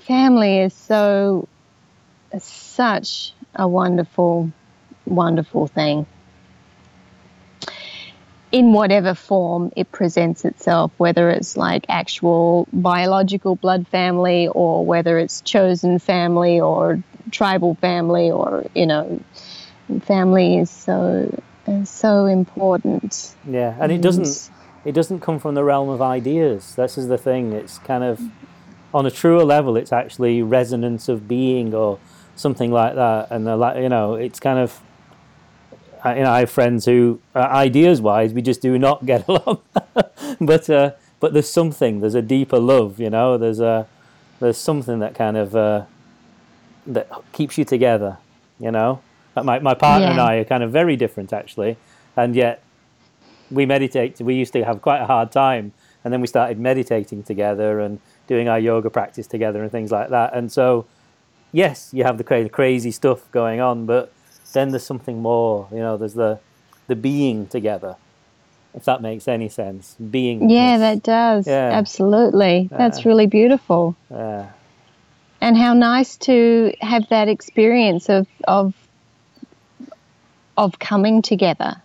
family 0.00 0.58
is 0.58 0.74
so, 0.74 1.48
such 2.42 3.32
a 3.54 3.68
wonderful, 3.68 4.50
wonderful 5.06 5.66
thing. 5.66 6.06
In 8.50 8.72
whatever 8.72 9.14
form 9.14 9.72
it 9.74 9.90
presents 9.90 10.44
itself, 10.44 10.92
whether 10.96 11.28
it's 11.28 11.56
like 11.56 11.86
actual 11.88 12.68
biological 12.72 13.56
blood 13.56 13.86
family 13.88 14.48
or 14.48 14.84
whether 14.84 15.18
it's 15.18 15.40
chosen 15.40 15.98
family 15.98 16.60
or 16.60 17.02
tribal 17.30 17.74
family 17.76 18.30
or, 18.30 18.64
you 18.74 18.86
know, 18.86 19.20
family 20.02 20.58
is 20.58 20.70
so, 20.70 21.42
is 21.66 21.90
so 21.90 22.26
important. 22.26 23.34
yeah, 23.48 23.76
and 23.80 23.90
it 23.90 24.00
doesn't. 24.00 24.50
It 24.84 24.92
doesn't 24.92 25.20
come 25.20 25.38
from 25.38 25.54
the 25.54 25.64
realm 25.64 25.88
of 25.88 26.02
ideas. 26.02 26.74
This 26.74 26.98
is 26.98 27.08
the 27.08 27.16
thing. 27.16 27.52
It's 27.52 27.78
kind 27.78 28.04
of 28.04 28.20
on 28.92 29.06
a 29.06 29.10
truer 29.10 29.42
level. 29.42 29.78
It's 29.78 29.92
actually 29.92 30.42
resonance 30.42 31.08
of 31.08 31.26
being 31.26 31.74
or 31.74 31.98
something 32.36 32.70
like 32.72 32.94
that. 32.94 33.28
And 33.30 33.46
the, 33.46 33.56
like, 33.56 33.76
you 33.82 33.88
know, 33.88 34.14
it's 34.14 34.40
kind 34.40 34.58
of. 34.58 34.80
I- 36.04 36.16
You 36.16 36.22
know, 36.24 36.30
I 36.32 36.40
have 36.40 36.50
friends 36.50 36.84
who, 36.84 37.18
uh, 37.34 37.38
ideas-wise, 37.38 38.34
we 38.34 38.42
just 38.42 38.60
do 38.60 38.78
not 38.78 39.06
get 39.06 39.26
along. 39.28 39.60
but 40.40 40.68
uh, 40.68 40.90
but 41.20 41.32
there's 41.32 41.48
something. 41.48 42.00
There's 42.00 42.14
a 42.14 42.22
deeper 42.22 42.58
love. 42.58 43.00
You 43.00 43.08
know, 43.10 43.38
there's 43.38 43.60
a 43.60 43.86
there's 44.40 44.58
something 44.58 44.98
that 44.98 45.14
kind 45.14 45.36
of 45.36 45.56
uh, 45.56 45.84
that 46.86 47.08
keeps 47.32 47.56
you 47.56 47.64
together. 47.64 48.18
You 48.60 48.70
know, 48.70 49.00
like 49.34 49.44
my 49.46 49.58
my 49.60 49.74
partner 49.74 50.08
and 50.08 50.20
I 50.20 50.34
are 50.36 50.44
kind 50.44 50.62
of 50.62 50.70
very 50.70 50.96
different 50.96 51.32
actually, 51.32 51.76
and 52.16 52.36
yet 52.36 52.62
we 53.50 53.64
meditate. 53.66 54.20
We 54.20 54.34
used 54.34 54.52
to 54.52 54.64
have 54.64 54.82
quite 54.82 55.00
a 55.00 55.06
hard 55.06 55.32
time, 55.32 55.72
and 56.04 56.12
then 56.12 56.20
we 56.20 56.26
started 56.26 56.58
meditating 56.58 57.22
together 57.22 57.80
and 57.80 57.98
doing 58.26 58.48
our 58.48 58.58
yoga 58.58 58.90
practice 58.90 59.26
together 59.26 59.62
and 59.62 59.70
things 59.72 59.90
like 59.90 60.10
that. 60.10 60.34
And 60.34 60.52
so, 60.52 60.84
yes, 61.54 61.90
you 61.94 62.02
have 62.04 62.18
the 62.18 62.24
cra- 62.24 62.48
crazy 62.50 62.90
stuff 62.90 63.30
going 63.30 63.60
on, 63.60 63.86
but 63.86 64.12
then 64.52 64.70
there's 64.70 64.84
something 64.84 65.22
more. 65.22 65.68
You 65.72 65.78
know, 65.78 65.96
there's 65.96 66.14
the 66.14 66.40
the 66.88 66.96
being 66.96 67.46
together. 67.46 67.96
If 68.74 68.84
that 68.84 69.00
makes 69.00 69.28
any 69.28 69.48
sense, 69.48 69.94
being. 69.94 70.50
Yeah, 70.50 70.78
that 70.78 71.02
does. 71.04 71.46
Yeah. 71.46 71.70
Absolutely. 71.72 72.68
That's 72.70 73.06
really 73.06 73.28
beautiful. 73.28 73.94
Uh, 74.10 74.46
And 75.40 75.56
how 75.56 75.74
nice 75.74 76.16
to 76.28 76.72
have 76.80 77.08
that 77.08 77.28
experience 77.28 78.08
of 78.10 78.26
of 78.48 78.74
of 80.56 80.78
coming 80.78 81.22
together. 81.22 81.76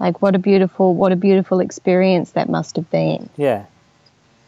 Like 0.00 0.20
what 0.20 0.34
a 0.34 0.38
beautiful 0.38 0.94
what 0.94 1.12
a 1.12 1.16
beautiful 1.16 1.60
experience 1.60 2.32
that 2.32 2.48
must 2.48 2.74
have 2.76 2.90
been. 2.90 3.28
Yeah. 3.36 3.66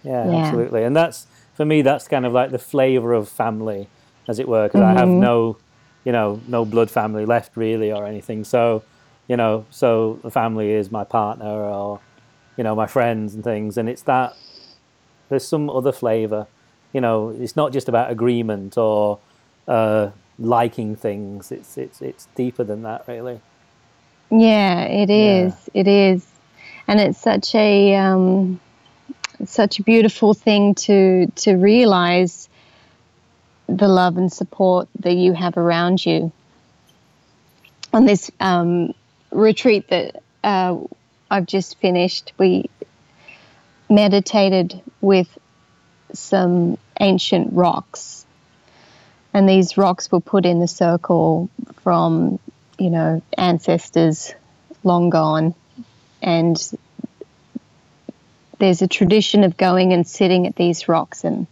yeah, 0.03 0.30
Yeah. 0.30 0.36
absolutely. 0.47 0.82
And 0.82 0.97
that's 0.97 1.26
for 1.57 1.64
me. 1.64 1.82
That's 1.82 2.07
kind 2.07 2.24
of 2.24 2.32
like 2.32 2.50
the 2.50 2.59
flavor 2.59 3.12
of 3.12 3.28
family, 3.28 3.88
as 4.28 4.38
it 4.38 4.48
were, 4.48 4.68
because 4.68 4.82
I 4.82 4.92
have 4.92 5.09
no, 5.09 5.57
you 6.04 6.12
know, 6.12 6.40
no 6.46 6.64
blood 6.64 6.90
family 6.90 7.24
left 7.24 7.57
really 7.57 7.90
or 7.90 8.07
anything. 8.07 8.44
So, 8.44 8.84
you 9.26 9.36
know, 9.36 9.66
so 9.70 10.20
the 10.22 10.30
family 10.30 10.70
is 10.70 10.90
my 10.90 11.04
partner 11.04 11.46
or, 11.46 12.00
you 12.57 12.64
know, 12.64 12.74
my 12.74 12.86
friends 12.86 13.34
and 13.34 13.42
things. 13.42 13.76
And 13.76 13.88
it's 13.88 14.02
that 14.02 14.36
there's 15.28 15.46
some 15.46 15.68
other 15.68 15.92
flavor. 15.92 16.46
You 16.92 17.00
know, 17.00 17.30
it's 17.30 17.57
not 17.57 17.72
just 17.72 17.88
about 17.88 18.11
agreement 18.11 18.78
or 18.78 19.18
uh, 19.66 20.11
liking 20.38 20.96
things. 20.96 21.50
It's 21.50 21.76
it's 21.76 22.00
it's 22.00 22.28
deeper 22.34 22.64
than 22.64 22.82
that, 22.82 23.04
really. 23.09 23.40
Yeah, 24.30 24.82
it 24.82 25.11
is. 25.11 25.70
It 25.74 25.86
is. 25.88 26.26
And 26.88 27.00
it's 27.00 27.18
such 27.18 27.54
a 27.54 27.96
um, 27.96 28.61
such 29.45 29.78
a 29.78 29.82
beautiful 29.82 30.34
thing 30.34 30.74
to 30.74 31.26
to 31.37 31.55
realize 31.55 32.49
the 33.68 33.89
love 33.89 34.16
and 34.16 34.32
support 34.32 34.89
that 35.01 35.14
you 35.14 35.32
have 35.32 35.57
around 35.57 36.05
you. 36.05 36.32
On 37.93 38.05
this 38.05 38.30
um, 38.41 38.95
retreat 39.30 39.89
that 39.89 40.22
uh, 40.45 40.76
I've 41.30 41.47
just 41.47 41.78
finished, 41.78 42.32
we 42.39 42.70
meditated 43.89 44.80
with 45.01 45.28
some 46.12 46.78
ancient 47.01 47.53
rocks. 47.53 48.24
And 49.34 49.49
these 49.49 49.76
rocks 49.76 50.11
were 50.11 50.20
put 50.20 50.47
in 50.47 50.61
the 50.61 50.68
circle 50.68 51.51
from, 51.82 52.39
you 52.78 52.91
know, 52.91 53.22
ancestors 53.37 54.32
long 54.82 55.11
gone. 55.11 55.55
And 56.22 56.57
there's 58.59 58.82
a 58.82 58.88
tradition 58.88 59.44
of 59.44 59.57
going 59.57 59.92
and 59.92 60.07
sitting 60.07 60.46
at 60.46 60.57
these 60.57 60.88
rocks 60.88 61.24
and 61.24 61.46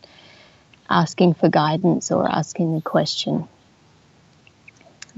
asking 0.89 1.35
for 1.35 1.49
guidance 1.49 2.11
or 2.11 2.29
asking 2.29 2.77
a 2.77 2.81
question. 2.81 3.49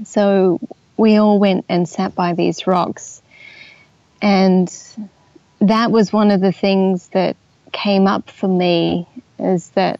So 0.05 0.59
we 0.95 1.17
all 1.17 1.39
went 1.39 1.65
and 1.69 1.87
sat 1.87 2.15
by 2.15 2.33
these 2.33 2.67
rocks. 2.67 3.21
And 4.21 4.71
that 5.59 5.91
was 5.91 6.11
one 6.11 6.31
of 6.31 6.41
the 6.41 6.51
things 6.51 7.07
that 7.09 7.35
came 7.71 8.07
up 8.07 8.29
for 8.29 8.47
me 8.47 9.07
is 9.39 9.69
that 9.69 9.99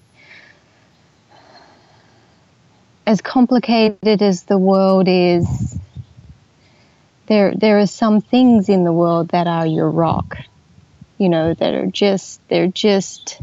as 3.05 3.21
complicated 3.21 4.21
as 4.21 4.43
the 4.43 4.57
world 4.57 5.07
is, 5.07 5.77
there 7.27 7.53
there 7.55 7.79
are 7.79 7.87
some 7.87 8.21
things 8.21 8.69
in 8.69 8.83
the 8.83 8.93
world 8.93 9.29
that 9.29 9.47
are 9.47 9.65
your 9.65 9.89
rock. 9.89 10.37
You 11.17 11.29
know, 11.29 11.53
that 11.53 11.73
are 11.73 11.87
just 11.87 12.41
they're 12.47 12.67
just 12.67 13.41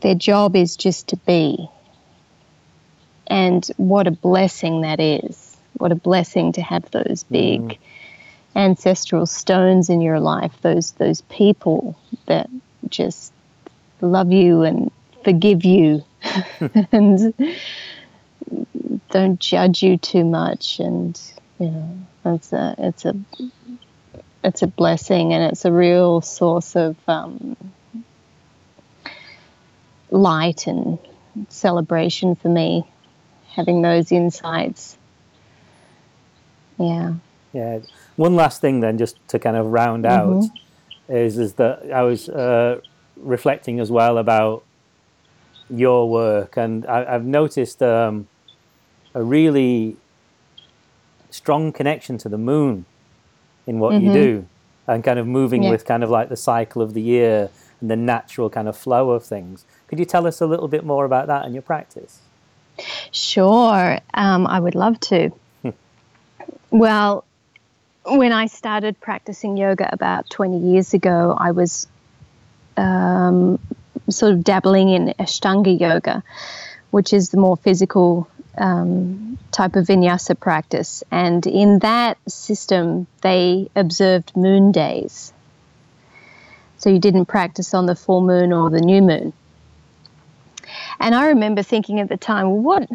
their 0.00 0.14
job 0.14 0.56
is 0.56 0.76
just 0.76 1.08
to 1.08 1.16
be. 1.16 1.68
And 3.26 3.66
what 3.76 4.06
a 4.06 4.10
blessing 4.10 4.82
that 4.82 5.00
is. 5.00 5.56
What 5.74 5.92
a 5.92 5.96
blessing 5.96 6.52
to 6.52 6.62
have 6.62 6.90
those 6.90 7.24
big 7.30 7.60
mm. 7.60 7.78
ancestral 8.54 9.26
stones 9.26 9.88
in 9.88 10.00
your 10.00 10.20
life, 10.20 10.52
those 10.62 10.92
those 10.92 11.22
people 11.22 11.96
that 12.26 12.50
just 12.88 13.32
love 14.00 14.32
you 14.32 14.62
and 14.62 14.90
forgive 15.24 15.64
you 15.64 16.04
and 16.92 17.34
don't 19.10 19.40
judge 19.40 19.82
you 19.82 19.96
too 19.96 20.24
much 20.24 20.80
and 20.80 21.20
you 21.58 21.70
know 21.70 21.98
it's 22.24 22.52
a 22.52 22.74
it's 22.78 23.04
a 23.04 23.14
it's 24.44 24.62
a 24.62 24.66
blessing 24.66 25.32
and 25.32 25.44
it's 25.44 25.64
a 25.64 25.72
real 25.72 26.20
source 26.20 26.74
of 26.76 26.96
um, 27.08 27.56
light 30.10 30.66
and 30.66 30.98
celebration 31.48 32.34
for 32.34 32.48
me 32.48 32.84
having 33.54 33.82
those 33.82 34.10
insights. 34.12 34.96
Yeah. 36.78 37.14
Yeah. 37.52 37.80
One 38.16 38.34
last 38.34 38.60
thing, 38.60 38.80
then, 38.80 38.98
just 38.98 39.16
to 39.28 39.38
kind 39.38 39.56
of 39.56 39.66
round 39.66 40.06
out, 40.06 40.44
is 41.08 41.38
is 41.38 41.54
that 41.54 41.92
I 41.92 42.02
was 42.02 42.28
uh, 42.28 42.80
reflecting 43.16 43.78
as 43.78 43.90
well 43.90 44.18
about 44.18 44.64
your 45.70 46.08
work, 46.08 46.56
and 46.56 46.86
I, 46.86 47.14
I've 47.14 47.24
noticed 47.24 47.82
um, 47.82 48.28
a 49.14 49.22
really 49.22 49.96
strong 51.30 51.72
connection 51.72 52.18
to 52.18 52.28
the 52.28 52.38
moon 52.38 52.84
in 53.66 53.78
what 53.78 54.00
you 54.00 54.12
do, 54.12 54.46
and 54.86 55.04
kind 55.04 55.18
of 55.18 55.26
moving 55.26 55.62
Yeah. 55.62 55.70
with 55.70 55.84
kind 55.84 56.02
of 56.02 56.10
like 56.10 56.28
the 56.28 56.36
cycle 56.36 56.82
of 56.82 56.94
the 56.94 57.02
year 57.02 57.50
and 57.80 57.90
the 57.90 57.96
natural 57.96 58.50
kind 58.50 58.68
of 58.68 58.76
flow 58.76 59.10
of 59.10 59.24
things. 59.24 59.64
Could 59.88 59.98
you 59.98 60.04
tell 60.04 60.26
us 60.26 60.40
a 60.40 60.46
little 60.46 60.68
bit 60.68 60.84
more 60.84 61.04
about 61.04 61.26
that 61.28 61.44
and 61.44 61.54
your 61.54 61.62
practice? 61.62 62.20
Sure, 63.12 63.98
um, 64.14 64.46
I 64.46 64.58
would 64.58 64.74
love 64.74 64.98
to. 65.00 65.30
well, 66.70 67.24
when 68.04 68.32
I 68.32 68.46
started 68.46 68.98
practicing 69.00 69.56
yoga 69.56 69.88
about 69.92 70.28
20 70.30 70.58
years 70.58 70.94
ago, 70.94 71.36
I 71.38 71.50
was 71.52 71.86
um, 72.76 73.58
sort 74.08 74.32
of 74.32 74.42
dabbling 74.42 74.88
in 74.88 75.14
Ashtanga 75.20 75.78
yoga, 75.78 76.22
which 76.90 77.12
is 77.12 77.30
the 77.30 77.36
more 77.36 77.56
physical 77.56 78.26
um, 78.56 79.38
type 79.50 79.76
of 79.76 79.86
vinyasa 79.86 80.38
practice. 80.38 81.02
And 81.10 81.46
in 81.46 81.80
that 81.80 82.18
system, 82.28 83.06
they 83.22 83.70
observed 83.74 84.36
moon 84.36 84.72
days. 84.72 85.32
So 86.78 86.90
you 86.90 86.98
didn't 86.98 87.26
practice 87.26 87.74
on 87.74 87.86
the 87.86 87.94
full 87.94 88.20
moon 88.20 88.52
or 88.52 88.70
the 88.70 88.80
new 88.80 89.02
moon. 89.02 89.32
And 90.98 91.14
I 91.14 91.28
remember 91.28 91.62
thinking 91.62 92.00
at 92.00 92.08
the 92.08 92.16
time, 92.16 92.62
what 92.62 92.88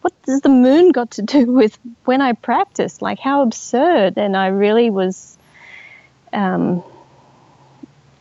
what 0.00 0.12
does 0.22 0.40
the 0.40 0.48
moon 0.48 0.90
got 0.90 1.12
to 1.12 1.22
do 1.22 1.46
with 1.52 1.78
when 2.04 2.20
I 2.20 2.32
practice? 2.32 3.02
Like 3.02 3.18
how 3.18 3.42
absurd! 3.42 4.18
And 4.18 4.36
I 4.36 4.48
really 4.48 4.90
was 4.90 5.36
um, 6.32 6.82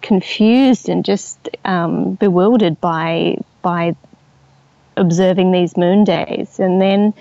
confused 0.01 0.89
and 0.89 1.05
just 1.05 1.49
um, 1.65 2.13
bewildered 2.13 2.81
by 2.81 3.37
by 3.61 3.95
observing 4.97 5.51
these 5.51 5.77
moon 5.77 6.03
days, 6.03 6.59
and 6.59 6.81
then 6.81 7.13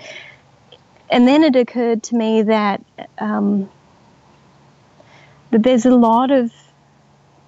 and 1.09 1.27
then 1.27 1.43
it 1.43 1.55
occurred 1.55 2.03
to 2.03 2.15
me 2.15 2.43
that 2.43 2.83
um, 3.19 3.69
that 5.51 5.63
there's 5.63 5.85
a 5.85 5.95
lot 5.95 6.31
of 6.31 6.51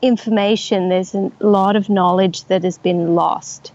information, 0.01 0.89
there's 0.89 1.15
a 1.15 1.31
lot 1.39 1.75
of 1.75 1.89
knowledge 1.89 2.43
that 2.45 2.63
has 2.63 2.77
been 2.77 3.15
lost 3.15 3.71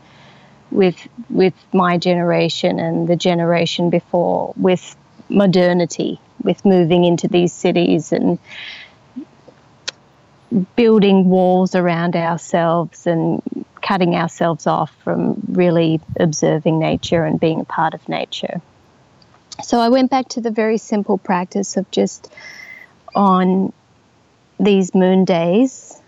with 0.70 1.08
with 1.30 1.54
my 1.72 1.96
generation 1.96 2.78
and 2.78 3.08
the 3.08 3.16
generation 3.16 3.90
before, 3.90 4.52
with 4.56 4.96
modernity, 5.28 6.20
with 6.42 6.64
moving 6.64 7.04
into 7.04 7.28
these 7.28 7.52
cities 7.52 8.12
and 8.12 8.38
building 10.76 11.28
walls 11.28 11.74
around 11.74 12.16
ourselves 12.16 13.06
and 13.06 13.42
cutting 13.82 14.14
ourselves 14.14 14.66
off 14.66 14.92
from 15.04 15.40
really 15.48 16.00
observing 16.18 16.78
nature 16.78 17.24
and 17.24 17.38
being 17.38 17.60
a 17.60 17.64
part 17.64 17.94
of 17.94 18.08
nature. 18.08 18.60
So 19.62 19.78
I 19.78 19.88
went 19.88 20.10
back 20.10 20.28
to 20.30 20.40
the 20.40 20.50
very 20.50 20.78
simple 20.78 21.18
practice 21.18 21.76
of 21.76 21.90
just 21.90 22.32
on 23.14 23.72
these 24.58 24.94
moon 24.94 25.24
days 25.24 26.00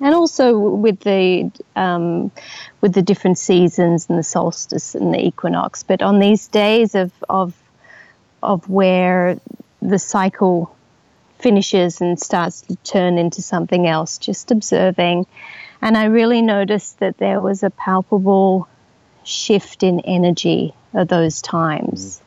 and 0.00 0.14
also 0.14 0.58
with 0.58 1.00
the 1.00 1.50
um, 1.76 2.30
with 2.80 2.92
the 2.92 3.02
different 3.02 3.38
seasons 3.38 4.06
and 4.08 4.18
the 4.18 4.22
solstice 4.22 4.94
and 4.94 5.12
the 5.12 5.24
equinox. 5.24 5.82
But 5.82 6.02
on 6.02 6.18
these 6.18 6.48
days 6.48 6.94
of 6.94 7.12
of 7.28 7.54
of 8.42 8.68
where 8.68 9.40
the 9.82 9.98
cycle 9.98 10.74
finishes 11.38 12.00
and 12.00 12.18
starts 12.18 12.62
to 12.62 12.76
turn 12.76 13.18
into 13.18 13.42
something 13.42 13.86
else, 13.86 14.18
just 14.18 14.50
observing. 14.50 15.26
And 15.80 15.96
I 15.96 16.04
really 16.06 16.42
noticed 16.42 16.98
that 16.98 17.18
there 17.18 17.40
was 17.40 17.62
a 17.62 17.70
palpable 17.70 18.68
shift 19.24 19.82
in 19.82 20.00
energy 20.00 20.74
at 20.94 21.08
those 21.08 21.42
times. 21.42 22.20
Mm. 22.20 22.24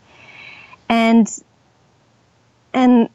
And 0.89 1.43
and 2.73 3.09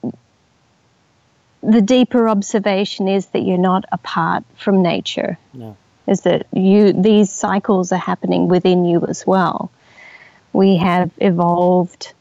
the 1.63 1.81
deeper 1.81 2.29
observation 2.29 3.09
is 3.09 3.27
that 3.27 3.41
you're 3.41 3.59
not 3.59 3.85
apart 3.91 4.45
from 4.57 4.83
nature. 4.83 5.39
No. 5.53 5.77
Is 6.07 6.21
that 6.23 6.47
you 6.53 6.93
these 6.93 7.33
cycles 7.33 7.93
are 7.93 7.99
happening 7.99 8.49
within 8.49 8.85
you 8.85 9.05
as 9.07 9.27
well. 9.27 9.71
We 10.53 10.77
have 10.77 11.11
evolved 11.19 12.13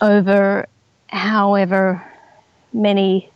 over 0.00 0.66
however 1.12 2.02
many 2.72 3.30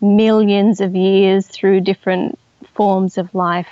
millions 0.00 0.80
of 0.80 0.96
years 0.96 1.46
through 1.46 1.82
different 1.82 2.38
forms 2.74 3.18
of 3.18 3.34
life 3.34 3.68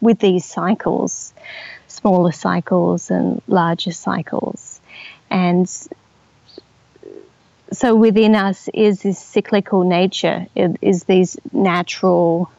with 0.00 0.20
these 0.20 0.44
cycles, 0.44 1.34
smaller 1.88 2.30
cycles 2.30 3.10
and 3.10 3.42
larger 3.48 3.90
cycles. 3.90 4.80
And 5.28 5.68
so 7.72 7.96
within 7.96 8.36
us 8.36 8.68
is 8.72 9.02
this 9.02 9.18
cyclical 9.18 9.82
nature, 9.82 10.46
it 10.54 10.78
is 10.80 11.04
these 11.04 11.36
natural 11.52 12.50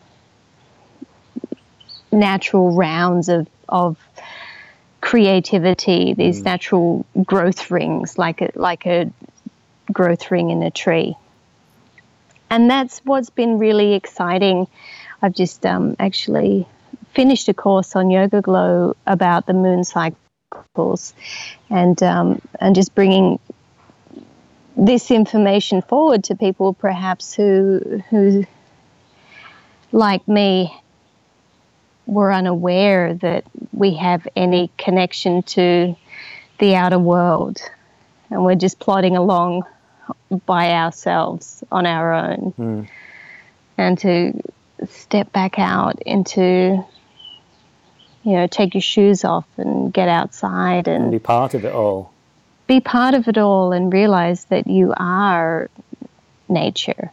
natural 2.11 2.71
rounds 2.71 3.29
of, 3.29 3.47
of 3.69 3.97
creativity, 4.99 6.13
these 6.13 6.41
mm. 6.41 6.45
natural 6.45 7.05
growth 7.23 7.71
rings, 7.71 8.17
like 8.17 8.41
a, 8.41 8.51
like 8.55 8.85
a 8.85 9.11
growth 9.91 10.31
ring 10.31 10.49
in 10.49 10.63
a 10.63 10.71
tree. 10.71 11.15
And 12.49 12.69
that's 12.69 12.99
what's 12.99 13.29
been 13.29 13.59
really 13.59 13.93
exciting. 13.93 14.67
I've 15.21 15.35
just 15.35 15.65
um, 15.65 15.95
actually 15.99 16.67
finished 17.13 17.47
a 17.47 17.53
course 17.53 17.95
on 17.95 18.07
YogaGlo 18.07 18.95
about 19.05 19.45
the 19.45 19.53
moon 19.53 19.83
cycles, 19.83 21.13
and 21.69 22.01
um, 22.01 22.41
and 22.59 22.75
just 22.75 22.95
bringing 22.95 23.39
this 24.75 25.11
information 25.11 25.81
forward 25.81 26.23
to 26.25 26.35
people, 26.35 26.73
perhaps 26.73 27.33
who 27.33 28.01
who 28.09 28.45
like 29.91 30.27
me 30.27 30.73
were 32.05 32.33
unaware 32.33 33.13
that 33.15 33.43
we 33.71 33.95
have 33.95 34.27
any 34.35 34.71
connection 34.77 35.43
to 35.43 35.95
the 36.57 36.75
outer 36.75 36.99
world, 36.99 37.59
and 38.31 38.43
we're 38.43 38.55
just 38.55 38.79
plodding 38.79 39.15
along 39.15 39.63
by 40.45 40.71
ourselves 40.73 41.63
on 41.71 41.85
our 41.85 42.13
own 42.13 42.53
mm. 42.57 42.87
and 43.77 43.97
to 43.99 44.41
step 44.87 45.31
back 45.31 45.59
out 45.59 46.01
into 46.03 46.85
you 48.23 48.31
know 48.31 48.47
take 48.47 48.73
your 48.73 48.81
shoes 48.81 49.23
off 49.23 49.45
and 49.57 49.93
get 49.93 50.07
outside 50.07 50.87
and, 50.87 51.03
and 51.03 51.11
be 51.11 51.19
part 51.19 51.53
of 51.53 51.65
it 51.65 51.73
all. 51.73 52.11
be 52.67 52.79
part 52.79 53.13
of 53.13 53.27
it 53.27 53.37
all 53.37 53.71
and 53.71 53.91
realize 53.91 54.45
that 54.45 54.67
you 54.67 54.93
are 54.95 55.69
nature. 56.49 57.11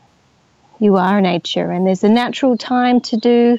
You 0.79 0.97
are 0.97 1.21
nature. 1.21 1.71
And 1.71 1.87
there's 1.87 2.05
a 2.05 2.09
natural 2.09 2.57
time 2.57 3.01
to 3.03 3.17
do 3.17 3.59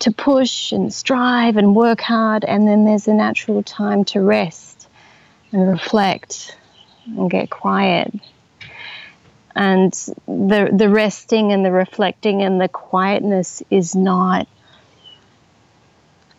to 0.00 0.10
push 0.12 0.72
and 0.72 0.92
strive 0.92 1.56
and 1.56 1.76
work 1.76 2.00
hard. 2.00 2.44
And 2.44 2.66
then 2.66 2.84
there's 2.84 3.08
a 3.08 3.14
natural 3.14 3.62
time 3.62 4.04
to 4.06 4.20
rest 4.20 4.88
and 5.52 5.68
reflect 5.68 6.56
and 7.06 7.30
get 7.30 7.50
quiet 7.50 8.14
and 9.54 9.92
the 10.26 10.70
the 10.72 10.88
resting 10.88 11.52
and 11.52 11.64
the 11.64 11.72
reflecting 11.72 12.42
and 12.42 12.60
the 12.60 12.68
quietness 12.68 13.62
is 13.70 13.94
not 13.94 14.46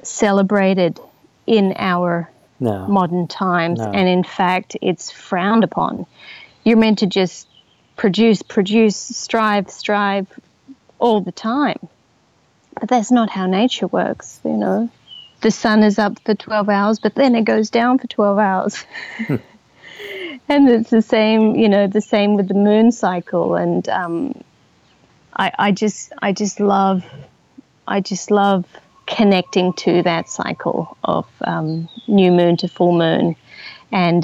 celebrated 0.03 0.99
in 1.45 1.74
our 1.78 2.30
no. 2.59 2.88
modern 2.88 3.28
times 3.28 3.80
no. 3.80 3.91
and 3.91 4.07
in 4.07 4.24
fact 4.24 4.78
it's 4.82 5.12
frowned 5.12 5.64
upon 5.64 6.05
you're 6.64 6.78
meant 6.78 6.99
to 6.99 7.07
just 7.07 7.47
produce 7.95 8.41
produce 8.41 8.95
strive 8.95 9.70
strive 9.70 10.28
all 10.99 11.22
the 11.22 11.32
time 11.32 11.80
but 12.80 12.89
that's 12.89 13.12
not 13.12 13.30
how 13.30 13.45
nature 13.45 13.88
works 13.88 14.39
you 14.43 14.57
know 14.57 14.89
the 15.41 15.51
sun 15.51 15.84
is 15.84 15.99
up 15.99 16.20
for 16.20 16.34
12 16.34 16.70
hours 16.70 16.99
but 16.99 17.16
then 17.16 17.36
it 17.36 17.43
goes 17.43 17.70
down 17.70 17.99
for 17.99 18.07
12 18.07 18.39
hours 18.39 18.86
and 20.47 20.69
it's 20.69 20.89
the 20.89 21.01
same, 21.01 21.55
you 21.55 21.69
know, 21.69 21.88
the 21.88 22.01
same 22.01 22.36
with 22.36 22.47
the 22.47 22.53
moon 22.53 22.91
cycle. 22.91 23.55
And 23.55 23.88
um, 23.89 24.43
I, 25.34 25.51
I 25.57 25.71
just, 25.71 26.13
I 26.21 26.34
just 26.34 26.59
love, 26.59 27.05
I 27.88 28.01
just 28.01 28.32
love 28.32 28.65
connecting 29.07 29.73
to 29.73 30.03
that 30.03 30.29
cycle 30.29 30.97
of 31.03 31.27
um, 31.41 31.89
new 32.07 32.32
moon 32.32 32.57
to 32.57 32.67
full 32.67 32.97
moon, 32.97 33.36
and 33.91 34.23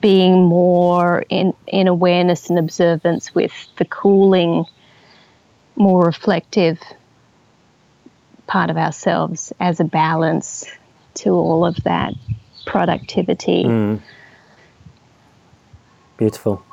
being 0.00 0.44
more 0.44 1.24
in 1.28 1.52
in 1.66 1.86
awareness 1.86 2.48
and 2.48 2.58
observance 2.58 3.34
with 3.34 3.52
the 3.76 3.84
cooling, 3.84 4.64
more 5.76 6.06
reflective 6.06 6.80
part 8.46 8.70
of 8.70 8.76
ourselves 8.76 9.52
as 9.60 9.80
a 9.80 9.84
balance 9.84 10.64
to 11.14 11.30
all 11.30 11.64
of 11.64 11.76
that 11.84 12.14
productivity. 12.64 13.64
Mm 13.64 14.00
Beautiful. 16.22 16.64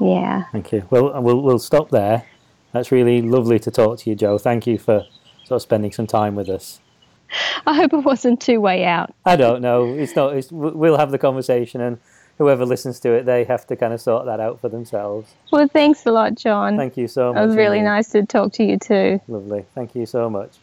Yeah. 0.00 0.46
Thank 0.50 0.72
you. 0.72 0.84
Well, 0.90 1.14
uh, 1.14 1.20
we'll 1.20 1.40
we'll 1.40 1.60
stop 1.60 1.90
there. 1.90 2.24
That's 2.72 2.90
really 2.90 3.22
lovely 3.22 3.60
to 3.60 3.70
talk 3.70 4.00
to 4.00 4.10
you, 4.10 4.16
Jo. 4.16 4.38
Thank 4.38 4.66
you 4.66 4.76
for 4.76 5.06
sort 5.44 5.58
of 5.58 5.62
spending 5.62 5.92
some 5.92 6.08
time 6.08 6.34
with 6.34 6.48
us. 6.48 6.80
I 7.66 7.76
hope 7.76 7.92
it 7.92 7.98
wasn't 7.98 8.40
too 8.40 8.60
way 8.60 8.84
out. 8.84 9.14
I 9.24 9.36
don't 9.36 9.62
know. 9.62 9.84
It's 9.84 10.16
not. 10.16 10.34
It's, 10.34 10.50
we'll 10.50 10.98
have 10.98 11.12
the 11.12 11.18
conversation, 11.18 11.80
and 11.80 12.00
whoever 12.38 12.66
listens 12.66 12.98
to 13.00 13.12
it, 13.12 13.24
they 13.24 13.44
have 13.44 13.68
to 13.68 13.76
kind 13.76 13.92
of 13.92 14.00
sort 14.00 14.26
that 14.26 14.40
out 14.40 14.60
for 14.60 14.68
themselves. 14.68 15.32
Well, 15.52 15.68
thanks 15.68 16.04
a 16.04 16.10
lot, 16.10 16.34
John. 16.34 16.76
Thank 16.76 16.96
you 16.96 17.06
so 17.06 17.32
much. 17.32 17.40
It 17.40 17.46
was 17.46 17.54
really 17.54 17.78
indeed. 17.78 17.90
nice 17.90 18.08
to 18.10 18.26
talk 18.26 18.52
to 18.54 18.64
you 18.64 18.78
too. 18.78 19.20
Lovely. 19.28 19.64
Thank 19.76 19.94
you 19.94 20.06
so 20.06 20.28
much. 20.28 20.56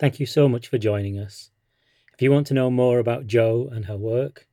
Thank 0.00 0.18
you 0.18 0.26
so 0.26 0.48
much 0.48 0.66
for 0.66 0.76
joining 0.76 1.20
us. 1.20 1.50
If 2.14 2.20
you 2.20 2.32
want 2.32 2.48
to 2.48 2.54
know 2.54 2.68
more 2.68 2.98
about 2.98 3.28
Jo 3.28 3.68
and 3.70 3.84
her 3.84 3.96
work, 3.96 4.47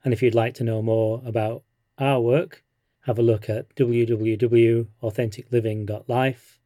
And 0.05 0.13
if 0.13 0.23
you'd 0.23 0.35
like 0.35 0.55
to 0.55 0.65
know 0.65 0.83
more 0.83 1.23
about 1.25 1.63
our 1.99 2.21
work, 2.21 2.63
have 3.03 3.19
a 3.19 3.23
look 3.23 3.49
at 3.49 3.75
www.authenticliving.life. 3.77 6.61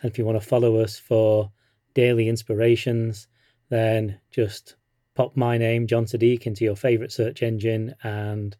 And 0.00 0.10
if 0.10 0.18
you 0.18 0.24
want 0.24 0.40
to 0.40 0.46
follow 0.46 0.76
us 0.76 0.98
for 0.98 1.50
daily 1.94 2.28
inspirations, 2.28 3.28
then 3.68 4.18
just 4.30 4.76
pop 5.14 5.36
my 5.36 5.58
name, 5.58 5.86
John 5.86 6.04
Sadiq, 6.04 6.46
into 6.46 6.64
your 6.64 6.76
favorite 6.76 7.12
search 7.12 7.42
engine 7.42 7.94
and 8.02 8.56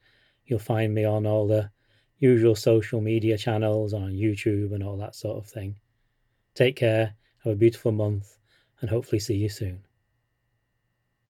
you'll 0.47 0.59
find 0.59 0.95
me 0.95 1.05
on 1.05 1.27
all 1.27 1.47
the 1.47 1.71
usual 2.19 2.55
social 2.55 3.01
media 3.01 3.37
channels 3.37 3.93
on 3.93 4.13
YouTube 4.13 4.73
and 4.73 4.83
all 4.83 4.97
that 4.97 5.15
sort 5.15 5.37
of 5.37 5.47
thing. 5.47 5.77
Take 6.57 6.75
care, 6.75 7.15
have 7.45 7.53
a 7.53 7.57
beautiful 7.57 7.93
month, 7.93 8.37
and 8.81 8.91
hopefully 8.91 9.21
see 9.21 9.37
you 9.37 9.49
soon. 9.49 9.86